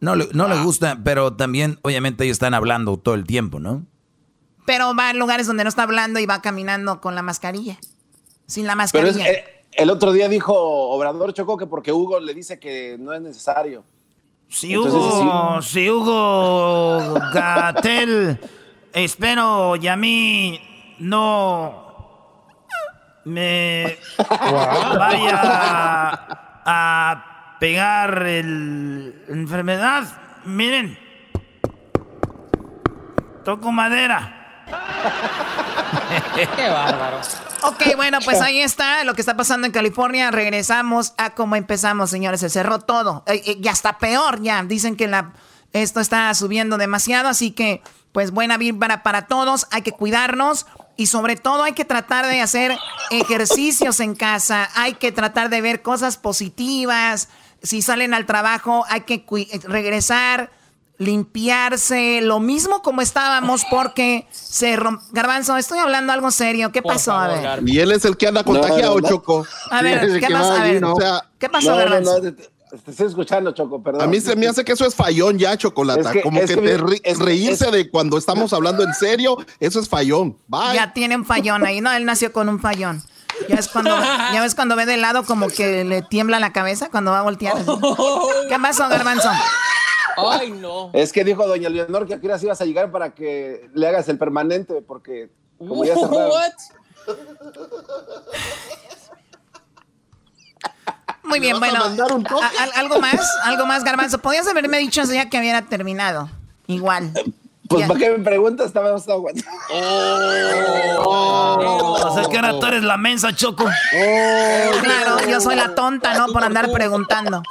[0.00, 3.84] No, le- no le gusta, pero también, obviamente, ellos están hablando todo el tiempo, ¿no?
[4.66, 7.78] Pero va a lugares donde no está hablando y va caminando con la mascarilla.
[8.46, 9.30] Sin la Pero es- mascarilla.
[9.30, 13.20] eh, el otro día dijo Obrador Chocó que porque Hugo le dice que no es
[13.20, 13.84] necesario.
[14.48, 18.40] Si Entonces, Hugo, si Hugo Gatel,
[18.94, 20.58] espero y a mí
[20.98, 21.87] no
[23.28, 23.98] me
[24.98, 25.40] vaya
[26.64, 30.04] a pegar el enfermedad.
[30.44, 30.98] Miren,
[33.44, 34.64] toco madera.
[36.56, 37.20] Qué bárbaro.
[37.62, 40.30] Ok, bueno, pues ahí está lo que está pasando en California.
[40.30, 42.40] Regresamos a cómo empezamos, señores.
[42.40, 43.24] Se cerró todo.
[43.26, 44.62] Eh, eh, ya está peor, ya.
[44.62, 45.32] Dicen que la,
[45.72, 47.82] esto está subiendo demasiado, así que,
[48.12, 49.66] pues, buena vibra para todos.
[49.70, 50.66] Hay que cuidarnos
[50.98, 52.76] y sobre todo hay que tratar de hacer
[53.10, 54.68] ejercicios en casa.
[54.74, 57.28] Hay que tratar de ver cosas positivas.
[57.62, 60.50] Si salen al trabajo, hay que eh, regresar
[60.98, 65.00] limpiarse, lo mismo como estábamos porque se romp...
[65.12, 66.72] Garbanzo, estoy hablando algo serio.
[66.72, 67.12] ¿Qué Por pasó?
[67.12, 67.68] favor, a ver.
[67.68, 69.08] Y él es el que anda contagiado, No, no, no.
[69.08, 69.46] Choco.
[69.70, 70.84] A ver, ¿qué va A ver.
[70.84, 72.20] O sea, ¿qué pasó, No, no, Garbanzo?
[72.22, 72.50] te,
[72.84, 74.02] te estoy escuchando, Choco, perdón.
[74.02, 76.00] a mí se me hace que eso es fallón ya, Chocolata.
[76.00, 78.92] Es que- Como es que, que ri- es- reírse es- de cuando estamos hablando en
[78.94, 80.36] serio, eso es fallón.
[80.46, 80.74] Bye.
[80.74, 81.80] Ya tiene un fallón ahí.
[81.80, 83.02] No, él nació con un fallón.
[83.48, 83.90] Ya es cuando,
[84.32, 87.22] ya ves cuando ve de lado como que le tiembla la cabeza cuando va a
[87.22, 87.56] voltear.
[88.48, 89.28] ¿Qué pasó, Garbanzo?
[90.16, 90.90] Ay, no.
[90.92, 94.08] Es que dijo doña Leonor que aquí horas ibas a llegar para que le hagas
[94.08, 96.32] el permanente, porque como ya cerraron.
[101.28, 101.82] Muy bien, bueno.
[101.84, 104.18] a- a- algo más, algo más, Garbanzo.
[104.18, 106.30] Podías haberme dicho eso ya que hubiera terminado.
[106.66, 107.12] Igual.
[107.68, 108.68] Pues, ¿para qué me preguntas?
[108.68, 109.50] Estaba aguantando.
[111.00, 111.98] Oh.
[112.08, 113.64] O sea que ahora tú eres la mensa, Choco.
[113.64, 116.28] Oh, claro, yo soy la tonta, ¿no?
[116.28, 117.42] Por andar preguntando.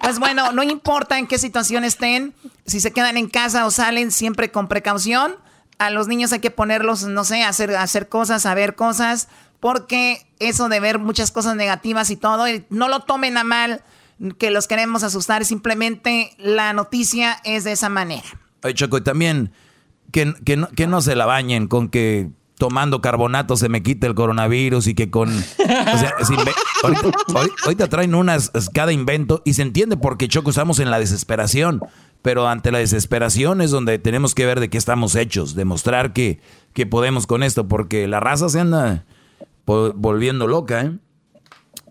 [0.00, 2.34] Pues bueno, no importa en qué situación estén,
[2.66, 5.36] si se quedan en casa o salen, siempre con precaución.
[5.78, 8.74] A los niños hay que ponerlos, no sé, a hacer, a hacer cosas, a ver
[8.74, 9.28] cosas,
[9.60, 13.82] porque eso de ver muchas cosas negativas y todo, no lo tomen a mal
[14.38, 18.26] que los queremos asustar, simplemente la noticia es de esa manera.
[18.62, 19.52] Oye, Choco, y también
[20.10, 24.88] que, que, no, se la bañen con que tomando carbonato se me quite el coronavirus
[24.88, 25.28] y que con...
[25.28, 26.14] O sea,
[27.64, 31.80] ahorita, traen unas, cada invento y se entiende porque Choco estamos en la desesperación,
[32.22, 36.40] pero ante la desesperación es donde tenemos que ver de qué estamos hechos, demostrar que,
[36.72, 39.04] que podemos con esto, porque la raza se anda
[39.94, 40.92] volviendo loca, ¿eh?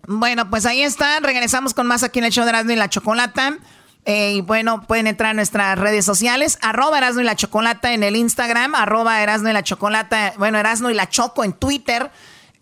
[0.06, 1.20] Bueno, pues ahí está.
[1.20, 3.58] Regresamos con más aquí en el show de Erasmo y la Chocolata.
[4.04, 8.02] Eh, y bueno, pueden entrar a nuestras redes sociales, arroba Erasmo y la Chocolata en
[8.02, 12.10] el Instagram, arroba Erasmo y la Chocolata, bueno, Erasmo y la Choco en Twitter,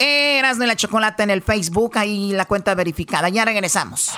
[0.01, 3.29] eh, Erasmo y la Chocolata en el Facebook, ahí la cuenta verificada.
[3.29, 4.11] Ya regresamos.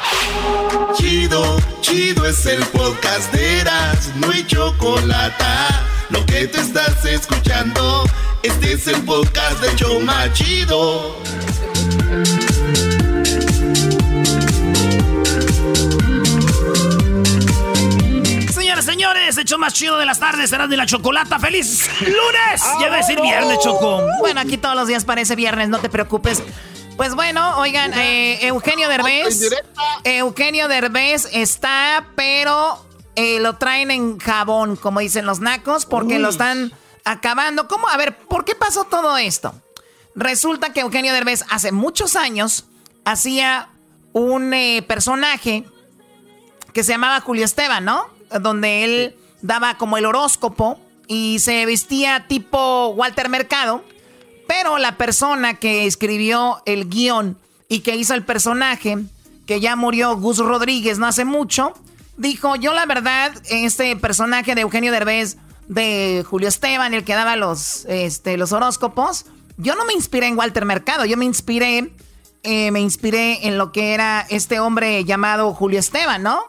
[0.94, 5.87] Chido, chido es el podcast de Erasmo y Chocolata.
[6.10, 8.04] Lo que te estás escuchando,
[8.42, 11.16] este es el podcast de Choma Chido.
[18.82, 21.38] señores, hecho más chido de las tardes, será de la chocolata.
[21.38, 22.62] ¡Feliz lunes!
[22.80, 24.02] Ya va a decir viernes, Choco.
[24.20, 26.42] Bueno, aquí todos los días parece viernes, no te preocupes.
[26.96, 29.50] Pues bueno, oigan, eh, Eugenio Derbez.
[30.04, 32.87] Eugenio Derbez está, pero
[33.18, 36.72] eh, lo traen en jabón, como dicen los nacos, porque lo están
[37.04, 37.66] acabando.
[37.66, 37.88] ¿Cómo?
[37.88, 39.52] A ver, ¿por qué pasó todo esto?
[40.14, 42.66] Resulta que Eugenio Derbez hace muchos años
[43.04, 43.70] hacía
[44.12, 45.64] un eh, personaje
[46.72, 48.06] que se llamaba Julio Esteban, ¿no?
[48.40, 50.78] donde él daba como el horóscopo
[51.08, 53.82] y se vestía tipo Walter Mercado,
[54.46, 57.36] pero la persona que escribió el guion
[57.68, 58.96] y que hizo el personaje,
[59.44, 61.74] que ya murió Gus Rodríguez no hace mucho,
[62.18, 65.38] dijo, yo la verdad, este personaje de Eugenio Derbez,
[65.68, 69.26] de Julio Esteban, el que daba los, este, los horóscopos,
[69.56, 71.92] yo no me inspiré en Walter Mercado, yo me inspiré,
[72.42, 76.40] eh, me inspiré en lo que era este hombre llamado Julio Esteban, ¿no?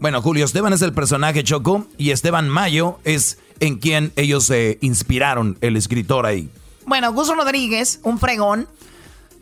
[0.00, 4.78] Bueno, Julio Esteban es el personaje Choco y Esteban Mayo es en quien ellos se
[4.80, 6.50] inspiraron, el escritor ahí.
[6.86, 8.68] Bueno, Gus Rodríguez, un fregón,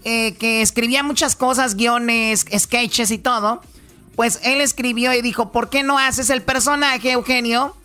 [0.04, 3.62] eh, que escribía muchas cosas, guiones, sketches y todo,
[4.16, 7.76] pues él escribió y dijo, ¿por qué no haces el personaje, Eugenio,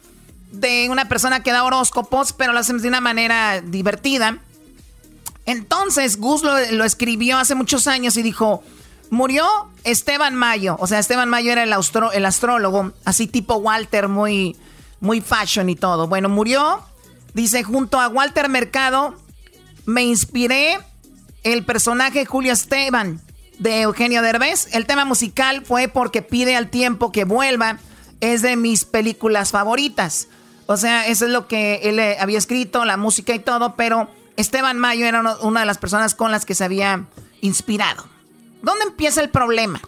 [0.52, 4.40] de una persona que da horóscopos, pero lo hacemos de una manera divertida?
[5.46, 8.64] Entonces Gus lo, escribió hace muchos años y dijo,
[9.10, 9.48] Murió
[9.86, 11.74] Esteban Mayo, o sea, Esteban Mayo era el,
[12.14, 14.58] el astrólogo, así tipo Walter, muy,
[15.00, 16.08] muy fashion y todo.
[16.08, 16.82] Bueno, murió,
[17.34, 19.16] dice, junto a Walter Mercado,
[19.86, 20.80] me inspiré
[21.44, 23.22] el personaje Julio Esteban
[23.60, 24.68] de Eugenio Derbez.
[24.74, 27.80] El tema musical fue porque pide al tiempo que vuelva,
[28.20, 30.28] es de mis películas favoritas.
[30.66, 34.10] O sea, eso es lo que él eh, había escrito, la música y todo, pero
[34.36, 37.06] Esteban Mayo era una de las personas con las que se había
[37.42, 38.06] inspirado.
[38.62, 39.82] ¿Dónde empieza el problema?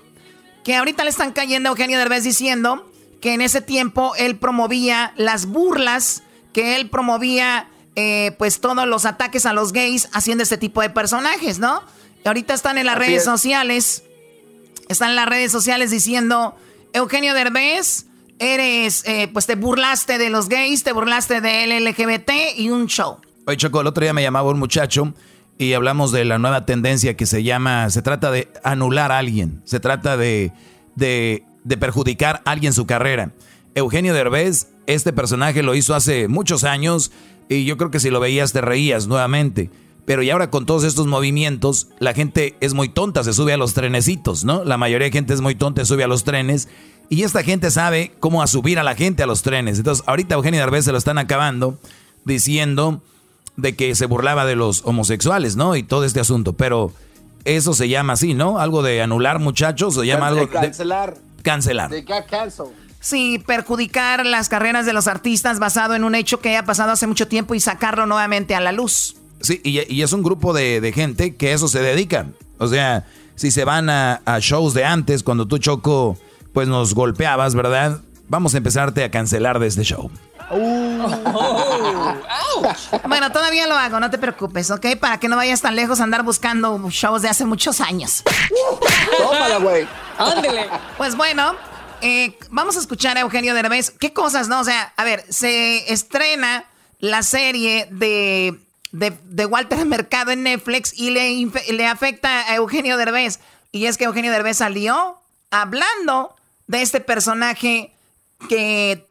[0.63, 2.89] Que ahorita le están cayendo a Eugenio Derbez diciendo
[3.21, 6.23] que en ese tiempo él promovía las burlas,
[6.53, 10.89] que él promovía eh, pues todos los ataques a los gays haciendo este tipo de
[10.89, 11.83] personajes, ¿no?
[12.25, 14.03] Ahorita están en las redes sociales,
[14.87, 16.55] están en las redes sociales diciendo,
[16.93, 18.05] Eugenio Derbez,
[18.39, 23.17] eres, eh, pues te burlaste de los gays, te burlaste del LGBT y un show.
[23.45, 25.13] Oye, Choco, el otro día me llamaba un muchacho
[25.57, 29.61] y hablamos de la nueva tendencia que se llama, se trata de anular a alguien,
[29.65, 30.53] se trata de,
[30.95, 31.43] de,
[31.77, 33.33] perjudicar a alguien su carrera.
[33.75, 37.11] Eugenio Derbez, este personaje lo hizo hace muchos años
[37.49, 39.69] y yo creo que si lo veías te reías nuevamente.
[40.09, 43.57] Pero y ahora con todos estos movimientos, la gente es muy tonta, se sube a
[43.57, 44.63] los trenecitos, ¿no?
[44.63, 46.67] La mayoría de gente es muy tonta, se sube a los trenes.
[47.09, 49.77] Y esta gente sabe cómo a subir a la gente a los trenes.
[49.77, 51.77] Entonces, ahorita Eugenio Derbez se lo están acabando
[52.25, 53.03] diciendo
[53.55, 55.75] de que se burlaba de los homosexuales, ¿no?
[55.75, 56.91] Y todo este asunto, pero
[57.45, 58.57] eso se llama así, ¿no?
[58.57, 61.17] Algo de anular muchachos, se llama algo de cancelar.
[61.43, 61.91] cancelar.
[61.91, 62.65] De cancel.
[62.99, 67.05] Sí, perjudicar las carreras de los artistas basado en un hecho que haya pasado hace
[67.05, 69.18] mucho tiempo y sacarlo nuevamente a la luz.
[69.41, 72.27] Sí, y, es un grupo de, gente que eso se dedica.
[72.57, 73.05] O sea,
[73.35, 76.17] si se van a, a shows de antes, cuando tú Choco,
[76.53, 78.01] pues nos golpeabas, ¿verdad?
[78.27, 80.11] Vamos a empezarte a cancelar de este show.
[80.51, 82.15] Oh.
[83.07, 84.97] bueno, todavía lo hago, no te preocupes, ¿ok?
[84.99, 88.23] Para que no vayas tan lejos a andar buscando shows de hace muchos años.
[89.17, 89.87] Tómala, güey.
[90.17, 90.67] Ándele.
[90.97, 91.53] Pues bueno,
[92.01, 93.91] eh, vamos a escuchar a Eugenio Derbez.
[93.91, 94.59] ¿Qué cosas, no?
[94.59, 96.65] O sea, a ver, se estrena
[96.99, 98.59] la serie de,
[98.91, 103.39] de, Walter Mercado en Netflix y le, le afecta a Eugenio Derbez.
[103.71, 105.17] Y es que Eugenio Derbez salió
[105.51, 106.35] hablando
[106.67, 107.91] de este personaje
[108.47, 109.05] que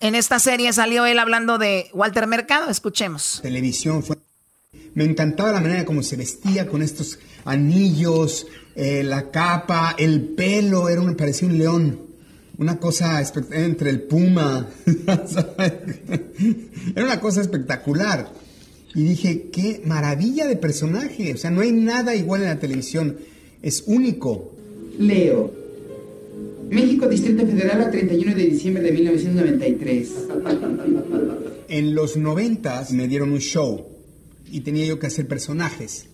[0.00, 2.70] en esta serie salió él hablando de Walter Mercado.
[2.70, 3.40] Escuchemos.
[3.42, 4.04] Televisión.
[4.94, 10.88] Me encantaba la manera como se vestía con estos anillos, eh, la capa, el pelo,
[10.88, 12.00] era un, parecía un león.
[12.58, 13.22] Una cosa
[13.52, 14.68] entre el puma.
[16.94, 18.30] era una cosa espectacular.
[18.94, 21.32] Y dije, qué maravilla de personaje.
[21.32, 23.16] O sea, no hay nada igual en la televisión.
[23.62, 24.54] Es único.
[24.98, 25.52] Leo.
[26.70, 30.10] México, Distrito Federal, a 31 de diciembre de 1993.
[31.68, 33.86] En los 90 me dieron un show
[34.50, 36.06] y tenía yo que hacer personajes.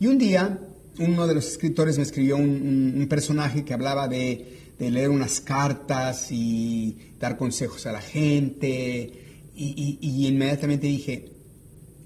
[0.00, 0.58] Y un día,
[0.98, 4.46] uno de los escritores me escribió un, personaje que hablaba de,
[4.78, 9.12] leer unas cartas y dar consejos a la gente.
[9.56, 11.33] Y, y inmediatamente dije,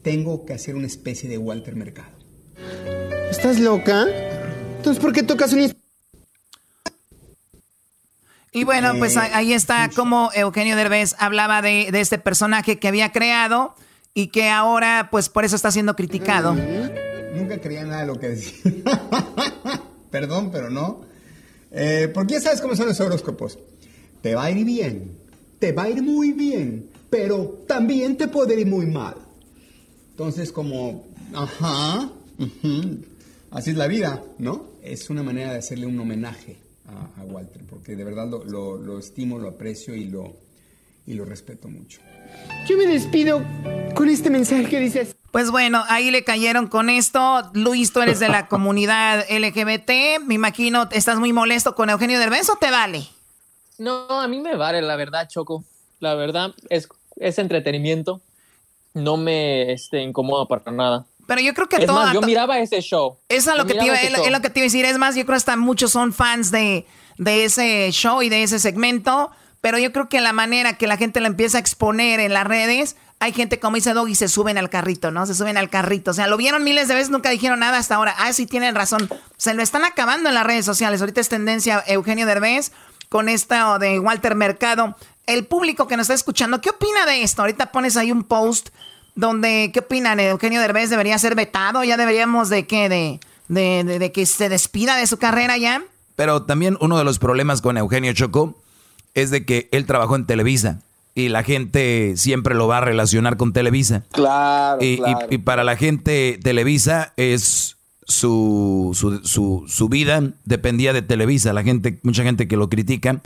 [0.08, 2.08] tengo que hacer una especie de Walter Mercado.
[3.30, 4.06] ¿Estás loca?
[4.78, 5.70] Entonces, ¿por qué tocas un
[8.50, 13.12] y bueno, pues eh, ahí está como Eugenio Derbez hablaba de, este personaje que había
[13.12, 13.74] creado
[14.14, 16.56] y que ahora, pues por eso está siendo criticado.
[17.34, 18.72] Nunca creía nada de lo que decía.
[20.10, 21.02] Perdón, pero no.
[21.70, 23.58] Eh, porque ya sabes cómo son los horóscopos.
[24.22, 25.18] Te va a ir bien,
[25.58, 29.27] te va a ir muy bien, pero también te puede ir muy mal.
[30.18, 32.10] Entonces, como, ajá,
[33.52, 34.66] así es la vida, ¿no?
[34.82, 36.56] Es una manera de hacerle un homenaje
[36.88, 40.34] a, Walter, porque de verdad lo, estimo, lo aprecio y lo,
[41.06, 42.00] y lo respeto mucho.
[42.66, 43.44] Yo me despido
[43.94, 45.14] con este mensaje que dices.
[45.30, 47.48] Pues bueno, ahí le cayeron con esto.
[47.54, 50.20] Luis, tú eres de la comunidad LGBT.
[50.26, 53.06] Me imagino, ¿estás muy molesto con Eugenio Derbez o te vale?
[53.78, 55.62] No, a mí me vale, la verdad, Choco.
[56.00, 56.88] La verdad, es,
[57.20, 58.20] es entretenimiento.
[58.94, 61.06] No me este, incomoda para nada.
[61.26, 63.18] Pero yo creo que es Más, yo miraba ese show.
[63.28, 64.86] Eso es lo, que te iba, es, lo que te iba a decir.
[64.86, 66.86] Es más, yo creo que hasta muchos son fans de,
[67.18, 69.30] de ese show y de ese segmento.
[69.60, 72.46] Pero yo creo que la manera que la gente lo empieza a exponer en las
[72.46, 75.26] redes, hay gente como dice Doggy, se suben al carrito, ¿no?
[75.26, 76.12] Se suben al carrito.
[76.12, 78.14] O sea, lo vieron miles de veces, nunca dijeron nada hasta ahora.
[78.16, 79.08] Ah, sí, tienen razón.
[79.36, 81.00] Se lo están acabando en las redes sociales.
[81.00, 82.72] Ahorita es tendencia Eugenio Derbez
[83.08, 84.96] con esto de Walter Mercado.
[85.28, 87.42] El público que nos está escuchando, ¿qué opina de esto?
[87.42, 88.70] Ahorita pones ahí un post
[89.14, 90.18] donde, ¿qué opinan?
[90.20, 91.84] ¿Eugenio Derbez debería ser vetado?
[91.84, 92.88] ¿Ya deberíamos de qué?
[92.88, 95.82] De, de, que se despida de su carrera ya?
[96.16, 98.58] Pero también uno de los problemas con Eugenio Choco
[99.12, 100.80] es de que él trabajó en Televisa
[101.14, 104.04] y la gente siempre lo va a relacionar con Televisa.
[104.12, 104.82] Claro.
[104.82, 104.98] Y,
[105.28, 107.76] y, para la gente Televisa es
[108.06, 111.52] su, su, su, su, vida dependía de Televisa.
[111.52, 113.20] La gente, mucha gente que lo critica.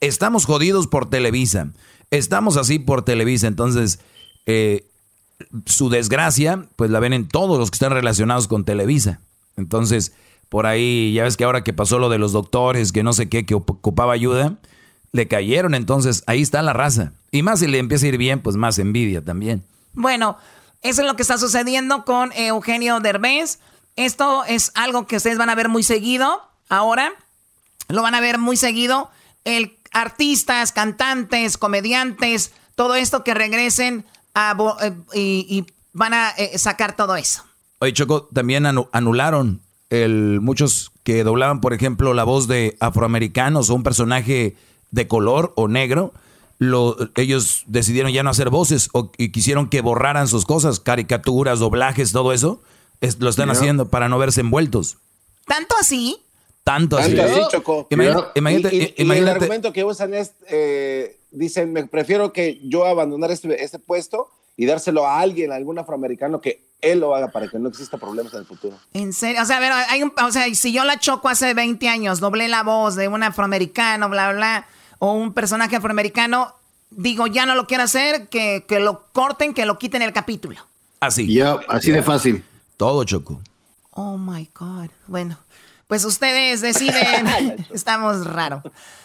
[0.00, 1.72] Estamos jodidos por Televisa.
[2.10, 3.46] Estamos así por Televisa.
[3.46, 4.00] Entonces,
[4.46, 4.86] eh,
[5.66, 9.20] su desgracia, pues la ven en todos los que están relacionados con Televisa.
[9.56, 10.12] Entonces,
[10.48, 13.28] por ahí, ya ves que ahora que pasó lo de los doctores, que no sé
[13.28, 14.56] qué, que ocupaba ayuda,
[15.12, 15.74] le cayeron.
[15.74, 17.12] Entonces, ahí está la raza.
[17.30, 19.62] Y más si le empieza a ir bien, pues más envidia también.
[19.92, 20.38] Bueno,
[20.82, 23.58] eso es lo que está sucediendo con Eugenio Derbez.
[23.96, 27.12] Esto es algo que ustedes van a ver muy seguido ahora.
[27.88, 29.10] Lo van a ver muy seguido.
[29.44, 34.04] El, artistas, cantantes, comediantes, todo esto que regresen
[34.74, 37.42] eh, y, van a eh, sacar todo eso.
[37.80, 39.60] Oye, Choco, también anularon
[39.90, 44.56] el, muchos que doblaban, por ejemplo, la voz de afroamericanos o un personaje
[44.90, 46.12] de color o negro.
[46.58, 51.60] Lo, ellos decidieron ya no hacer voces o, y quisieron que borraran sus cosas, caricaturas,
[51.60, 52.62] doblajes, todo eso.
[53.18, 54.98] lo están haciendo para no verse envueltos.
[55.46, 56.18] ¿Tanto así?
[56.68, 57.16] Tanto así.
[57.50, 57.86] Choco.
[57.88, 63.64] Imagínate, y, el argumento que usan es, eh, dicen, me prefiero que yo abandonar este,
[63.64, 67.58] este puesto y dárselo a alguien, a algún afroamericano que él lo haga para que
[67.58, 68.76] no exista problemas en el futuro.
[68.92, 71.54] En serio, o sea, a ver, hay un, o sea, si yo la choco hace
[71.54, 74.66] 20 años, doblé la voz de un afroamericano, bla, bla,
[74.98, 76.54] o un personaje afroamericano,
[76.90, 80.58] digo, ya no lo quiero hacer, que, que lo corten, que lo quiten el capítulo.
[81.00, 81.32] Así.
[81.32, 82.44] Ya, así de fácil.
[82.76, 83.40] Todo choco.
[83.92, 84.90] Oh my God.
[85.06, 85.38] Bueno,
[85.88, 87.66] pues ustedes deciden.
[87.74, 88.62] Estamos raros.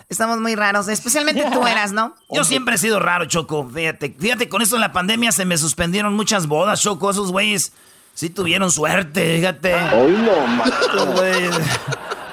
[0.09, 0.89] Estamos muy raros.
[0.89, 2.13] Especialmente tú eras, ¿no?
[2.29, 3.67] Yo siempre he sido raro, Choco.
[3.67, 7.09] Fíjate, fíjate, con esto en la pandemia se me suspendieron muchas bodas, Choco.
[7.09, 7.71] Esos güeyes
[8.13, 9.73] sí tuvieron suerte, fíjate.
[9.95, 10.63] Hoy no,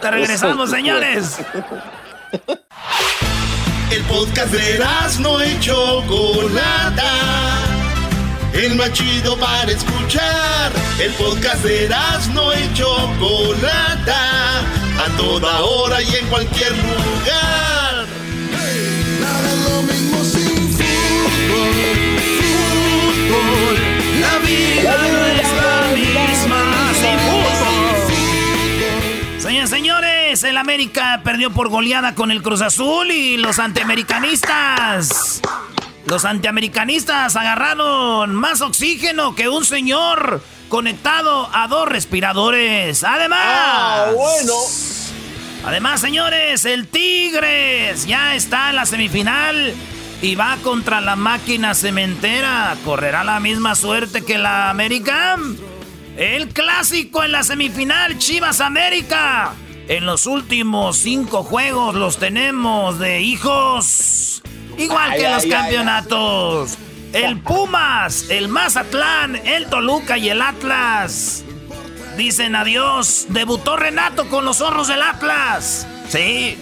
[0.01, 1.39] Te regresamos, señores.
[3.91, 4.85] El podcast de
[5.21, 7.70] no y Chocolata
[8.53, 10.73] el más chido para escuchar.
[10.99, 11.89] El podcast de
[12.35, 18.07] no y Chocolata, a toda hora y en cualquier lugar.
[19.21, 21.75] Nada lo mismo sin fútbol,
[23.29, 23.77] fútbol.
[24.47, 26.81] vida no es la misma
[29.39, 35.41] Señores, señores, el América perdió por goleada con el Cruz Azul y los antiamericanistas.
[36.07, 43.05] Los antiamericanistas agarraron más oxígeno que un señor conectado a dos respiradores.
[43.05, 43.41] Además.
[43.45, 44.55] Ah, bueno.
[45.65, 49.75] Además, señores, el Tigres ya está en la semifinal
[50.23, 52.75] y va contra la máquina cementera.
[52.85, 55.37] ¿Correrá la misma suerte que la América?
[56.17, 59.53] El clásico en la semifinal, Chivas América.
[59.89, 64.43] En los últimos cinco juegos los tenemos de hijos.
[64.81, 66.77] Igual que los campeonatos.
[67.13, 71.45] El Pumas, el Mazatlán, el Toluca y el Atlas.
[72.17, 73.27] Dicen adiós.
[73.29, 75.87] Debutó Renato con los zorros del Atlas.
[76.09, 76.57] Sí.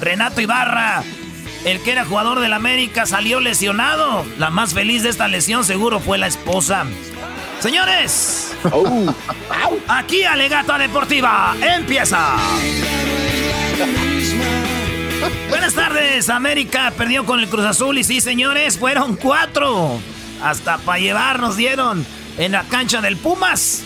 [0.00, 1.02] Renato Ibarra,
[1.64, 4.26] el que era jugador del América, salió lesionado.
[4.38, 6.84] La más feliz de esta lesión seguro fue la esposa.
[7.60, 8.42] Señores,
[8.72, 9.14] Oh.
[9.88, 12.36] aquí Alegata Deportiva empieza.
[15.48, 19.98] Buenas tardes, América perdió con el Cruz Azul y sí, señores, fueron cuatro.
[20.42, 22.04] Hasta para llevar nos dieron
[22.38, 23.82] en la cancha del Pumas.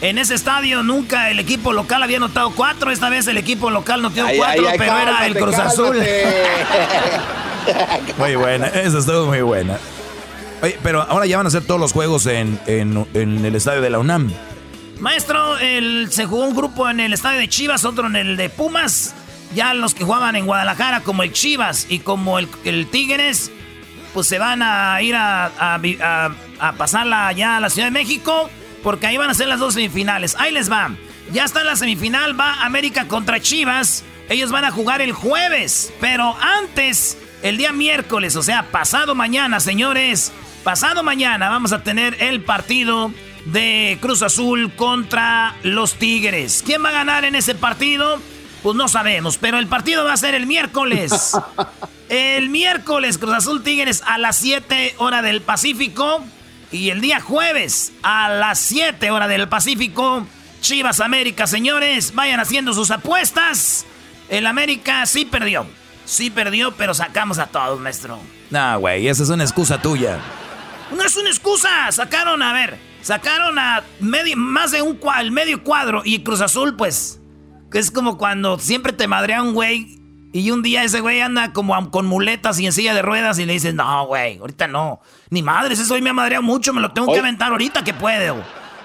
[0.00, 2.90] En ese estadio nunca el equipo local había anotado cuatro.
[2.90, 5.58] Esta vez el equipo local notó Ay, cuatro, ay, ay, pero era el cálmate, Cruz
[5.58, 5.96] Azul.
[8.18, 9.78] Muy buena, esa estuvo muy buena.
[10.62, 13.80] Oye, pero ahora ya van a hacer todos los juegos en, en- en el estadio
[13.82, 14.32] de la UNAM.
[14.98, 18.48] Maestro, el- se jugó un grupo en el estadio de Chivas, otro en el de
[18.48, 19.14] Pumas.
[19.54, 23.50] Ya los que jugaban en Guadalajara, como el Chivas y como el, Tigres,
[24.14, 26.32] pues se van a ir a,
[26.76, 28.48] pasarla allá a la Ciudad de México,
[28.82, 30.36] porque ahí van a ser las dos semifinales.
[30.38, 30.90] Ahí les va.
[31.32, 34.04] Ya está la semifinal, va América contra Chivas.
[34.28, 39.58] Ellos van a jugar el jueves, pero antes, el día miércoles, o sea, pasado mañana,
[39.58, 40.32] señores,
[40.62, 43.12] pasado mañana vamos a tener el partido
[43.46, 46.62] de Cruz Azul contra los Tigres.
[46.64, 48.20] ¿Quién va a ganar en ese partido?
[48.62, 51.32] Pues no sabemos, pero el partido va a ser el miércoles.
[52.10, 56.24] El miércoles Cruz Azul Tigres a las 7 hora del Pacífico.
[56.72, 60.26] Y el día jueves a las 7 hora del Pacífico.
[60.60, 63.86] Chivas América, señores, vayan haciendo sus apuestas.
[64.28, 65.66] El América sí perdió.
[66.04, 68.18] Sí perdió, pero sacamos a todos, maestro.
[68.50, 70.18] Nah, güey, esa es una excusa tuya.
[70.96, 71.92] No es una excusa.
[71.92, 76.02] Sacaron, a ver, sacaron a medio, más de un el medio cuadro.
[76.04, 77.19] Y Cruz Azul, pues,
[77.78, 79.98] es como cuando siempre te madrea un güey.
[80.32, 83.46] Y un día ese güey anda como con muletas y en silla de ruedas y
[83.46, 85.00] le dices, no, güey, ahorita no.
[85.30, 87.92] Ni madres, ese güey me ha madreado mucho, me lo tengo que aventar ahorita que
[87.94, 88.36] puedo.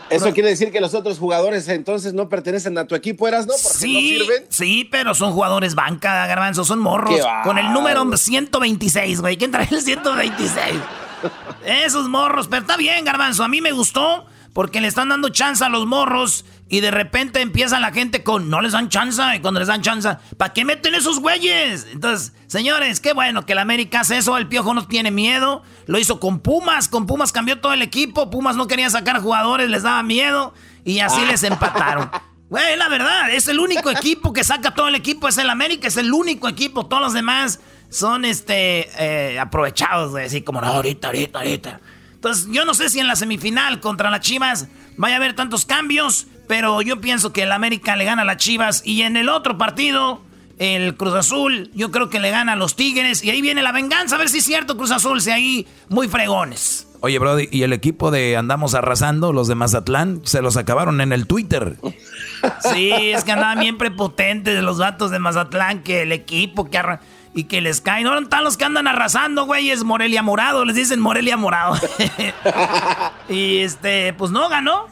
[0.10, 3.53] Eso quiere decir que los otros jugadores entonces no pertenecen a tu equipo, ¿eras, no?
[3.53, 4.45] Porque Sí, no sirven.
[4.49, 7.20] sí, pero son jugadores banca, garbanzo, son morros.
[7.44, 8.18] Con el número bárbaro.
[8.18, 9.38] 126, güey.
[9.38, 10.56] ¿Quién trae el 126?
[11.66, 13.44] Esos morros, pero está bien, garbanzo.
[13.44, 17.42] A mí me gustó porque le están dando chance a los morros y de repente
[17.42, 20.66] empieza la gente con no les dan chance y cuando les dan chance, ¿para qué
[20.66, 21.86] meten esos güeyes?
[21.92, 24.36] Entonces, señores, qué bueno que el América hace eso.
[24.38, 25.62] El Piojo no tiene miedo.
[25.86, 26.88] Lo hizo con Pumas.
[26.88, 28.32] Con Pumas cambió todo el equipo.
[28.32, 32.10] Pumas no quería sacar jugadores, les daba miedo y así les empataron.
[32.48, 35.88] Güey, la verdad, es el único equipo que saca todo el equipo, es el América,
[35.88, 36.86] es el único equipo.
[36.86, 37.60] Todos los demás
[37.90, 41.82] son este eh, aprovechados, güey, así como no, ahorita, ahorita, ahorita.
[42.14, 45.66] Entonces, yo no sé si en la semifinal contra las Chivas vaya a haber tantos
[45.66, 49.30] cambios, pero yo pienso que el América le gana a las Chivas y en el
[49.30, 50.22] otro partido,
[50.60, 53.72] el Cruz Azul, yo creo que le gana a los Tigres y ahí viene la
[53.72, 56.88] venganza, a ver si es cierto, Cruz Azul, si ahí muy fregones.
[57.02, 61.12] Oye, Brody, ¿y el equipo de Andamos Arrasando, los de Mazatlán, se los acabaron en
[61.14, 61.76] el Twitter?
[62.74, 67.02] Sí, es que andaban bien prepotentes los vatos de Mazatlán, que el equipo que arra-
[67.36, 68.06] y que les caen.
[68.06, 71.76] No están los que andan arrasando, güey, es Morelia Morado, les dicen Morelia Morado.
[73.30, 74.88] y este, pues no ganó.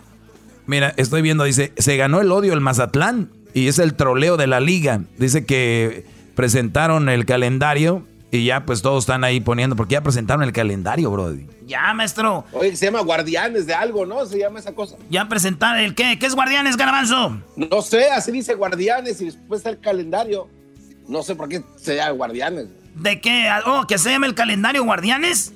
[0.65, 4.47] Mira, estoy viendo, dice, se ganó el odio el Mazatlán y es el troleo de
[4.47, 5.01] la liga.
[5.17, 10.43] Dice que presentaron el calendario y ya pues todos están ahí poniendo, porque ya presentaron
[10.43, 11.45] el calendario, Brody.
[11.67, 12.45] Ya, maestro.
[12.51, 14.25] Oye, se llama Guardianes de algo, ¿no?
[14.25, 14.95] Se llama esa cosa.
[15.09, 17.39] Ya presentaron el qué, ¿qué es Guardianes, Garbanzo?
[17.55, 20.47] No sé, así dice Guardianes y después está el calendario.
[21.07, 22.67] No sé por qué se llama Guardianes.
[22.95, 23.49] ¿De qué?
[23.65, 25.53] Oh, que se llama el calendario Guardianes.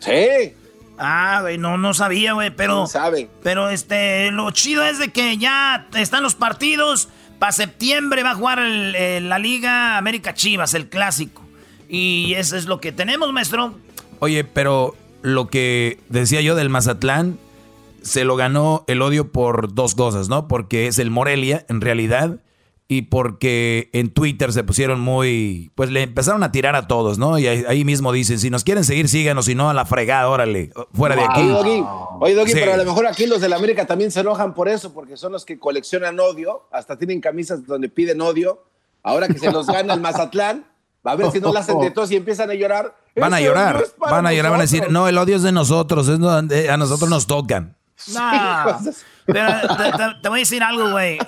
[0.00, 0.54] Sí.
[1.00, 2.86] Ah, güey, no, no sabía, güey, pero...
[2.86, 3.28] sabe?
[3.42, 7.08] Pero este, lo chido es de que ya están los partidos.
[7.38, 11.42] Para septiembre va a jugar el- el- la Liga América Chivas, el clásico.
[11.88, 13.74] Y eso es lo que tenemos, maestro.
[14.18, 17.38] Oye, pero lo que decía yo del Mazatlán,
[18.02, 20.48] se lo ganó el odio por dos cosas, ¿no?
[20.48, 22.36] Porque es el Morelia, en realidad,
[22.90, 27.38] y porque en Twitter se pusieron muy, pues le empezaron a tirar a todos, ¿no?
[27.38, 30.72] Y ahí, mismo dicen, si nos quieren seguir, síganos, si no, a la fregada, órale,
[30.92, 31.48] fuera de aquí.
[32.18, 34.68] Oye, Doggy, pero a lo mejor aquí los de la América también se enojan por
[34.68, 38.64] eso, porque son los que coleccionan odio, hasta tienen camisas donde piden odio.
[39.04, 40.66] Ahora que se los gana el Mazatlán,
[41.06, 42.96] va a ver si no la hacen de tos y empiezan a llorar.
[43.14, 46.08] Van a llorar, van a llorar, van a decir, no, el odio es de nosotros,
[46.08, 47.76] es donde a nosotros nos tocan.
[48.12, 48.20] No.
[49.26, 49.52] Pero
[50.20, 51.18] te, voy a decir algo, güey.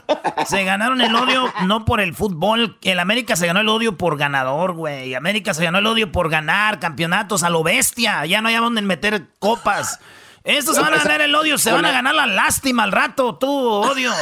[0.47, 2.78] Se ganaron el odio no por el fútbol.
[2.82, 5.14] El América se ganó el odio por ganador, güey.
[5.14, 8.27] América se ganó el odio por ganar campeonatos a lo bestia.
[8.27, 10.01] Ya no hay donde meter copas.
[10.44, 13.48] Estos van a ganar el odio, se van a ganar la lástima al rato, tú,
[13.48, 14.12] odio.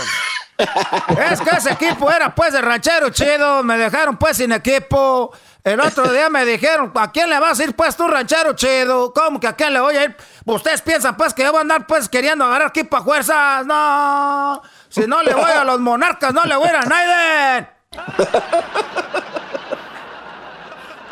[1.30, 5.32] Es que ese equipo era pues de ranchero chido, me dejaron pues sin equipo.
[5.62, 9.12] El otro día me dijeron, ¿a quién le vas a ir pues tú ranchero chido?
[9.12, 10.16] ¿Cómo que a quién le voy a ir?
[10.46, 13.66] Ustedes piensan pues que yo voy a andar pues queriendo agarrar aquí para fuerzas.
[13.66, 14.62] No.
[14.88, 17.68] Si no le voy a los monarcas, no le voy a ir a Naiden.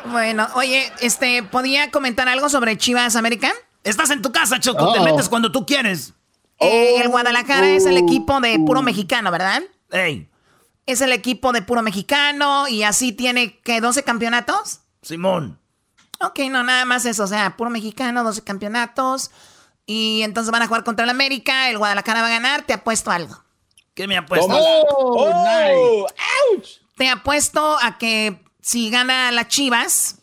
[0.07, 3.53] Bueno, oye, este, ¿podía comentar algo sobre Chivas American?
[3.85, 5.05] Estás en tu casa, Choco, te oh.
[5.05, 6.15] metes cuando tú quieres.
[6.59, 9.63] Eh, el Guadalajara es el equipo de puro mexicano, ¿verdad?
[9.91, 10.29] Ey
[10.89, 14.81] es el equipo de puro mexicano y así tiene, que 12 campeonatos?
[15.03, 15.61] Simón.
[16.21, 19.31] Ok, no, nada más eso, o sea, puro mexicano, 12 campeonatos.
[19.87, 23.11] Y entonces van a jugar contra el América, el Guadalajara va a ganar, te apuesto
[23.11, 23.39] algo.
[23.95, 24.49] ¿Qué me apuesto?
[24.51, 26.07] Oh, oh
[26.97, 30.19] Te apuesto a que si gana las Chivas,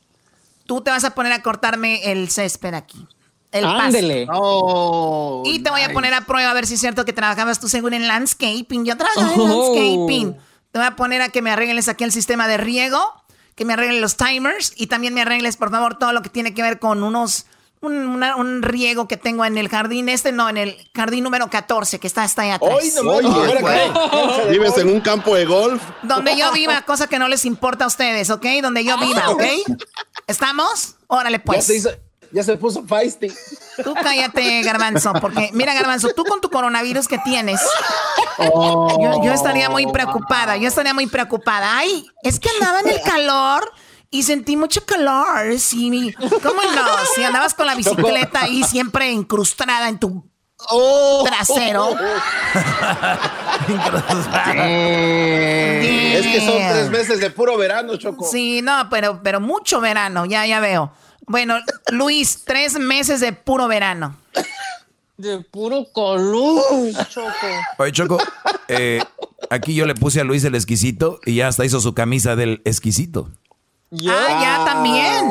[0.66, 3.08] tú te vas a poner a cortarme el césped aquí.
[3.52, 4.28] El Ándele.
[4.34, 7.60] Oh, y te voy a poner a prueba a ver si es cierto que trabajabas
[7.60, 8.84] tú seguro en landscaping.
[8.84, 10.38] Yo trabajaba en landscaping.
[10.76, 13.00] Te voy a poner a que me arregles aquí el sistema de riego,
[13.56, 16.54] que me arregles los timers y también me arregles, por favor, todo lo que tiene
[16.54, 17.46] que ver con unos
[17.80, 22.08] un, riego que tengo en el jardín, este no, en el jardín número 14, que
[22.08, 22.78] está hasta ahí atrás.
[24.50, 25.82] ¿Vives en un campo de golf?
[26.04, 28.46] Donde yo viva, cosa que no les importa a ustedes, ¿ok?
[28.62, 29.44] Donde yo viva, ¿ok?
[30.28, 30.96] ¿Estamos?
[31.08, 31.68] Órale, pues.
[31.68, 32.00] Ya se
[32.60, 33.32] puso feisty.
[33.84, 37.62] Tú cállate, Garbanzo, porque mira, Garbanzo, tú con tu coronavirus que tienes,
[38.38, 39.22] oh.
[39.24, 41.78] yo, estaría muy preocupada, yo estaría muy preocupada.
[41.78, 43.72] Ay, es que andaba en el calor
[44.10, 45.58] y sentí mucho calor.
[45.60, 46.86] Sí, ¿cómo no?
[47.16, 50.30] Si andabas con la bicicleta ahí siempre incrustada en tu
[50.70, 51.24] oh.
[51.26, 51.90] trasero.
[56.16, 58.26] es que son tres meses de puro verano, Choco.
[58.26, 60.92] Sí, no, pero, pero mucho verano, ya, ya veo.
[61.28, 61.56] Bueno,
[61.92, 64.16] Luis, tres meses de puro verano.
[65.18, 67.48] De puro color, Choco.
[67.78, 68.18] Oye, Choco,
[68.68, 69.02] eh,
[69.50, 72.62] aquí yo le puse a Luis el exquisito y ya hasta hizo su camisa del
[72.66, 73.30] exquisito.
[73.94, 75.26] Ah, ya también.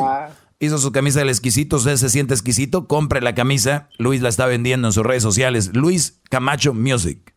[0.59, 3.89] Hizo su camisa del exquisito, usted se siente exquisito, compre la camisa.
[3.99, 5.71] Luis la está vendiendo en sus redes sociales.
[5.75, 7.34] Luis Camacho Music.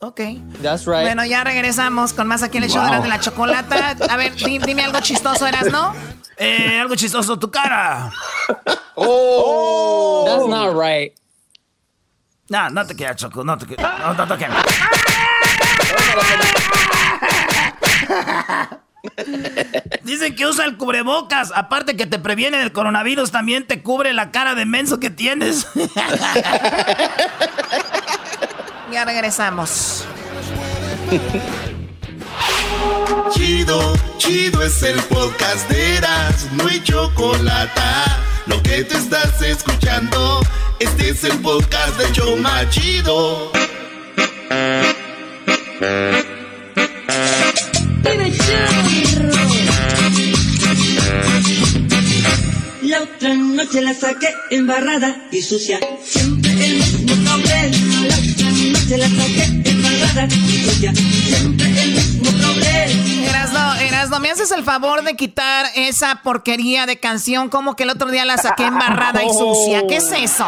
[0.00, 0.20] Ok.
[0.62, 1.02] That's right.
[1.02, 3.96] Bueno, ya regresamos con más aquí en el show de la chocolata.
[4.10, 5.94] A ver, dime, algo chistoso, ¿eras, no?
[6.36, 8.10] Eh, algo chistoso, tu cara.
[8.96, 10.24] Oh.
[10.24, 11.12] That's not right.
[12.48, 13.98] No, no te queda, Choco, no te queda.
[13.98, 14.54] No, no te queda.
[20.02, 21.52] Dicen que usa el cubrebocas.
[21.54, 25.66] Aparte que te previene del coronavirus, también te cubre la cara de menso que tienes.
[28.94, 30.04] ya regresamos.
[33.32, 37.80] Chido, chido es el podcast de Eras, no hay chocolate.
[38.46, 40.40] Lo que te estás escuchando,
[40.78, 43.50] este es el podcast de Choma Chido.
[52.82, 57.93] La otra noche la saqué embarrada y sucia, siempre el mismo problema.
[58.86, 62.03] La otra noche la saqué embarrada y siempre problema.
[63.26, 67.90] Erasno, Erasno, ¿me haces el favor de quitar esa porquería de canción como que el
[67.90, 69.82] otro día la saqué embarrada y sucia?
[69.88, 70.46] ¿Qué es eso?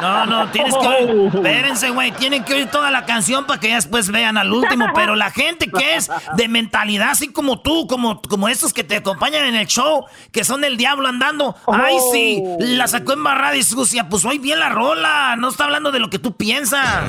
[0.00, 1.30] No, no, tienes que oír.
[1.34, 2.12] Espérense, güey.
[2.12, 4.86] Tienen que oír toda la canción para que ya después vean al último.
[4.94, 8.96] Pero la gente que es de mentalidad, así como tú, como, como estos que te
[8.96, 11.54] acompañan en el show, que son el diablo andando.
[11.66, 14.08] Ay, sí, la sacó embarrada y sucia.
[14.08, 15.36] Pues hoy bien la rola.
[15.36, 17.04] No está hablando de lo que tú piensas.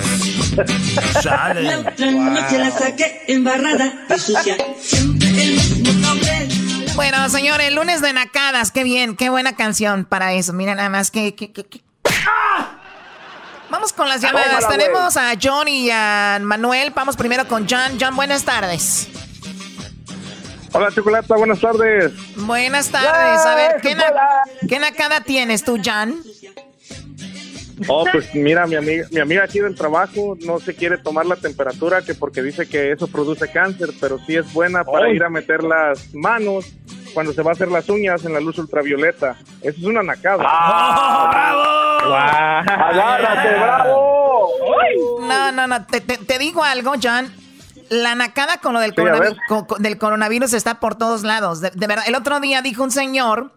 [1.22, 1.64] Chale.
[1.64, 3.59] La otra noche la saqué embarrada
[4.16, 4.58] y sucia.
[6.96, 10.54] Bueno, señores, lunes de Nacadas, qué bien, qué buena canción para eso.
[10.54, 11.82] Mira nada más que, que, que,
[13.70, 14.68] Vamos con las llamadas.
[14.68, 16.92] Tenemos a John y a Manuel.
[16.92, 17.98] Vamos primero con John.
[18.00, 19.08] John, buenas tardes.
[20.72, 22.12] Hola, Chocolata, buenas tardes.
[22.36, 23.46] Buenas tardes.
[23.46, 26.22] A ver, ¿qué, nacada tienes tú, John?
[27.88, 31.36] Oh, pues mira, mi amiga, mi amiga aquí del trabajo no se quiere tomar la
[31.36, 35.30] temperatura que porque dice que eso produce cáncer, pero sí es buena para ir a
[35.30, 36.66] meter las manos
[37.14, 39.38] cuando se va a hacer las uñas en la luz ultravioleta.
[39.62, 40.44] Eso es una nacada.
[42.02, 42.64] ¡Ah!
[42.68, 44.50] ¡Agárrate, bravo!
[45.22, 45.86] No, no, no.
[45.86, 47.32] Te, te- te digo algo, John.
[47.90, 49.38] La nacada con lo del, Sí, a coronavi- ver.
[49.48, 51.60] con- con- del coronavirus está por todos lados.
[51.62, 53.52] De, de verdad, el otro día dijo un señor,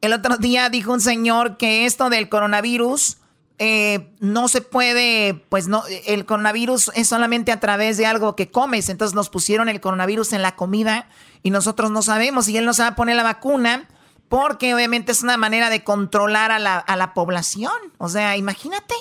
[0.00, 3.16] el otro día dijo un señor que esto del coronavirus
[3.64, 8.50] eh, no se puede, pues no, el coronavirus es solamente a través de algo que
[8.50, 8.88] comes.
[8.88, 11.06] Entonces nos pusieron el coronavirus en la comida
[11.44, 12.48] y nosotros no sabemos.
[12.48, 13.88] Y él no se va a poner la vacuna
[14.28, 17.70] porque obviamente es una manera de controlar a la, a la población.
[17.98, 18.94] O sea, imagínate.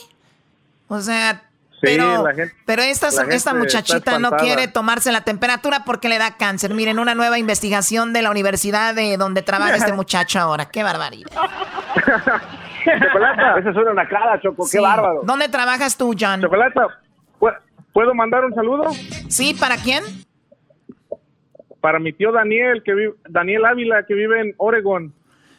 [0.87, 5.83] O sea, Sí, pero, la gente- pero esta, esta muchachita no quiere tomarse la temperatura
[5.83, 6.75] porque le da cáncer.
[6.75, 10.69] Miren, una nueva investigación de la universidad de donde trabaja este muchacho ahora.
[10.69, 11.31] Qué barbaridad.
[12.83, 13.55] Chocolata.
[13.59, 14.77] Esa es una nacada, Choco, Sí.
[14.77, 15.21] qué bárbaro.
[15.23, 16.41] ¿Dónde trabajas tú, John?
[16.41, 16.87] Chocolata,
[17.39, 17.57] ¿pu-
[17.93, 18.91] ¿puedo mandar un saludo?
[19.29, 20.03] Sí, ¿para quién?
[21.79, 25.13] Para mi tío Daniel, que vive, Daniel Ávila, que vive en Oregon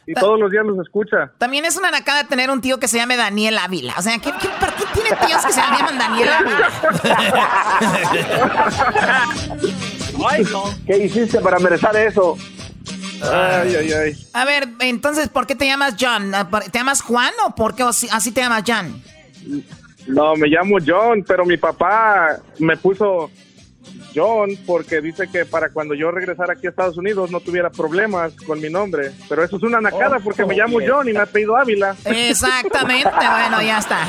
[0.06, 1.32] y todos los días los escucha.
[1.38, 3.94] También es una nacada tener un tío que se llame Daniel Ávila.
[3.98, 6.68] O sea, ¿qué, qué, ¿para qué tiene tíos que se llaman Daniel Ávila?
[10.86, 12.36] ¿Qué hiciste para merecer eso?
[13.22, 14.26] Ay, ay, ay.
[14.32, 16.32] A ver, entonces, ¿por qué te llamas John?
[16.70, 19.02] ¿Te llamas Juan o por qué así te llamas John?
[20.06, 23.30] No, me llamo John, pero mi papá me puso
[24.14, 28.32] John porque dice que para cuando yo regresara aquí a Estados Unidos no tuviera problemas
[28.46, 29.12] con mi nombre.
[29.28, 30.78] Pero eso es una nacada Oh, porque me llamo.
[30.86, 31.96] John y me ha pedido Ávila.
[32.04, 34.06] Exactamente, bueno, ya está.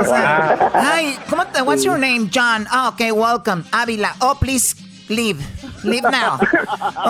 [0.00, 2.66] O sea, Hi, ¿cómo te, what's your name, John?
[2.70, 3.64] Ah, okay, welcome.
[3.72, 4.14] Ávila.
[4.20, 4.74] Oh, please
[5.08, 5.38] leave.
[5.82, 6.38] Leave now.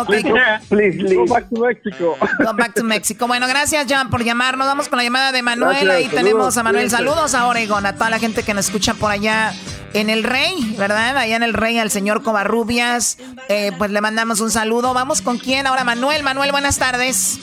[0.02, 0.22] Okay.
[0.68, 1.16] Please leave.
[1.16, 2.16] Go back to Mexico.
[2.38, 3.26] Go back to Mexico.
[3.26, 4.66] Bueno, gracias, John, por llamarnos.
[4.66, 5.84] Vamos con la llamada de Manuel.
[5.84, 6.90] Gracias, Ahí saludos, tenemos a Manuel.
[6.90, 9.52] Saludos a Oregon, a toda la gente que nos escucha por allá
[9.92, 11.16] en el Rey, ¿verdad?
[11.16, 13.18] Allá en el Rey, al señor Covarrubias.
[13.48, 14.94] Eh, pues le mandamos un saludo.
[14.94, 16.22] Vamos con quién ahora, Manuel.
[16.22, 17.38] Manuel, buenas tardes.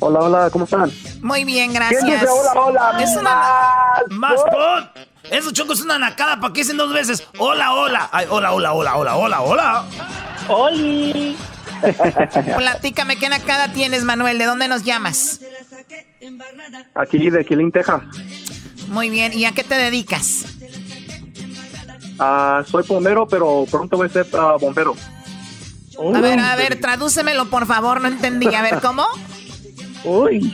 [0.00, 0.90] Hola, hola, ¿cómo están?
[1.22, 2.02] Muy bien, gracias.
[2.04, 3.02] ¿Quién dice hola, hola?
[3.02, 3.40] Es una...
[5.30, 6.40] Eso, Choco, es una nacada.
[6.40, 7.26] ¿Para qué dicen dos veces?
[7.38, 8.08] Hola, hola.
[8.12, 9.84] Ay, hola, hola, hola, hola, hola, hola.
[10.48, 11.36] ¡Oli!
[12.56, 14.38] Platícame, ¿qué nacada tienes, Manuel?
[14.38, 15.40] ¿De dónde nos llamas?
[16.94, 18.02] Aquí de Killing, Texas.
[18.88, 20.44] Muy bien, ¿y a qué te dedicas?
[22.18, 24.96] Ah, soy bombero, pero pronto voy a ser ah, bombero.
[26.14, 28.54] A ver, a ver, tradúcemelo, por favor, no entendí.
[28.54, 29.06] A ver, ¿cómo?
[30.04, 30.52] Uy.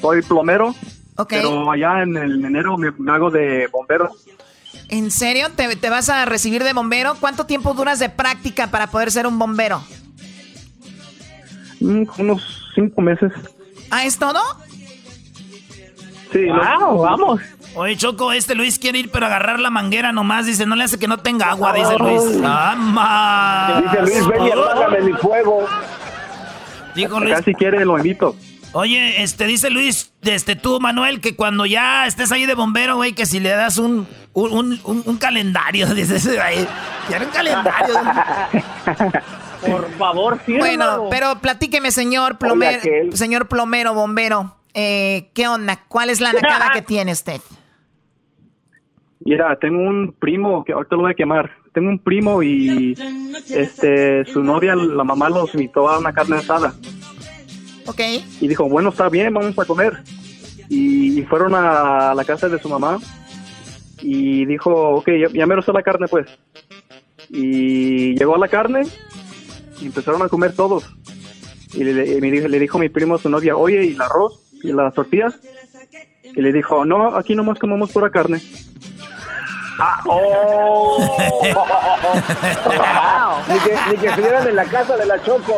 [0.00, 0.74] Soy plomero,
[1.16, 1.28] Ok.
[1.30, 4.10] pero allá en el enero me, me hago de bombero.
[4.88, 5.48] ¿En serio?
[5.54, 7.16] ¿Te, te vas a recibir de bombero?
[7.20, 9.82] ¿Cuánto tiempo duras de práctica para poder ser un bombero?
[11.80, 13.32] Mm, unos cinco meses.
[13.90, 14.40] ¿Ah, es todo?
[16.32, 17.40] Sí, Wow, vamos.
[17.76, 20.46] Oye, Choco, este Luis quiere ir, pero agarrar la manguera nomás.
[20.46, 22.22] Dice, no le hace que no tenga agua, dice Luis.
[22.44, 23.82] ¡Ah!
[23.82, 25.66] Dice Luis, ven y apágame mi fuego.
[26.94, 27.32] Dijo Luis.
[27.34, 28.36] Acá si quiere lo invito.
[28.74, 33.12] Oye, este, dice Luis, este, tú, Manuel, que cuando ya estés ahí de bombero, güey,
[33.12, 36.66] que si le das un, un, un- un- un calendario, dice ese güey.
[37.06, 37.94] Quiere un calendario.
[39.66, 42.80] Por favor, Bueno, pero platíqueme, señor plomero,
[43.12, 44.56] señor plomero, bombero.
[44.74, 45.80] Eh, ¿Qué onda?
[45.88, 47.40] ¿Cuál es la nacada que tiene usted?
[49.20, 51.50] Mira, tengo un primo que ahorita lo voy a quemar.
[51.72, 52.94] Tengo un primo y
[53.48, 56.74] este su novia, la mamá los invitó a una carne asada.
[57.86, 58.00] Ok.
[58.40, 60.02] Y dijo, bueno, está bien, vamos a comer.
[60.68, 62.98] Y, fueron a la casa de su mamá
[64.00, 66.26] y dijo, ok, ya, ya me está la carne pues.
[67.30, 68.82] Y llegó a la carne
[69.80, 70.84] y empezaron a comer todos.
[71.72, 74.40] Y le, dijo, le dijo mi primo a su novia, oye, ¿y el arroz?
[74.62, 75.40] ¿Y las tortillas?
[76.24, 78.40] Y le dijo, no, aquí nomás comemos pura carne.
[79.78, 80.98] Ah, oh.
[83.48, 85.56] ni, que, ni que estuvieran en la casa de la Choco.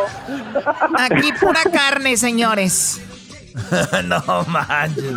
[0.98, 3.00] Aquí pura carne, señores.
[4.04, 5.14] no manches.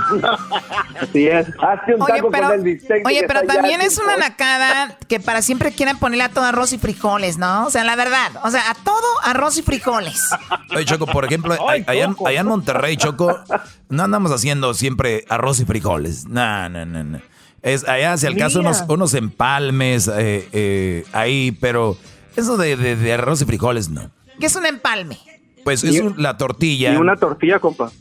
[1.02, 1.48] Así es.
[1.62, 3.06] Hazte un Oye, taco pero, con el bistec.
[3.06, 6.78] oye, pero también es una nacada que para siempre quieran ponerle a todo arroz y
[6.78, 7.66] frijoles, ¿no?
[7.66, 8.32] O sea, la verdad.
[8.44, 10.30] O sea, a todo arroz y frijoles.
[10.74, 13.38] Oye, Choco, por ejemplo, allá, en- allá en Monterrey, Choco,
[13.90, 16.26] no andamos haciendo siempre arroz y frijoles.
[16.26, 17.20] No, no, no, no.
[17.62, 21.98] Es, allá, si al caso, unos, unos empalmes eh, eh, ahí, pero
[22.36, 24.12] eso de, de- de arroz y frijoles, no.
[24.40, 25.18] ¿Qué es un empalme?
[25.66, 26.94] Pues es un- la tortilla.
[26.94, 27.92] Y una tortilla, compa.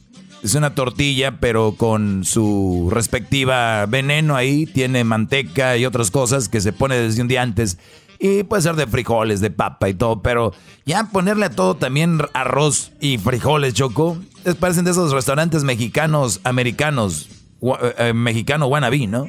[0.43, 4.67] es una tortilla, pero con su respectiva veneno ahí.
[4.67, 7.79] Tiene manteca y otras cosas que se pone desde un día antes.
[8.21, 10.23] Y puede ser de frijoles, de papa y todo.
[10.23, 10.53] Pero
[10.87, 14.17] ya ponerle a todo también arroz y frijoles, Choco.
[14.45, 17.29] Es, parecen de esos restaurantes mexicanos, americanos,
[17.61, 19.27] eh, eh, mexicano wannabe, ¿no?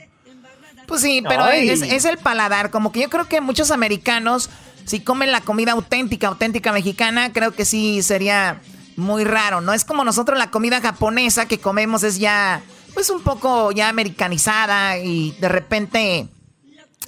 [0.90, 2.72] Pues sí, pero es, es, el paladar.
[2.72, 4.50] Como que yo creo que muchos americanos,
[4.86, 8.60] si comen la comida auténtica, auténtica mexicana, creo que sí sería
[8.98, 9.72] muy raro, ¿no?
[9.72, 12.64] Es como nosotros la comida japonesa que comemos es ya,
[12.96, 16.28] pues un poco ya americanizada y de repente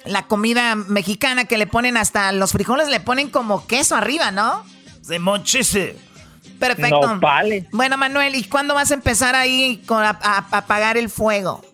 [0.04, 4.64] la comida mexicana que le ponen hasta los frijoles le ponen como queso arriba, ¿no?
[5.02, 5.96] Se mochese.
[6.60, 7.18] Perfecto.
[7.72, 10.10] Bueno, Manuel, ¿y cuándo vas a empezar ahí con a,
[10.52, 11.64] apagar el fuego?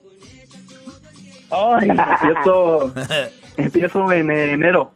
[1.51, 1.89] Ay,
[2.20, 2.95] empiezo,
[3.57, 4.93] empiezo en enero.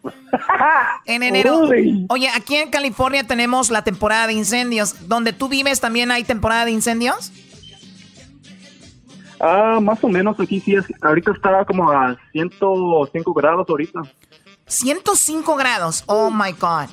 [1.06, 1.68] en enero.
[2.08, 5.08] Oye, aquí en California tenemos la temporada de incendios.
[5.08, 7.32] ¿Donde tú vives también hay temporada de incendios?
[9.40, 10.84] Ah, más o menos aquí sí es.
[11.02, 14.02] Ahorita está como a 105 grados ahorita.
[14.66, 16.04] 105 grados.
[16.06, 16.88] Oh my God.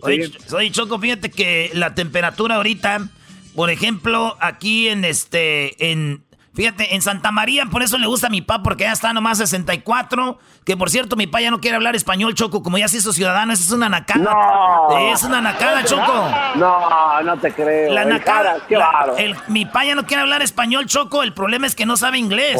[0.00, 3.08] Oye, Choco, fíjate que la temperatura ahorita,
[3.54, 6.24] por ejemplo, aquí en este, en
[6.54, 9.38] Fíjate, en Santa María, por eso le gusta a mi papá, porque ya está nomás
[9.38, 10.38] 64.
[10.64, 13.12] Que por cierto, mi papá ya no quiere hablar español, Choco, como ya se hizo
[13.12, 13.52] ciudadano.
[13.52, 14.24] Esa es una nacada.
[14.24, 14.98] No.
[15.12, 16.30] Es una nacada, Choco.
[16.54, 17.92] No, no te creo.
[17.92, 18.58] La nacada.
[18.68, 18.78] Qué
[19.18, 21.24] el, mi papá ya no quiere hablar español, Choco.
[21.24, 22.52] El problema es que no sabe inglés.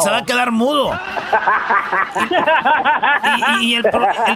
[0.00, 0.90] Se, va, a quedar mudo.
[3.60, 3.84] y, el,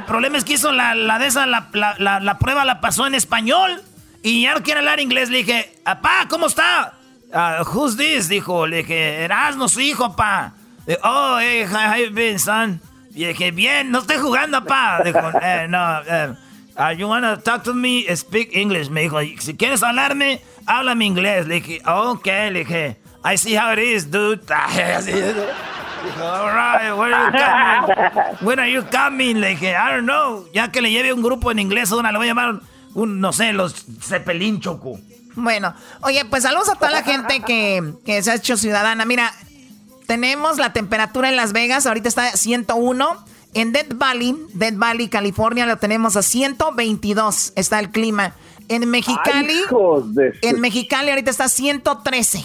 [0.07, 1.69] problema es que hizo la, la de esa, la,
[1.99, 3.83] la prueba la pasó en español.
[4.23, 5.31] Y ya no quiere hablar inglés.
[5.31, 6.96] Le dije, papá, ¿cómo está?
[7.33, 8.29] Uh, who's this?
[8.29, 10.53] Dijo, le dije, Erasmo, su hijo, pa.
[11.03, 12.81] oh, hey, how you been, son?
[13.15, 15.01] Y dije, bien, no estoy jugando, pa.
[15.05, 16.35] Dijo, eh, no, eh,
[16.79, 18.89] uh, you wanna talk to me, speak English.
[18.91, 21.47] Me dijo, si quieres hablarme, háblame inglés.
[21.47, 24.41] Le dije, ok, le dije, I see how it is, dude.
[26.21, 28.37] All right, where are you coming?
[28.47, 29.41] When are you coming?
[29.41, 30.47] Le dije, I don't know.
[30.55, 32.61] Ya que le lleve un grupo en inglés, una le voy a llamar,
[32.95, 35.01] un, no sé, los Cepelín Choco.
[35.37, 39.05] Bueno, oye, pues saludos a toda la gente que, se ha hecho ciudadana.
[39.05, 39.33] Mira,
[40.07, 43.25] tenemos la temperatura en Las Vegas, ahorita está a 101.
[43.55, 48.35] En Death Valley, Death Valley, California, lo tenemos a 122, está el clima.
[48.69, 49.61] En Mexicali,
[50.43, 52.45] en Mexicali ahorita está a 113.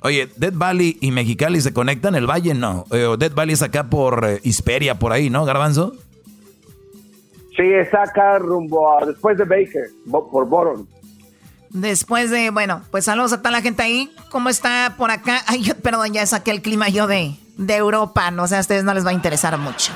[0.00, 2.86] Oye, Death Valley y Mexicali se conectan, el valle no.
[2.90, 5.94] Eh, Death Valley es acá por eh, Hisperia, por ahí, ¿no, Garbanzo?
[7.56, 10.88] Sí, es acá rumbo a, después de Baker, por Boron.
[11.74, 14.14] Después de, bueno, pues saludos a toda la gente ahí.
[14.30, 15.42] ¿Cómo está por acá?
[15.48, 18.30] Ay, yo, perdón, ya saqué el clima yo de, de Europa.
[18.30, 19.92] No sé, a ustedes no les va a interesar mucho.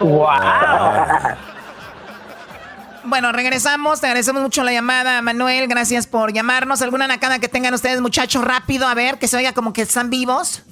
[3.02, 3.98] Bueno, regresamos.
[4.00, 5.68] Te agradecemos mucho la llamada, Manuel.
[5.68, 6.82] Gracias por llamarnos.
[6.82, 8.44] ¿Alguna nacada que tengan ustedes, muchachos?
[8.44, 10.62] Rápido, a ver, que se oiga como que están vivos.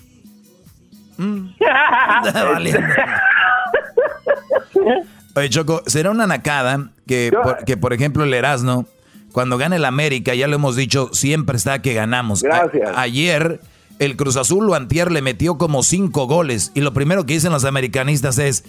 [1.16, 1.48] Mm.
[5.34, 8.84] Oye, Choco, será una nacada que, por, que por ejemplo, el Erasmo
[9.32, 12.42] cuando gane el América, ya lo hemos dicho, siempre está que ganamos.
[12.42, 12.90] Gracias.
[12.96, 13.60] ayer
[13.98, 17.52] el Cruz Azul o Antier le metió como cinco goles y lo primero que dicen
[17.52, 18.64] los americanistas es,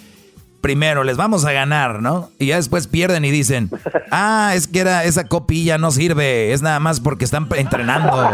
[0.62, 2.32] primero les vamos a ganar, ¿no?
[2.40, 3.70] Y ya después pierden y dicen,
[4.12, 8.30] ah, es que era esa copilla no sirve, es nada más porque están entrenando.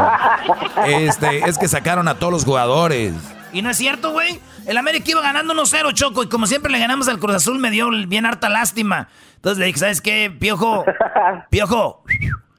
[0.88, 3.14] Este, es que sacaron a todos los jugadores.
[3.54, 4.40] Y no es cierto, güey.
[4.66, 7.72] El América iba ganando 1-0, Choco, y como siempre le ganamos al Cruz Azul, me
[7.72, 9.10] dio bien harta lástima.
[9.46, 10.84] Entonces le dije, ¿sabes qué, Piojo?
[11.52, 12.04] Piojo,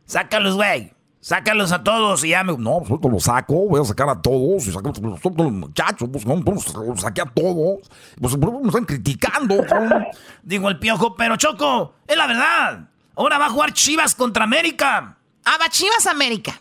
[0.04, 0.92] sácalos, güey.
[1.18, 2.56] Sácalos a todos y ya me...
[2.56, 4.68] No, pues los saco, voy a sacar a todos.
[4.68, 7.80] Y saco a los muchachos, pues no, pues, los saqué a todos.
[8.20, 9.64] Pues me están criticando.
[10.44, 12.88] Digo el Piojo, pero Choco, es la verdad.
[13.16, 15.16] Ahora va a jugar Chivas contra América.
[15.44, 16.60] Ah, va Chivas América.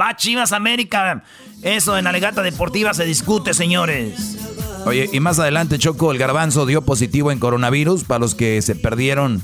[0.00, 1.24] Va Chivas América.
[1.64, 4.43] Eso en Alegata Deportiva se discute, señores.
[4.86, 8.04] Oye, y más adelante, Choco, el garbanzo dio positivo en coronavirus.
[8.04, 9.42] Para los que se perdieron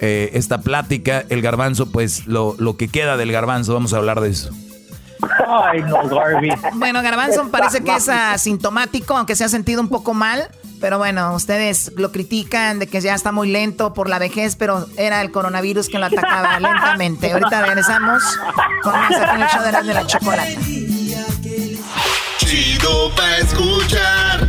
[0.00, 4.20] eh, esta plática, el garbanzo, pues lo, lo que queda del garbanzo, vamos a hablar
[4.20, 4.50] de eso.
[5.46, 6.50] Ay, no, Garby.
[6.74, 10.48] Bueno, Garbanzo parece que es asintomático, aunque se ha sentido un poco mal.
[10.80, 14.88] Pero bueno, ustedes lo critican de que ya está muy lento por la vejez, pero
[14.96, 17.32] era el coronavirus que lo atacaba lentamente.
[17.32, 18.22] Ahorita regresamos
[18.82, 20.58] con más aquí en el show de la, de la chocolate.
[22.38, 24.48] Chido pa' escuchar.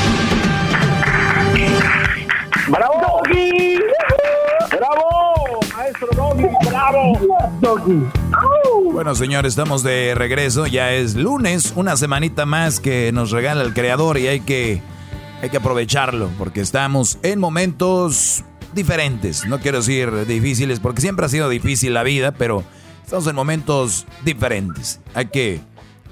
[2.71, 3.01] ¡Bravo!
[3.01, 3.79] ¡Doggy!
[4.77, 5.59] ¡Bravo!
[5.75, 7.19] Maestro Doggy, bravo.
[7.59, 8.03] Doggy.
[8.93, 10.67] Bueno, señores, estamos de regreso.
[10.67, 14.81] Ya es lunes, una semanita más que nos regala el creador y hay que,
[15.41, 19.45] hay que aprovecharlo porque estamos en momentos diferentes.
[19.45, 22.63] No quiero decir difíciles porque siempre ha sido difícil la vida, pero
[23.03, 25.01] estamos en momentos diferentes.
[25.13, 25.59] Hay que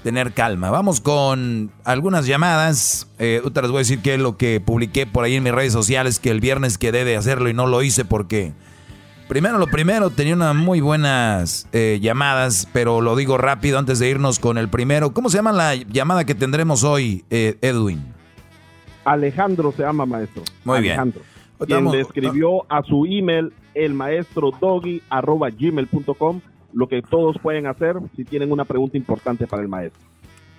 [0.02, 0.70] tener calma.
[0.70, 3.08] Vamos con algunas llamadas.
[3.18, 5.52] Eh, te les voy a decir qué es lo que publiqué por ahí en mis
[5.52, 8.52] redes sociales, que el viernes quedé de hacerlo y no lo hice porque...
[9.28, 14.10] Primero, lo primero, tenía unas muy buenas eh, llamadas, pero lo digo rápido antes de
[14.10, 15.14] irnos con el primero.
[15.14, 18.12] ¿Cómo se llama la llamada que tendremos hoy, eh, Edwin?
[19.04, 20.42] Alejandro se llama maestro.
[20.64, 21.46] Muy Alejandro, bien.
[21.58, 26.40] Quien Estamos- le escribió a su email el maestro doggy arroba gmail.com
[26.72, 30.00] lo que todos pueden hacer si tienen una pregunta importante para el maestro.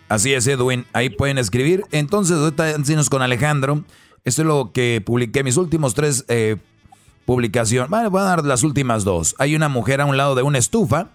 [0.09, 0.85] Así es, Edwin.
[0.91, 1.85] Ahí pueden escribir.
[1.91, 2.75] Entonces, ahorita
[3.09, 3.83] con Alejandro.
[4.23, 6.57] Esto es lo que publiqué, mis últimos tres eh,
[7.25, 7.89] publicaciones.
[7.89, 9.35] Bueno, voy a dar las últimas dos.
[9.39, 11.09] Hay una mujer a un lado de una estufa.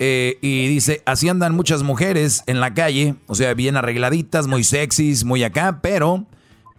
[0.00, 4.62] eh, y dice, así andan muchas mujeres en la calle, o sea, bien arregladitas, muy
[4.62, 6.26] sexys, muy acá, pero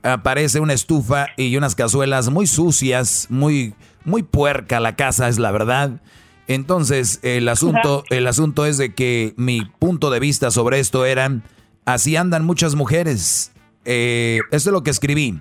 [0.04, 3.74] aparece una estufa y unas cazuelas muy sucias, muy,
[4.06, 6.02] muy puerca la casa, es la verdad.
[6.50, 11.44] Entonces, el asunto, el asunto es de que mi punto de vista sobre esto era,
[11.86, 13.52] así andan muchas mujeres.
[13.86, 15.40] Eh, esto es lo que escribí.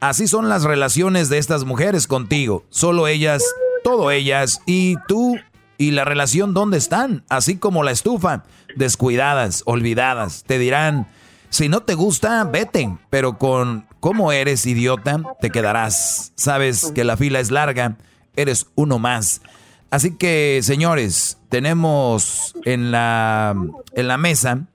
[0.00, 2.64] Así son las relaciones de estas mujeres contigo.
[2.70, 3.44] Solo ellas,
[3.84, 5.36] todo ellas, y tú
[5.78, 8.42] y la relación dónde están, así como la estufa,
[8.74, 10.42] descuidadas, olvidadas.
[10.44, 11.06] Te dirán,
[11.50, 16.32] si no te gusta, vete, pero con cómo eres idiota, te quedarás.
[16.34, 17.96] Sabes que la fila es larga,
[18.34, 19.40] eres uno más.
[19.90, 23.56] Así que, señores, tenemos en la,
[23.94, 24.66] en la mesa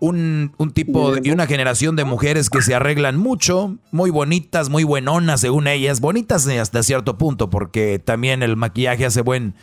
[0.00, 4.84] un, un tipo y una generación de mujeres que se arreglan mucho, muy bonitas, muy
[4.84, 9.54] buenonas según ellas, bonitas hasta cierto punto, porque también el maquillaje hace buen,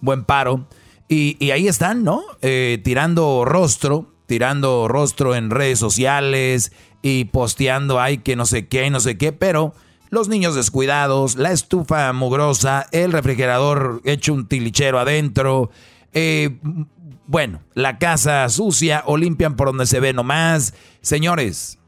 [0.00, 0.66] buen paro.
[1.08, 2.22] Y, y ahí están, ¿no?
[2.40, 6.72] Eh, tirando rostro, tirando rostro en redes sociales
[7.02, 9.74] y posteando, ay, que no sé qué, no sé qué, pero
[10.10, 15.70] los niños descuidados, la estufa mugrosa, el refrigerador hecho un tilichero adentro,
[16.12, 16.58] eh,
[17.26, 20.74] bueno, la casa sucia o limpian por donde se ve nomás.
[21.00, 21.78] Señores,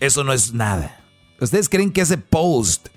[0.00, 1.04] eso no es nada.
[1.38, 2.88] ¿Ustedes creen que ese post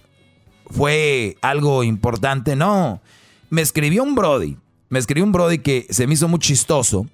[0.67, 2.55] fue algo importante?
[2.55, 3.01] No.
[3.49, 4.57] Me escribió un Brody.
[4.87, 7.05] Me escribió un Brody que se me hizo muy chistoso.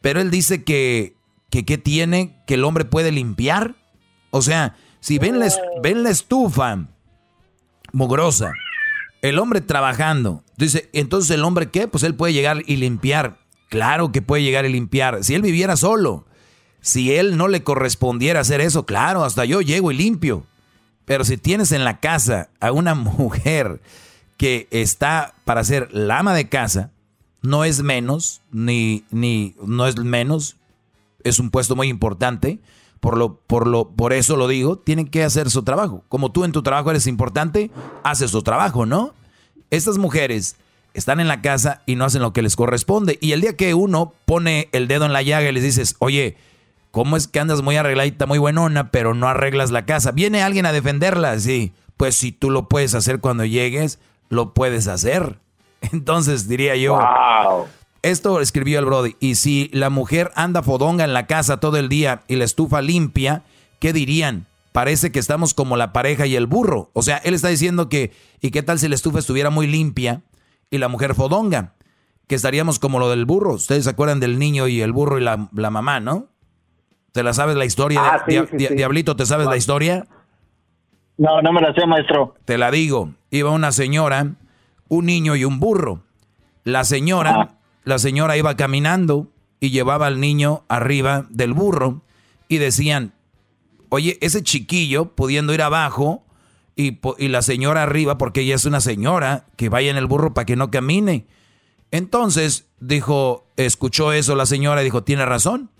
[0.00, 1.16] Pero él dice que,
[1.50, 3.74] que ¿qué tiene que el hombre puede limpiar?
[4.30, 6.86] O sea, si ven la, es- ven la estufa
[7.92, 8.52] mugrosa,
[9.22, 11.88] el hombre trabajando, dice, entonces el hombre qué?
[11.88, 13.38] Pues él puede llegar y limpiar.
[13.68, 15.22] Claro que puede llegar y limpiar.
[15.24, 16.26] Si él viviera solo,
[16.80, 20.46] si él no le correspondiera hacer eso, claro, hasta yo llego y limpio.
[21.04, 23.80] Pero si tienes en la casa a una mujer
[24.36, 26.90] que está para ser la ama de casa,
[27.42, 30.56] no es menos, ni, ni no es menos,
[31.24, 32.58] es un puesto muy importante.
[33.00, 36.04] Por, lo, por, lo, por eso lo digo, tienen que hacer su trabajo.
[36.08, 37.70] Como tú en tu trabajo eres importante,
[38.04, 39.14] haces su trabajo, ¿no?
[39.70, 40.56] Estas mujeres
[40.94, 43.18] están en la casa y no hacen lo que les corresponde.
[43.20, 46.36] Y el día que uno pone el dedo en la llaga y les dices, oye,
[46.90, 50.12] ¿cómo es que andas muy arregladita, muy buenona, pero no arreglas la casa?
[50.12, 51.72] Viene alguien a defenderla, sí.
[51.96, 53.98] Pues si tú lo puedes hacer cuando llegues,
[54.28, 55.38] lo puedes hacer.
[55.92, 56.98] Entonces diría yo,
[58.02, 59.16] esto escribió el Brody.
[59.20, 62.80] Y si la mujer anda fodonga en la casa todo el día y la estufa
[62.82, 63.42] limpia,
[63.78, 64.46] ¿qué dirían?
[64.72, 66.90] Parece que estamos como la pareja y el burro.
[66.92, 70.22] O sea, él está diciendo que, ¿y qué tal si la estufa estuviera muy limpia
[70.70, 71.74] y la mujer fodonga?
[72.28, 73.54] Que estaríamos como lo del burro.
[73.54, 76.28] Ustedes se acuerdan del niño y el burro y la, la mamá, ¿no?
[77.12, 78.00] ¿Te la sabes la historia?
[78.02, 78.74] Ah, sí, Dia- sí, Dia- sí.
[78.76, 80.06] Diablito, ¿te sabes la historia?
[81.18, 82.34] No, no me la sé, maestro.
[82.44, 83.10] Te la digo.
[83.30, 84.28] Iba una señora,
[84.88, 86.02] un niño y un burro.
[86.62, 89.30] La señora, la señora iba caminando
[89.60, 92.02] y llevaba al niño arriba del burro
[92.48, 93.12] y decían,
[93.90, 96.24] oye, ese chiquillo pudiendo ir abajo
[96.76, 96.98] y,
[97.28, 100.56] la señora arriba, porque ella es una señora, que vaya en el burro para que
[100.56, 101.26] no camine.
[101.90, 105.70] Entonces dijo, escuchó eso la señora y dijo, tiene razón.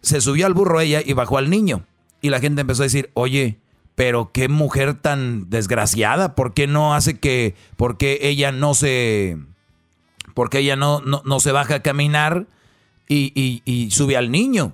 [0.00, 1.84] Se subió al burro ella y bajó al niño.
[2.20, 3.60] Y la gente empezó a decir, oye,
[3.94, 9.38] pero qué mujer tan desgraciada, ¿por qué no hace que, por qué ella no se,
[10.34, 12.46] por qué ella no, no, no se baja a caminar
[13.08, 14.72] y, y- y sube al niño?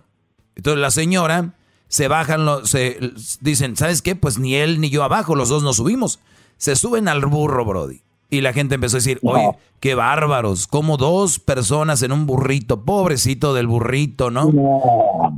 [0.56, 1.54] Entonces la señora
[1.88, 2.98] se bajan, lo- se
[3.40, 4.16] dicen, ¿sabes qué?
[4.16, 6.20] Pues ni él ni yo abajo, los dos nos subimos.
[6.56, 8.02] Se suben al burro, Brody.
[8.30, 12.82] Y la gente empezó a decir, oye, qué bárbaros, como dos personas en un burrito,
[12.82, 14.50] pobrecito del burrito, ¿no?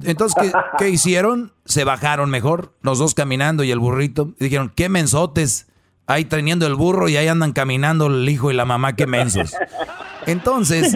[0.05, 1.53] Entonces, ¿qué, ¿qué, hicieron?
[1.65, 4.35] Se bajaron mejor, los dos caminando y el burrito.
[4.39, 5.67] Y dijeron, qué mensotes,
[6.07, 9.55] ahí teniendo el burro y ahí andan caminando el hijo y la mamá, qué mensos.
[10.27, 10.95] Entonces,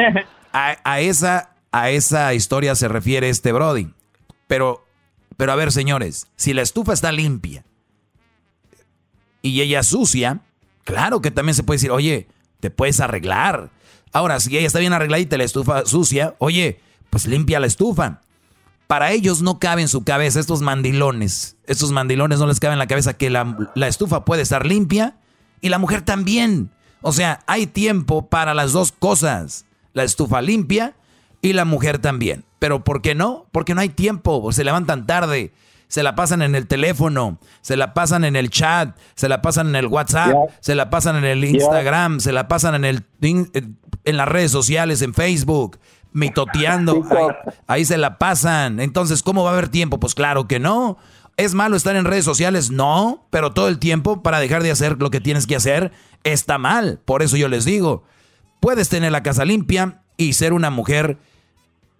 [0.53, 3.93] a, a esa, a esa historia se refiere este Brody.
[4.47, 4.87] Pero,
[5.37, 7.65] pero a ver, señores, si la estufa está limpia
[9.43, 10.41] y ella sucia,
[10.89, 12.29] Claro que también se puede decir, oye,
[12.61, 13.69] te puedes arreglar.
[14.11, 16.81] Ahora, si ella está bien arregladita y la estufa sucia, oye,
[17.11, 18.23] pues limpia la estufa.
[18.89, 21.57] Para ellos no cabe en su cabeza estos mandilones.
[21.67, 25.19] Estos mandilones no les cabe en la cabeza que la, la estufa puede estar limpia
[25.61, 26.71] y la mujer también.
[27.03, 29.67] O sea, hay tiempo para las dos cosas.
[29.93, 30.97] La estufa limpia
[31.43, 32.45] y la mujer también.
[32.59, 33.47] Pero ¿por qué no?
[33.53, 34.51] Porque no hay tiempo.
[34.53, 35.53] Se levantan tarde
[35.89, 39.69] se la pasan en el teléfono, se la pasan en el chat, se la pasan
[39.69, 43.05] en el WhatsApp, se la pasan en el Instagram, se la pasan en el
[44.05, 45.79] en las redes sociales, en Facebook,
[46.13, 48.81] mitoteando, ahí, ahí se la pasan.
[48.81, 50.01] Entonces, ¿cómo va a haber tiempo?
[50.01, 50.99] Pues claro que no.
[51.37, 52.71] ¿Es malo estar en redes sociales?
[52.71, 55.93] No, pero todo el tiempo para dejar de hacer lo que tienes que hacer
[56.25, 57.01] está mal.
[57.05, 58.03] Por eso yo les digo,
[58.61, 61.19] puedes tener la casa limpia y ser una mujer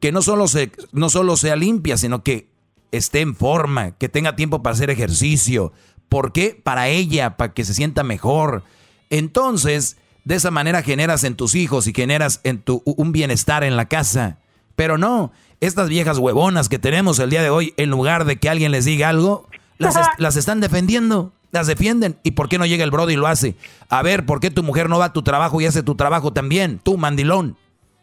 [0.01, 2.49] que no solo, se, no solo sea limpia, sino que
[2.91, 5.73] esté en forma, que tenga tiempo para hacer ejercicio.
[6.09, 6.61] ¿Por qué?
[6.61, 8.65] Para ella, para que se sienta mejor.
[9.11, 9.99] Entonces,
[10.29, 13.87] de esa manera generas en tus hijos y generas en tu un bienestar en la
[13.87, 14.37] casa.
[14.77, 18.51] Pero no, estas viejas huevonas que tenemos el día de hoy, en lugar de que
[18.51, 19.49] alguien les diga algo,
[19.79, 22.19] las, las están defendiendo, las defienden.
[22.25, 23.57] ¿Y por qué no llega el brody y lo hace?
[23.89, 26.31] A ver, ¿por qué tu mujer no va a tu trabajo y hace tu trabajo
[26.31, 26.79] también?
[26.79, 27.57] Tú, mandilón.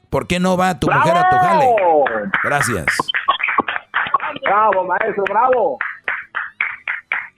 [0.09, 1.67] ¿Por qué no va tu mujer a tu jale?
[2.43, 2.87] Gracias.
[4.41, 5.77] Bravo, maestro, bravo.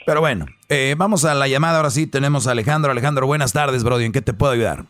[0.05, 1.77] Pero bueno, eh, vamos a la llamada.
[1.77, 2.91] Ahora sí tenemos a Alejandro.
[2.91, 4.05] Alejandro, buenas tardes, Brody.
[4.05, 4.85] ¿En qué te puedo ayudar?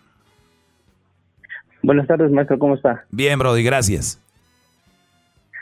[1.84, 2.60] Buenas tardes, maestro.
[2.60, 3.06] ¿Cómo está?
[3.12, 4.22] Bien, Brody, gracias.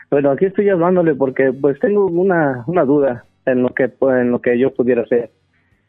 [0.09, 4.39] Bueno, aquí estoy hablándole porque pues tengo una, una duda en lo que en lo
[4.39, 5.31] que yo pudiera hacer.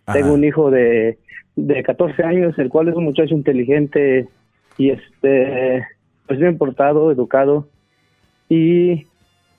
[0.07, 0.19] Ajá.
[0.19, 1.19] Tengo un hijo de,
[1.55, 4.29] de 14 años, el cual es un muchacho inteligente
[4.79, 5.87] y este
[6.27, 7.69] pues bien portado, educado
[8.49, 9.07] y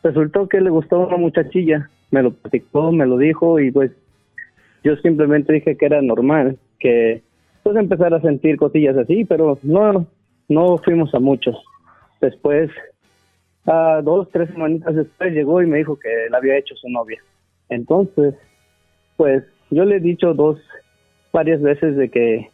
[0.03, 3.91] resultó que le gustó una muchachilla, me lo platicó, me lo dijo y pues
[4.87, 7.21] yo simplemente dije que era normal que
[7.63, 10.07] pues empezar a sentir cosillas así, pero no
[10.47, 11.57] no fuimos a muchos.
[12.21, 12.71] Después,
[13.65, 17.21] dos, tres semanitas después llegó y me dijo que la había hecho su novia.
[17.67, 18.33] Entonces,
[19.17, 20.57] pues yo le he dicho dos,
[21.33, 22.49] varias veces de que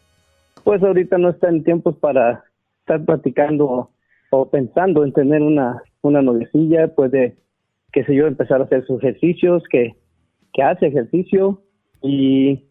[0.64, 2.42] pues ahorita no está en tiempos para
[2.80, 3.90] estar platicando
[4.30, 7.36] o pensando en tener una, una noviecilla, puede,
[7.92, 9.94] qué sé yo, empezar a hacer sus ejercicios, que,
[10.52, 11.63] que hace ejercicio
[12.04, 12.62] y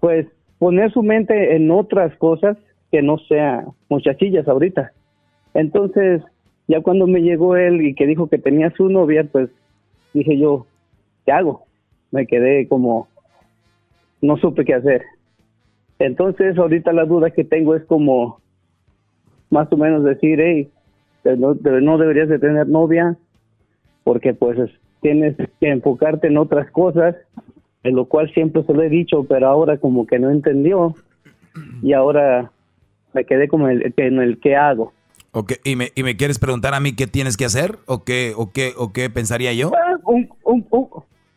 [0.00, 0.26] pues
[0.58, 2.56] poner su mente en otras cosas
[2.90, 4.92] que no sea muchachillas ahorita.
[5.54, 6.22] Entonces,
[6.66, 9.50] ya cuando me llegó él y que dijo que tenía su novia, pues
[10.14, 10.66] dije yo,
[11.26, 11.64] ¿qué hago?
[12.10, 13.08] Me quedé como,
[14.22, 15.02] no supe qué hacer.
[15.98, 18.40] Entonces, ahorita la duda que tengo es como,
[19.50, 20.70] más o menos decir, hey,
[21.24, 23.16] no, no deberías de tener novia
[24.04, 27.14] porque pues es- tienes que enfocarte en otras cosas,
[27.88, 30.94] en lo cual siempre se lo he dicho, pero ahora como que no entendió
[31.82, 32.52] y ahora
[33.14, 34.92] me quedé como en el, en el qué hago.
[35.32, 37.78] Ok, ¿Y, me, ¿Y me quieres preguntar a mí qué tienes que hacer?
[37.86, 39.72] ¿O qué, o qué, o qué pensaría yo?
[39.74, 40.88] Ah, un, un, un-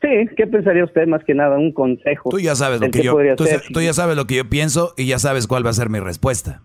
[0.01, 0.07] sí,
[0.37, 1.57] ¿qué pensaría usted más que nada?
[1.57, 2.29] Un consejo.
[2.29, 4.93] Tú ya sabes lo que qué yo, tú, tú ya sabes lo que yo pienso
[4.97, 6.61] y ya sabes cuál va a ser mi respuesta.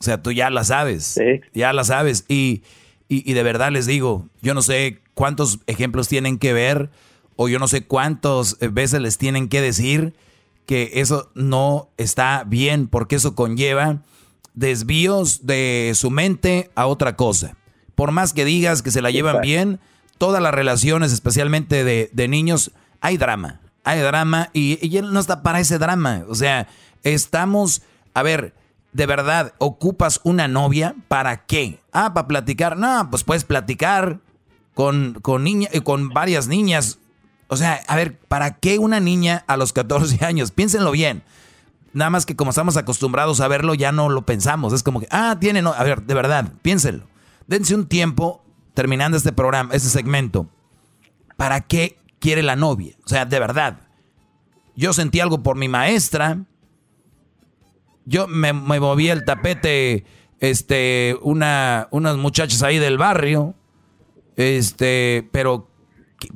[0.00, 1.20] O sea, tú ya la sabes.
[1.52, 2.24] Ya la sabes.
[2.28, 2.62] Y,
[3.08, 6.90] y, y de verdad les digo, yo no sé cuántos ejemplos tienen que ver
[7.36, 10.14] o yo no sé cuántas veces les tienen que decir
[10.66, 14.02] que eso no está bien porque eso conlleva
[14.54, 17.56] desvíos de su mente a otra cosa.
[17.94, 19.80] Por más que digas que se la llevan bien,
[20.18, 23.60] todas las relaciones, especialmente de, de niños, hay drama.
[23.84, 26.24] Hay drama y, y él no está para ese drama.
[26.28, 26.68] O sea,
[27.02, 27.82] estamos,
[28.14, 28.54] a ver,
[28.92, 30.94] de verdad, ¿ocupas una novia?
[31.08, 31.80] ¿Para qué?
[31.92, 32.76] Ah, para platicar.
[32.76, 34.20] No, pues puedes platicar
[34.72, 36.98] con, con, niña, eh, con varias niñas.
[37.54, 40.50] O sea, a ver, ¿para qué una niña a los 14 años?
[40.50, 41.22] Piénsenlo bien.
[41.92, 44.72] Nada más que como estamos acostumbrados a verlo, ya no lo pensamos.
[44.72, 45.72] Es como que, ah, tiene, no.
[45.72, 47.06] A ver, de verdad, piénsenlo.
[47.46, 48.44] Dense un tiempo
[48.74, 50.48] terminando este programa, este segmento.
[51.36, 52.94] ¿Para qué quiere la novia?
[53.04, 53.80] O sea, de verdad.
[54.76, 56.38] Yo sentí algo por mi maestra.
[58.06, 60.04] Yo me, me moví el tapete,
[60.40, 63.54] este, una, unas muchachas ahí del barrio.
[64.36, 65.73] Este, pero ¿qué-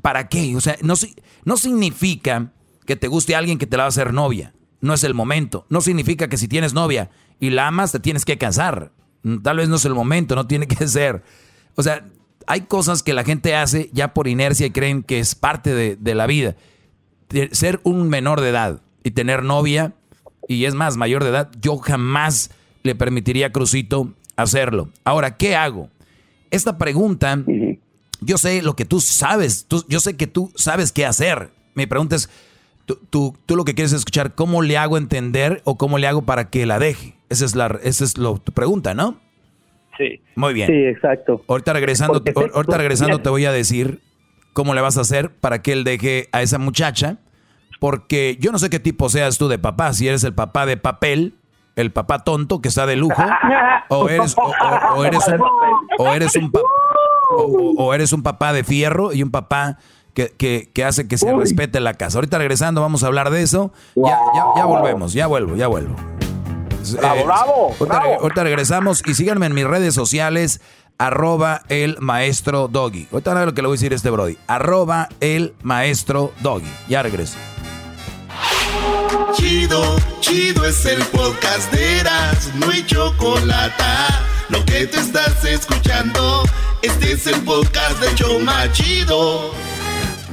[0.03, 0.55] ¿para qué?
[0.57, 0.95] O sea, no,
[1.45, 2.53] no significa
[2.87, 4.55] que te guste alguien que te la va a hacer novia.
[4.81, 5.67] no es el momento.
[5.69, 7.11] No significa que si tienes novia
[7.41, 8.93] y la amas, te tienes que casar.
[9.23, 11.23] Mm, tal vez no es el momento, no tiene que ser.
[11.75, 12.07] O sea,
[12.47, 15.97] hay cosas que la gente hace ya por inercia y creen que es parte de,
[15.97, 16.57] de la vida.
[17.53, 19.95] Ser un menor de edad y tener novia,
[20.49, 22.51] y es más, mayor de edad, yo jamás
[22.83, 24.89] le permitiría a Crucito hacerlo.
[25.05, 25.91] Ahora, ¿qué hago?
[26.51, 27.45] Esta pregunta,
[28.21, 31.51] yo sé lo que tú sabes, yo sé que tú sabes qué hacer.
[31.75, 32.29] Mi pregunta es,
[33.11, 36.51] tú, tú, lo que quieres escuchar, ¿cómo le hago entender o cómo le hago para
[36.51, 37.15] que la deje?
[37.29, 39.17] Esa es, la, esa es lo, tu pregunta, ¿no?
[39.97, 40.21] Sí.
[40.37, 40.69] Muy bien.
[40.69, 41.43] Sí, exacto.
[41.49, 42.23] Ahorita regresando,
[42.55, 44.01] ahorita regresando te voy a decir
[44.53, 47.19] cómo le vas a hacer para que él deje a esa muchacha.
[47.81, 50.77] Porque yo no sé qué tipo seas tú de papá, si eres el papá de
[50.77, 51.35] papel,
[51.77, 53.23] el papá tonto que está de lujo,
[53.89, 55.41] o eres, o, eres un,
[55.99, 56.51] o eres un,
[57.31, 59.79] o, eres un papá de fierro y un papá
[60.15, 62.19] que, que, hace que se respete la casa.
[62.19, 63.73] Ahorita regresando vamos a hablar de eso.
[63.95, 65.95] Ya, ya, ya volvemos, ya vuelvo, ya vuelvo.
[66.97, 70.61] Bravo, bravo, ahorita, regresamos y síganme en mis redes sociales,
[70.97, 73.09] arroba el maestro doggy.
[73.13, 74.39] Ahorita nada lo que le voy a decir a este Brody.
[74.47, 76.71] Arroba el maestro doggy.
[76.89, 77.37] Ya regreso.
[79.35, 83.85] Chido, chido es el podcast de Eras, no hay chocolate.
[84.49, 86.43] Lo que te estás escuchando,
[86.83, 89.51] este es el podcast de Choma Chido.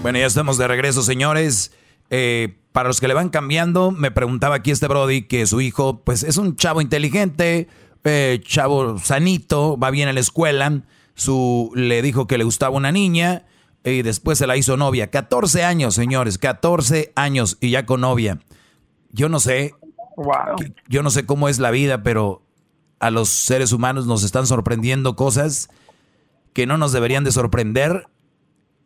[0.01, 1.71] Bueno, ya estamos de regreso, señores.
[2.09, 6.03] Eh, para los que le van cambiando, me preguntaba aquí este Brody que su hijo,
[6.03, 7.67] pues es un chavo inteligente,
[8.03, 10.83] eh, chavo sanito, va bien a la escuela.
[11.15, 13.45] Su, le dijo que le gustaba una niña
[13.83, 15.09] y después se la hizo novia.
[15.09, 18.39] 14 años, señores, 14 años y ya con novia.
[19.11, 19.73] Yo no sé,
[20.87, 22.43] yo no sé cómo es la vida, pero
[22.99, 25.69] a los seres humanos nos están sorprendiendo cosas
[26.55, 28.05] que no nos deberían de sorprender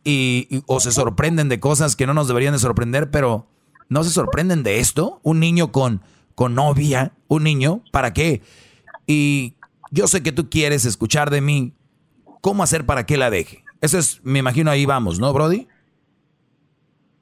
[0.03, 3.45] y, o se sorprenden de cosas que no nos deberían de sorprender, pero
[3.89, 5.19] no se sorprenden de esto.
[5.21, 6.01] Un niño con,
[6.33, 8.41] con novia, un niño, ¿para qué?
[9.05, 9.53] Y
[9.91, 11.73] yo sé que tú quieres escuchar de mí
[12.41, 13.63] cómo hacer para que la deje.
[13.81, 15.67] Eso es, me imagino ahí vamos, ¿no, Brody?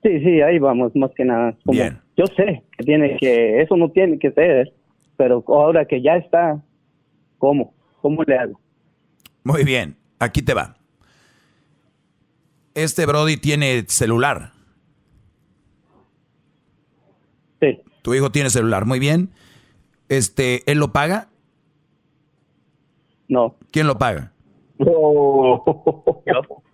[0.02, 1.58] Sí, sí, ahí vamos, más que nada.
[1.66, 2.00] Bien.
[2.16, 4.72] Yo sé que tiene que, eso no tiene que ser,
[5.18, 6.64] pero ahora que ya está,
[7.38, 7.74] ¿cómo?
[8.02, 8.62] ¿Cómo le hago?
[9.44, 10.78] Muy bien, aquí te va.
[12.74, 14.52] Este Brody tiene celular.
[17.60, 17.82] Sí.
[18.02, 19.32] Tu hijo tiene celular, muy bien.
[20.10, 21.30] Este, ¿él lo paga?
[23.28, 23.56] No.
[23.72, 24.32] ¿Quién lo paga?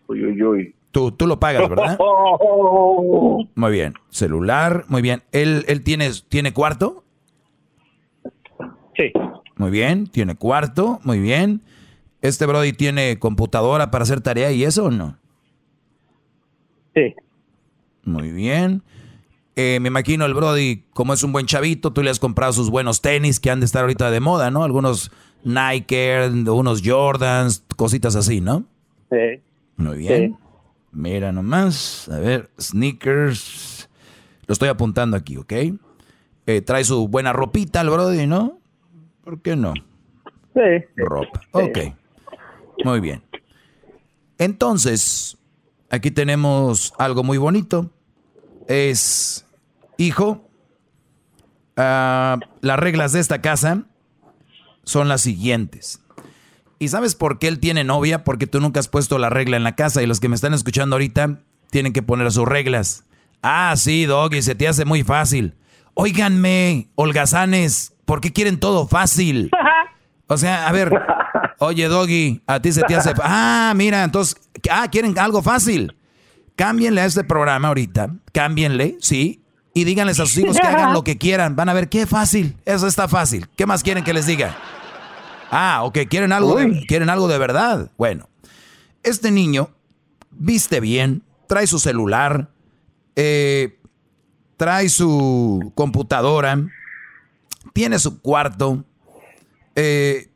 [0.07, 0.75] Uy, uy, uy.
[0.91, 1.97] Tú, tú lo pagas, ¿verdad?
[3.55, 3.93] Muy bien.
[4.09, 5.23] Celular, muy bien.
[5.31, 7.03] ¿Él, él tiene, tiene cuarto?
[8.95, 9.11] Sí.
[9.55, 11.63] Muy bien, tiene cuarto, muy bien.
[12.23, 15.17] ¿Este Brody tiene computadora para hacer tarea y eso o no?
[16.95, 17.13] Sí.
[18.05, 18.81] Muy bien.
[19.57, 22.69] Eh, me imagino el Brody, como es un buen chavito, tú le has comprado sus
[22.69, 24.63] buenos tenis que han de estar ahorita de moda, ¿no?
[24.63, 25.11] Algunos
[25.43, 28.63] Nike, unos Jordans, cositas así, ¿no?
[29.11, 29.41] Sí.
[29.75, 30.37] Muy bien.
[30.93, 33.89] Mira nomás, a ver, sneakers.
[34.47, 35.53] Lo estoy apuntando aquí, ¿ok?
[36.45, 38.59] Eh, trae su buena ropita el Brody, ¿no?
[39.25, 39.73] ¿Por qué no?
[40.53, 40.85] Sí.
[40.95, 41.41] Ropa.
[41.51, 41.79] Ok.
[42.83, 43.23] Muy bien.
[44.37, 45.37] Entonces,
[45.89, 47.91] aquí tenemos algo muy bonito.
[48.67, 49.45] Es,
[49.97, 50.49] hijo,
[51.77, 53.83] ah, las reglas de esta casa
[54.83, 56.01] son las siguientes.
[56.79, 58.23] ¿Y sabes por qué él tiene novia?
[58.23, 60.53] Porque tú nunca has puesto la regla en la casa y los que me están
[60.53, 61.39] escuchando ahorita
[61.69, 63.05] tienen que poner sus reglas.
[63.41, 65.55] Ah, sí, Doggy, se te hace muy fácil.
[65.93, 69.51] Óiganme, holgazanes, ¿por qué quieren todo fácil?
[70.27, 70.89] O sea, a ver,
[71.65, 73.13] oye, Doggy, a ti se te hace...
[73.21, 74.35] Ah, mira, entonces,
[74.69, 75.95] ah, quieren algo fácil.
[76.55, 81.03] Cámbienle a este programa ahorita, cámbienle, sí, y díganles a sus hijos que hagan lo
[81.03, 81.55] que quieran.
[81.55, 83.47] Van a ver qué fácil, eso está fácil.
[83.55, 84.55] ¿Qué más quieren que les diga?
[85.49, 87.91] Ah, ok, quieren algo, de, quieren algo de verdad.
[87.97, 88.29] Bueno,
[89.01, 89.69] este niño
[90.31, 92.49] viste bien, trae su celular,
[93.15, 93.79] eh,
[94.57, 96.59] trae su computadora,
[97.73, 98.83] tiene su cuarto,
[99.75, 100.29] eh,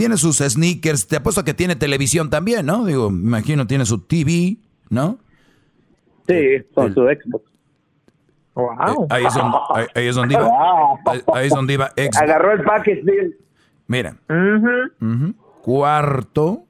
[0.00, 1.06] tiene sus sneakers.
[1.06, 2.86] Te apuesto que tiene televisión también, ¿no?
[2.86, 4.56] Digo, me imagino tiene su TV,
[4.88, 5.18] ¿no?
[6.26, 7.44] Sí, con su Xbox.
[8.54, 9.04] Wow.
[9.04, 9.58] Eh, ahí, es donde,
[9.94, 10.48] ahí, es donde, iba.
[11.34, 12.16] Ahí, es donde iba Xbox.
[12.16, 13.02] Agarró el package,
[13.88, 14.16] Mira.
[15.60, 16.64] Cuarto.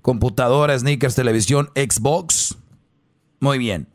[0.00, 2.56] Computadora, sneakers, televisión, Xbox.
[3.40, 3.88] Muy bien.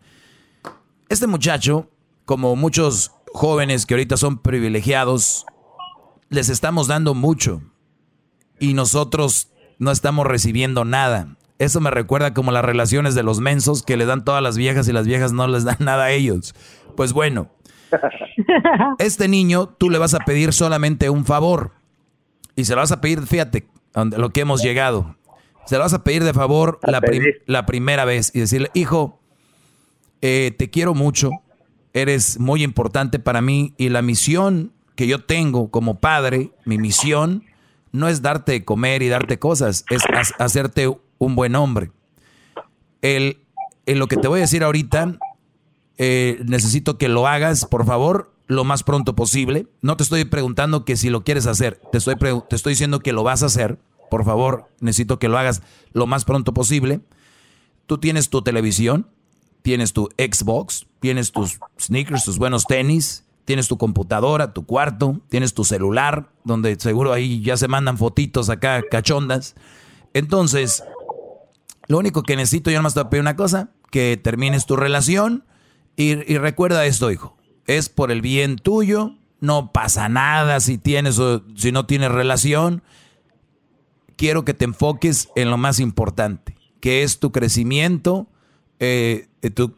[1.07, 1.89] Este muchacho,
[2.25, 5.45] como muchos jóvenes que ahorita son privilegiados,
[6.27, 7.61] les estamos dando mucho.
[8.63, 11.35] Y nosotros no estamos recibiendo nada.
[11.59, 14.87] Eso me recuerda como las relaciones de los mensos que le dan todas las viejas
[14.87, 16.55] y las viejas no les dan nada a ellos.
[16.95, 17.49] Pues bueno,
[18.99, 21.71] Este niño, tú le vas a pedir solamente un favor.
[22.55, 23.67] Y se lo vas a pedir, fíjate,
[24.17, 25.15] lo que hemos llegado.
[25.65, 27.01] Se lo vas a pedir de favor la,
[27.45, 29.19] la, primera vez y decirle, hijo,
[30.21, 31.31] eh, te quiero mucho,
[31.93, 37.43] eres muy importante para mí y la misión que yo tengo como padre, mi misión,
[37.93, 40.01] no es darte comer y darte cosas, es
[40.39, 41.91] hacerte un buen hombre.
[43.01, 43.37] El,
[43.85, 45.17] lo que te voy a decir ahorita,
[45.97, 49.67] eh, necesito que lo hagas, por favor, lo más pronto posible.
[49.81, 52.15] No te estoy preguntando que si lo quieres hacer, te estoy,
[52.49, 53.79] te estoy diciendo que lo vas a hacer.
[54.09, 55.61] Por favor, necesito que lo hagas
[55.93, 56.99] lo más pronto posible.
[57.85, 59.07] Tú tienes tu televisión,
[59.61, 65.53] tienes tu Xbox, tienes tus sneakers, tus buenos tenis, tienes tu computadora, tu cuarto, tienes
[65.53, 69.55] tu celular, donde seguro ahí ya se mandan fotitos acá cachondas.
[70.13, 70.83] Entonces,
[71.87, 74.75] lo único que necesito, yo nomás te voy a pedir una cosa, que termines tu
[74.75, 75.45] relación
[75.95, 81.43] y, recuerda esto, hijo es por el bien tuyo, no pasa nada si tienes o
[81.55, 82.83] si no tienes relación.
[84.15, 88.27] Quiero que te enfoques en lo más importante, que es tu crecimiento,
[88.79, 89.27] eh,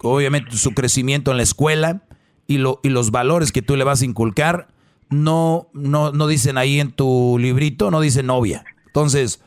[0.01, 2.03] obviamente su crecimiento en la escuela
[2.47, 4.67] y, lo, y los valores que tú le vas a inculcar.
[5.09, 8.65] No, no, no dicen ahí en tu librito, no dice novia.
[8.87, 9.41] Entonces,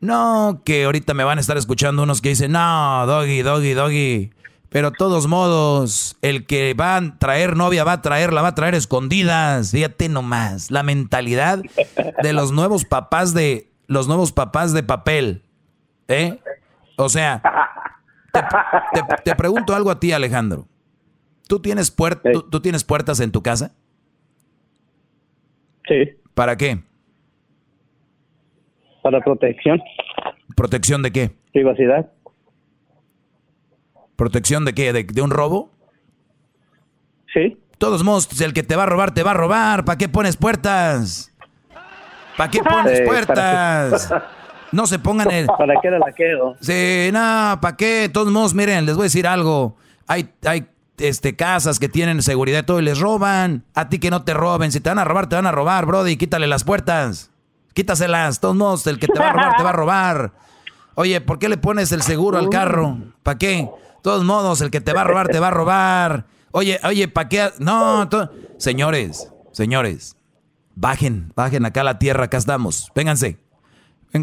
[0.00, 4.30] no, que ahorita me van a estar escuchando unos que dicen, no, doggy, doggy, doggy
[4.74, 8.54] pero todos modos, el que va a traer novia va a traer, la va a
[8.56, 9.70] traer escondidas.
[9.70, 11.60] Fíjate nomás, la mentalidad
[12.20, 15.44] de los nuevos papás de los nuevos papás de papel.
[16.08, 16.40] ¿Eh?
[16.96, 17.40] O sea,
[19.22, 20.66] te, pregunto algo a ti, Alejandro.
[21.48, 21.94] ¿Tú tienes,
[22.50, 23.72] ¿tú, tienes puertas en tu casa?
[25.86, 26.16] Sí.
[26.34, 26.80] ¿Para qué?
[29.02, 29.82] Para protección.
[30.56, 31.30] ¿Protección de qué?
[31.52, 32.10] Privacidad.
[34.16, 34.92] ¿Protección de qué?
[34.92, 35.70] ¿De, un robo?
[37.32, 37.58] Sí.
[37.78, 39.84] Todos modos, el que te va a robar, te va a robar.
[39.84, 41.34] ¿Para qué pones puertas?
[42.38, 44.12] ¿Para qué pones puertas?
[44.72, 45.46] No se pongan el...
[45.46, 46.56] ¿Para qué la quedo?
[46.60, 48.10] Sí, no, ¿para qué?
[48.12, 49.76] Todos modos, miren, les voy a decir algo.
[50.08, 50.66] Hay, hay
[50.98, 53.64] este, casas que tienen seguridad y todo y les roban.
[53.74, 54.72] A ti que no te roben.
[54.72, 56.16] Si te van a robar, te van a robar, brody.
[56.16, 57.30] Quítale las puertas.
[57.72, 58.40] Quítaselas.
[58.40, 60.32] Todos modos, el que te va a robar, te va a robar.
[60.94, 62.98] Oye, ¿por qué le pones el seguro al carro?
[63.22, 63.68] ¿Para qué?
[64.04, 66.26] todos modos, el que te va a robar, te va a robar.
[66.50, 67.50] Oye, oye, ¿para qué?
[67.58, 68.06] No,
[68.58, 70.18] señores, señores,
[70.74, 72.92] bajen, bajen acá a la tierra, acá estamos.
[72.94, 73.38] Vénganse.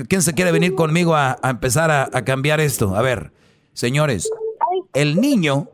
[0.07, 2.95] ¿Quién se quiere venir conmigo a, empezar a, a, cambiar esto?
[2.95, 3.33] A ver,
[3.73, 4.29] señores,
[4.93, 5.67] el niño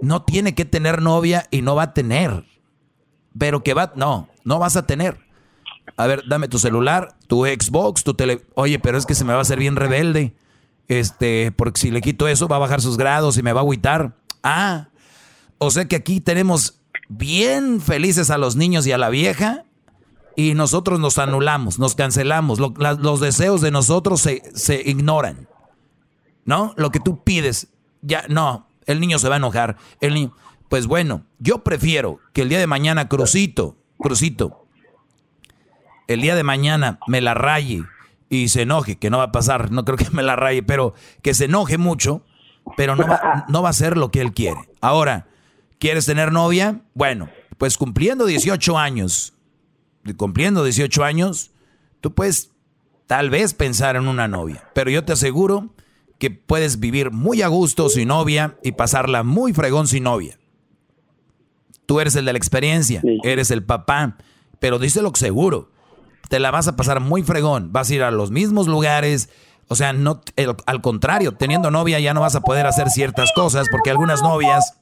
[0.00, 2.44] no tiene que tener novia y no va a tener.
[3.38, 5.18] Pero que va, no, no vas a tener.
[5.96, 8.44] A ver, dame tu celular, tu Xbox, tu tele.
[8.54, 10.34] Oye, pero es que se me va a hacer bien rebelde.
[10.88, 13.62] Este, porque si le quito eso va a bajar sus grados y me va a
[13.62, 14.16] agüitar.
[14.42, 14.88] Ah,
[15.58, 19.64] o sea que aquí tenemos bien felices a los niños y a la vieja
[20.36, 22.58] y nosotros nos anulamos, nos cancelamos.
[22.58, 25.48] los deseos de nosotros se, se ignoran.
[26.44, 26.72] ¿No?
[26.76, 27.68] Lo que tú pides,
[28.00, 29.76] ya no, el niño se va a enojar.
[30.00, 30.32] El niño,
[30.68, 34.66] pues bueno, yo prefiero que el día de mañana Crucito, Crucito,
[36.06, 37.84] el día de mañana me la raye
[38.28, 40.94] y se enoje, que no va a pasar, no creo que me la raye, pero
[41.22, 42.24] que se enoje mucho,
[42.76, 44.60] pero no va, no va a ser lo que él quiere.
[44.80, 45.26] Ahora,
[45.78, 46.82] ¿quieres tener novia?
[46.94, 49.34] Bueno, pues cumpliendo 18 años,
[50.16, 51.50] cumpliendo 18 años,
[52.00, 52.52] tú puedes
[53.06, 55.74] tal vez pensar en una novia, pero yo te aseguro
[56.20, 60.38] que puedes vivir muy a gusto sin novia y pasarla muy fregón sin novia.
[61.86, 64.16] Tú eres el de la experiencia, eres el papá,
[64.60, 65.70] pero díselo seguro
[66.30, 69.30] te la vas a pasar muy fregón, vas a ir a los mismos lugares,
[69.66, 70.20] o sea, no,
[70.64, 74.78] al contrario, teniendo novia ya no vas a poder hacer ciertas cosas porque algunas novias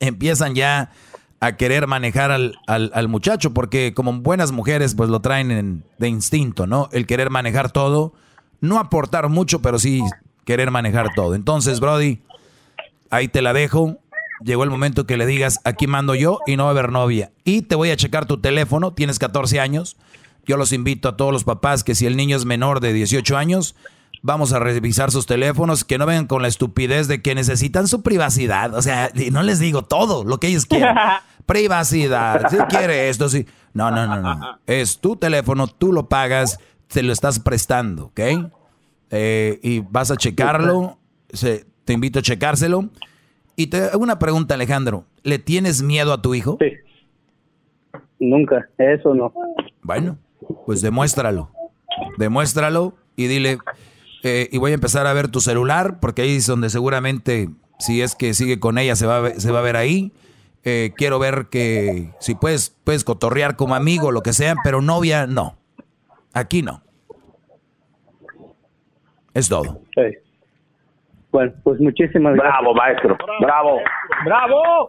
[0.00, 0.92] empiezan ya
[1.40, 6.66] a querer manejar al, al, muchacho porque como buenas mujeres pues lo traen de instinto,
[6.66, 6.90] ¿no?
[6.92, 8.12] El querer manejar todo,
[8.60, 10.02] no aportar mucho, pero sí
[10.46, 11.34] querer manejar todo.
[11.34, 12.22] Entonces, Brody,
[13.10, 13.98] ahí te la dejo.
[14.42, 17.32] Llegó el momento que le digas, aquí mando yo y no va a haber novia.
[17.44, 19.98] Y te voy a checar tu teléfono, tienes 14 años
[20.46, 23.36] yo los invito a todos los papás que si el niño es menor de 18
[23.36, 23.74] años,
[24.22, 28.02] vamos a revisar sus teléfonos, que no vengan con la estupidez de que necesitan su
[28.02, 28.72] privacidad.
[28.74, 30.94] O sea, no les digo todo lo que ellos quieren.
[31.46, 33.46] privacidad, si quiere esto, sí.
[33.74, 34.58] No, no, no, no.
[34.66, 38.20] Es tu teléfono, tú lo pagas, te lo estás prestando, ¿ok?
[39.10, 40.98] Eh, y vas a checarlo,
[41.84, 42.90] te invito a checárselo.
[43.56, 45.04] Y te hago una pregunta, Alejandro.
[45.22, 46.58] ¿Le tienes miedo a tu hijo?
[46.60, 46.72] Sí.
[48.18, 49.32] Nunca, eso no.
[49.82, 50.18] Bueno,
[50.64, 51.50] pues demuéstralo.
[52.18, 53.58] Demuéstralo y dile,
[54.22, 58.02] eh, y voy a empezar a ver tu celular, porque ahí es donde seguramente, si
[58.02, 60.12] es que sigue con ella, se va a ver, se va a ver ahí.
[60.64, 65.26] Eh, quiero ver que si puedes, puedes cotorrear como amigo, lo que sea, pero novia,
[65.26, 65.56] no.
[66.32, 66.82] Aquí no.
[69.36, 69.82] Es todo.
[71.30, 72.54] Bueno, pues muchísimas gracias.
[72.58, 73.18] Bravo, maestro.
[73.42, 73.80] Bravo.
[74.24, 74.88] ¡Bravo!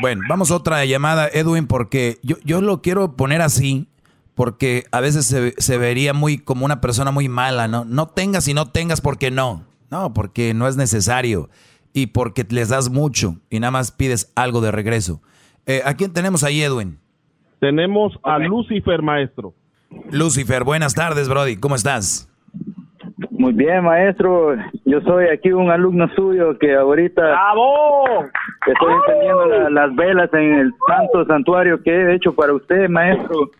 [0.00, 3.88] Bueno, vamos a otra llamada, Edwin, porque yo, yo lo quiero poner así,
[4.34, 7.84] porque a veces se, se vería muy como una persona muy mala, ¿no?
[7.84, 9.66] No tengas y no tengas porque no.
[9.90, 11.50] No, porque no es necesario
[11.92, 15.20] y porque les das mucho y nada más pides algo de regreso.
[15.66, 16.98] Eh, ¿A quién tenemos ahí, Edwin?
[17.60, 19.52] Tenemos a Lucifer, maestro.
[20.10, 21.58] Lucifer, buenas tardes, Brody.
[21.58, 22.31] ¿Cómo estás?
[23.34, 24.54] Muy bien, maestro.
[24.84, 28.04] Yo soy aquí un alumno suyo que ahorita ¡Bravo!
[28.66, 33.50] estoy encendiendo la- las velas en el santo santuario que he hecho para usted, maestro.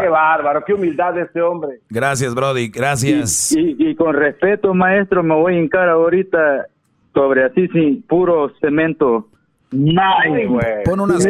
[0.00, 0.62] ¡Qué bárbaro!
[0.66, 1.78] ¡Qué humildad de este hombre!
[1.88, 2.68] Gracias, Brody.
[2.68, 3.52] Gracias.
[3.56, 6.66] Y, y con respeto, maestro, me voy a hincar ahorita
[7.14, 9.28] sobre así, sin puro cemento.
[9.72, 10.82] Ay, güey.
[10.84, 11.24] Pon unas,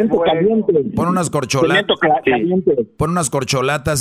[0.95, 1.99] pon corcholatas.
[2.97, 3.29] Pon unas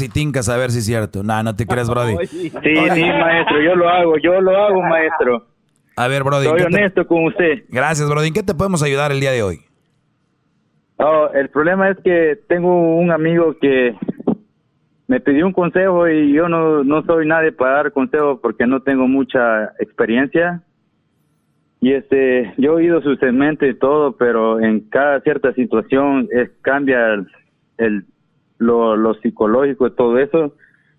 [0.00, 1.22] y tincas a ver si es cierto.
[1.22, 2.26] No, no te creas, Brody.
[2.26, 5.46] Sí, sí, maestro, yo lo hago, yo lo hago, maestro.
[5.96, 6.46] A ver, Brody.
[6.46, 7.64] Soy ¿qué te- honesto con usted.
[7.68, 8.28] Gracias, Brody.
[8.28, 9.58] ¿En qué te podemos ayudar el día de hoy?
[10.96, 13.94] Oh, el problema es que tengo un amigo que
[15.06, 18.80] me pidió un consejo y yo no, no soy nadie para dar consejos porque no
[18.80, 20.62] tengo mucha experiencia.
[21.80, 26.50] Y este, yo he oído su segmento y todo, pero en cada cierta situación es,
[26.62, 27.26] cambia el,
[27.78, 28.04] el-
[28.58, 30.54] lo, lo psicológico y todo eso.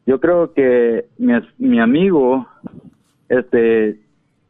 [0.07, 2.47] Yo creo que mi, as- mi amigo,
[3.29, 3.99] este,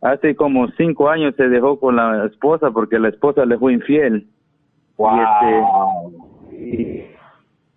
[0.01, 4.27] hace como cinco años se dejó con la esposa porque la esposa le fue infiel.
[4.97, 7.05] Y este,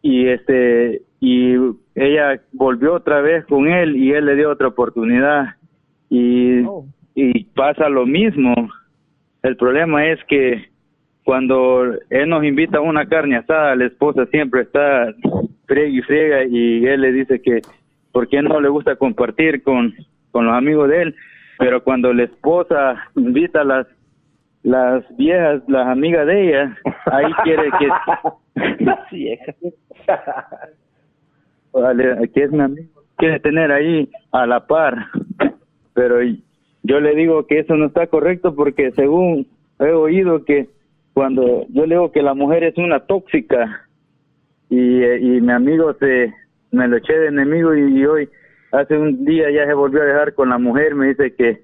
[0.03, 1.55] y, y este, y
[1.97, 5.57] ella volvió otra vez con él y él le dio otra oportunidad.
[6.11, 6.63] Y,
[7.15, 8.55] y pasa lo mismo.
[9.43, 10.69] El problema es que
[11.25, 15.15] cuando él nos invita a una carne asada, la esposa siempre está
[15.67, 17.63] friega y friega y él le dice que
[18.13, 19.95] por qué no le gusta compartir con,
[20.31, 21.17] con los amigos de él,
[21.59, 23.87] pero cuando la esposa invita a las
[24.65, 26.79] las viejas, las amigas de ella,
[27.13, 27.89] ahí quiere que
[28.85, 29.55] Las viejas.
[32.33, 35.07] Que es mi amigo, quiere tener ahí a la par,
[35.93, 36.21] pero
[36.85, 39.47] yo le digo que eso no está correcto porque según
[39.81, 40.69] he oído que
[41.13, 43.89] cuando yo le digo que la mujer es una tóxica
[44.71, 46.33] y, eh, y mi amigo se
[46.71, 48.29] me lo eché de enemigo y, y hoy
[48.73, 51.63] hace un día ya se volvió a dejar con la mujer me dice que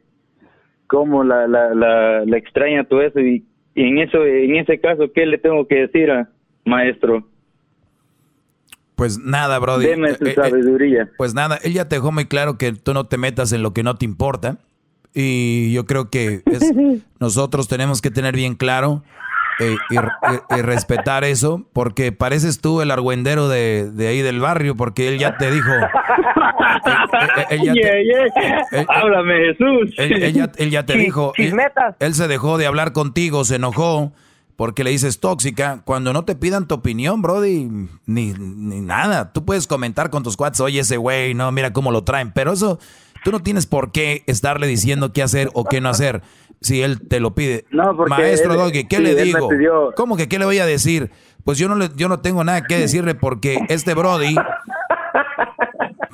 [0.87, 3.45] cómo la la, la, la extraña todo eso y,
[3.75, 6.29] y en eso en ese caso qué le tengo que decir a
[6.65, 7.25] maestro
[8.97, 9.87] Pues nada, Brody.
[9.87, 11.09] Deme su Eh, eh, sabiduría.
[11.17, 13.73] pues nada, él ya te dejó muy claro que tú no te metas en lo
[13.73, 14.59] que no te importa.
[15.15, 16.73] Y yo creo que es-
[17.19, 19.03] nosotros tenemos que tener bien claro
[19.59, 24.41] eh, y, y- y respetar eso, porque pareces tú el argüendero de, de ahí del
[24.41, 25.71] barrio, porque él ya te dijo.
[28.89, 29.95] Háblame, Jesús.
[29.99, 31.33] Él, ya, te dijo.
[31.37, 31.55] Él,
[31.99, 34.13] él se dejó de hablar contigo, se enojó
[34.57, 35.83] porque le dices tóxica.
[35.85, 37.69] Cuando no te pidan tu opinión, Brody,
[38.07, 39.33] ni, ni nada.
[39.33, 42.31] Tú puedes comentar con tus cuates, oye, ese güey, no, mira cómo lo traen.
[42.33, 42.79] Pero eso,
[43.25, 46.23] tú no tienes por qué estarle diciendo qué hacer o qué no hacer
[46.61, 47.65] si él te lo pide.
[47.71, 49.49] No, porque Maestro él- Doggy, ¿qué sí, le digo?
[49.97, 51.11] ¿Cómo que qué le voy a decir?
[51.45, 54.35] Pues yo no, le, yo no tengo nada que decirle porque este Brody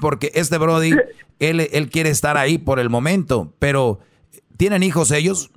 [0.01, 0.93] porque este Brody,
[1.39, 3.99] él, él quiere estar ahí por el momento, pero
[4.57, 5.51] ¿tienen hijos ellos?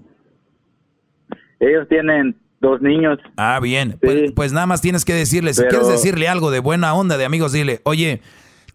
[1.59, 3.19] Ellos tienen dos niños.
[3.37, 3.97] Ah, bien.
[4.01, 7.17] Pues, pues nada más tienes que decirle, si Pero- quieres decirle algo de buena onda,
[7.17, 8.21] de amigos, dile, oye,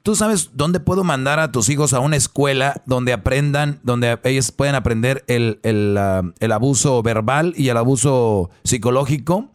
[0.04, 4.52] ¿tú sabes dónde puedo mandar a tus hijos a una escuela donde aprendan, donde ellos
[4.52, 5.98] pueden aprender el, el,
[6.38, 9.50] el abuso verbal y el abuso psicológico?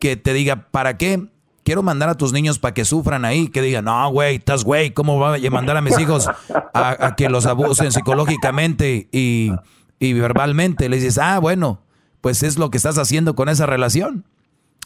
[0.00, 1.28] Que te diga, ¿para qué?
[1.62, 4.92] Quiero mandar a tus niños para que sufran ahí, que digan, no, güey, estás güey,
[4.92, 6.28] ¿cómo voy a mandar a mis hijos
[6.74, 9.52] a, a que los abusen psicológicamente y,
[10.00, 10.88] y verbalmente?
[10.88, 11.80] Le dices, ah, bueno,
[12.20, 14.24] pues es lo que estás haciendo con esa relación.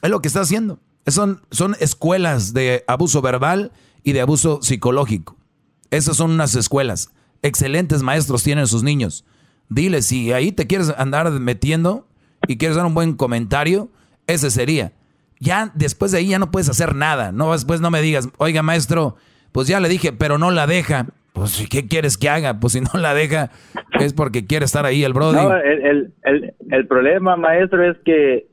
[0.02, 0.78] Es lo que estás haciendo.
[1.06, 3.72] Son, son escuelas de abuso verbal
[4.02, 5.36] y de abuso psicológico.
[5.90, 7.12] Esas son unas escuelas.
[7.42, 9.24] Excelentes maestros tienen sus niños.
[9.68, 12.06] Dile, si ahí te quieres andar metiendo
[12.46, 13.88] y quieres dar un buen comentario,
[14.26, 14.92] ese sería.
[15.38, 17.32] Ya después de ahí ya no puedes hacer nada.
[17.32, 19.16] No, después no me digas, oiga maestro,
[19.52, 21.06] pues ya le dije, pero no la deja.
[21.32, 22.58] Pues, ¿qué quieres que haga?
[22.60, 23.50] Pues si no la deja,
[23.98, 25.36] es porque quiere estar ahí el Brody.
[25.36, 28.48] No, el, el, el problema, maestro, es que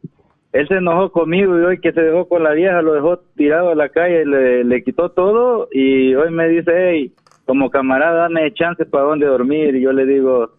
[0.53, 3.69] él se enojó conmigo y hoy que se dejó con la vieja, lo dejó tirado
[3.69, 7.13] a la calle, le, le quitó todo y hoy me dice, hey,
[7.45, 9.75] como camarada, dame chance para dónde dormir.
[9.75, 10.51] Y yo le digo,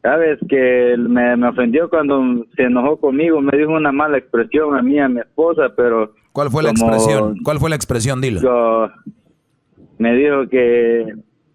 [0.00, 2.22] Sabes que me, me ofendió cuando
[2.54, 6.12] se enojó conmigo, me dijo una mala expresión a mí, a mi esposa, pero...
[6.32, 7.34] ¿Cuál fue la expresión?
[7.42, 8.20] ¿Cuál fue la expresión?
[8.20, 8.40] Dilo.
[8.40, 8.88] yo-
[9.98, 11.04] me dijo que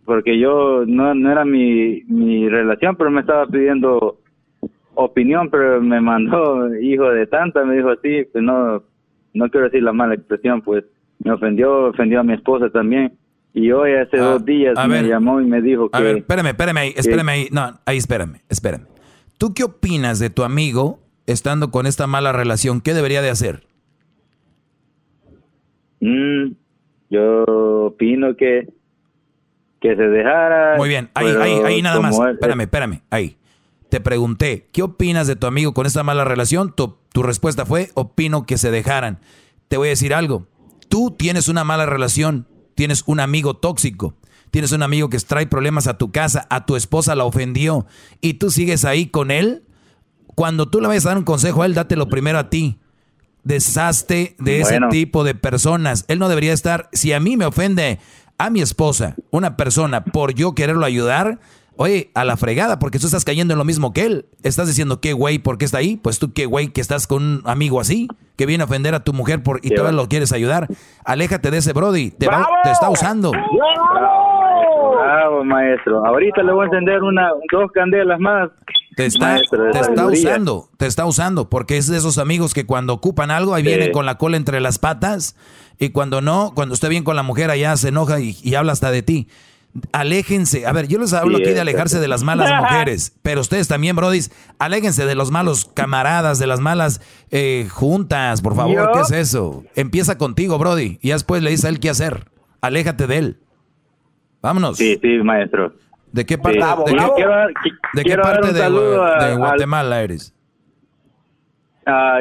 [0.04, 4.18] porque yo no, no era mi, mi relación, pero me estaba pidiendo
[4.96, 8.84] opinión, pero me mandó hijo de tanta, me dijo así, pues no,
[9.34, 10.84] no quiero decir la mala expresión, pues
[11.24, 13.14] me ofendió, ofendió a mi esposa también.
[13.56, 15.08] Y hoy hace dos días a me ver.
[15.12, 16.04] llamó y me dijo A que...
[16.04, 17.48] ver, espérame, espérame ahí, espérame ahí.
[17.52, 18.88] No, ahí espérame, espérame.
[19.38, 22.82] ¿Tú qué opinas de tu amigo estando con esta mala relación?
[22.82, 23.62] ¿Qué debería de hacer?
[26.02, 26.54] Mm,
[27.10, 27.44] yo
[27.86, 28.68] opino que
[29.80, 30.78] que se dejara.
[30.78, 32.18] Muy bien, ahí, ahí, ahí nada más.
[32.18, 33.36] él- Espérame, espérame, ahí.
[33.94, 36.74] Te pregunté, ¿qué opinas de tu amigo con esta mala relación?
[36.76, 39.20] Tu, tu respuesta fue, opino que se dejaran.
[39.68, 40.48] Te voy a decir algo.
[40.90, 44.16] Tú tienes una mala relación, tienes un amigo tóxico,
[44.50, 47.86] tienes un amigo que trae problemas a tu casa, a tu esposa la ofendió
[48.20, 49.64] y tú sigues ahí con él.
[50.34, 52.80] Cuando tú le vayas a dar un consejo a él, dátelo primero a ti.
[53.44, 56.06] Deshazte de ese tipo de personas.
[56.08, 56.90] Él no debería estar.
[56.94, 58.00] Si a mí me ofende
[58.40, 61.40] a mi esposa, una persona, por yo quererlo ayudar,
[61.76, 64.26] oye, a la fregada, porque tú estás cayendo en lo mismo que él.
[64.44, 65.98] Estás diciendo, qué güey, ¿por qué está ahí?
[65.98, 69.04] Pues tú, qué güey, que estás con un amigo así, que viene a ofender a
[69.04, 70.68] tu mujer por, y todavía lo quieres ayudar.
[71.06, 73.32] Aléjate de ese Brody, te, va- te está usando.
[74.96, 76.06] Bravo, maestro.
[76.06, 78.50] Ahorita le voy a encender una, dos candelas más.
[78.96, 80.30] Te está, Maestro de te está sabiduría.
[80.30, 83.70] usando, te está usando, porque es de esos amigos que cuando ocupan algo, ahí Sí.
[83.70, 85.36] vienen con la cola entre las patas,
[85.80, 88.72] y cuando no, cuando está bien con la mujer, allá se enoja y, y habla
[88.74, 89.28] hasta de ti.
[89.92, 90.68] Aléjense.
[90.68, 93.68] A ver, yo les hablo Sí, aquí de alejarse de las malas mujeres, pero ustedes
[93.68, 97.02] también, brodis, aléjense de los malos camaradas, de las malas
[97.32, 98.76] eh, juntas, por favor.
[98.76, 98.92] ¿Yo?
[98.94, 99.64] ¿Qué es eso?
[99.76, 102.26] Empieza contigo, brody, y después le dices a él qué hacer.
[102.62, 103.38] Aléjate de él.
[104.42, 104.78] Vámonos.
[104.78, 105.74] Sí, sí, maestro.
[106.12, 107.48] ¿De qué parte, Bravo, de qué- bravo.
[107.94, 110.36] De parte de, de al- Guatemala eres?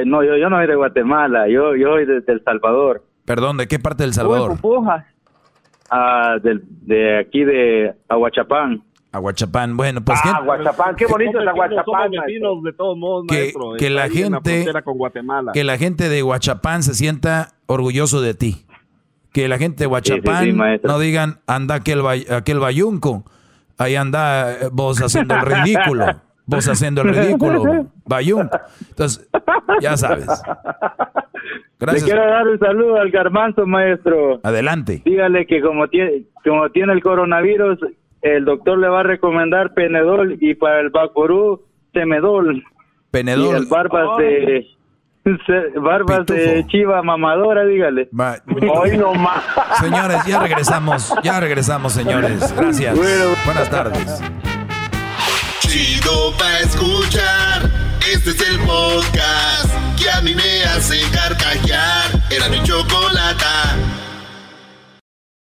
[0.07, 3.05] No, yo, yo no soy de Guatemala, yo, yo soy de, de El Salvador.
[3.25, 4.59] Perdón, ¿de qué parte del Salvador?
[4.89, 5.05] Ah,
[6.43, 8.83] del- de aquí de Aguachapán.
[9.13, 9.77] Aguachapán.
[9.77, 13.73] Bueno, pues Ah, que- Aguachapán, qué bonito es Aguachapán, vecinos, de todos modos, Que- maestro.
[13.79, 15.53] que la gente- con Guatemala.
[15.53, 18.65] que la gente de Huachapán se sienta orgulloso de ti.
[19.33, 20.91] Que la gente de Huachapán Sí, sí, sí, maestro.
[20.93, 23.25] no digan, anda aquel, aquel bayunco.
[23.79, 26.07] Ahí anda eh, vos haciendo el ridículo.
[26.45, 27.63] Vos haciendo el ridículo,
[28.05, 28.59] bayunco.
[28.91, 29.29] Entonces,
[29.81, 30.27] ya sabes.
[31.79, 32.05] Gracias.
[32.05, 34.41] Le quiero dar un saludo al garbanzo, maestro.
[34.43, 35.03] Adelante.
[35.05, 37.79] Dígale que como tiene, como tiene el coronavirus,
[38.23, 41.63] el doctor le va a recomendar Penedol y para el Vaporú,
[41.93, 42.63] Temedol.
[43.11, 43.55] Penedol.
[43.55, 44.67] Y el barbas de...
[45.77, 48.09] Barbas de chiva mamadora, dígale.
[48.75, 49.45] Hoy no más.
[49.81, 51.15] Señores, ya regresamos.
[51.23, 52.53] Ya regresamos, señores.
[52.57, 52.97] Gracias.
[53.45, 54.21] Buenas tardes.
[55.61, 57.72] Chido pa' escuchar.
[58.13, 62.11] Este es el podcast que a mí me hace carcajear.
[62.29, 63.75] Era mi chocolata.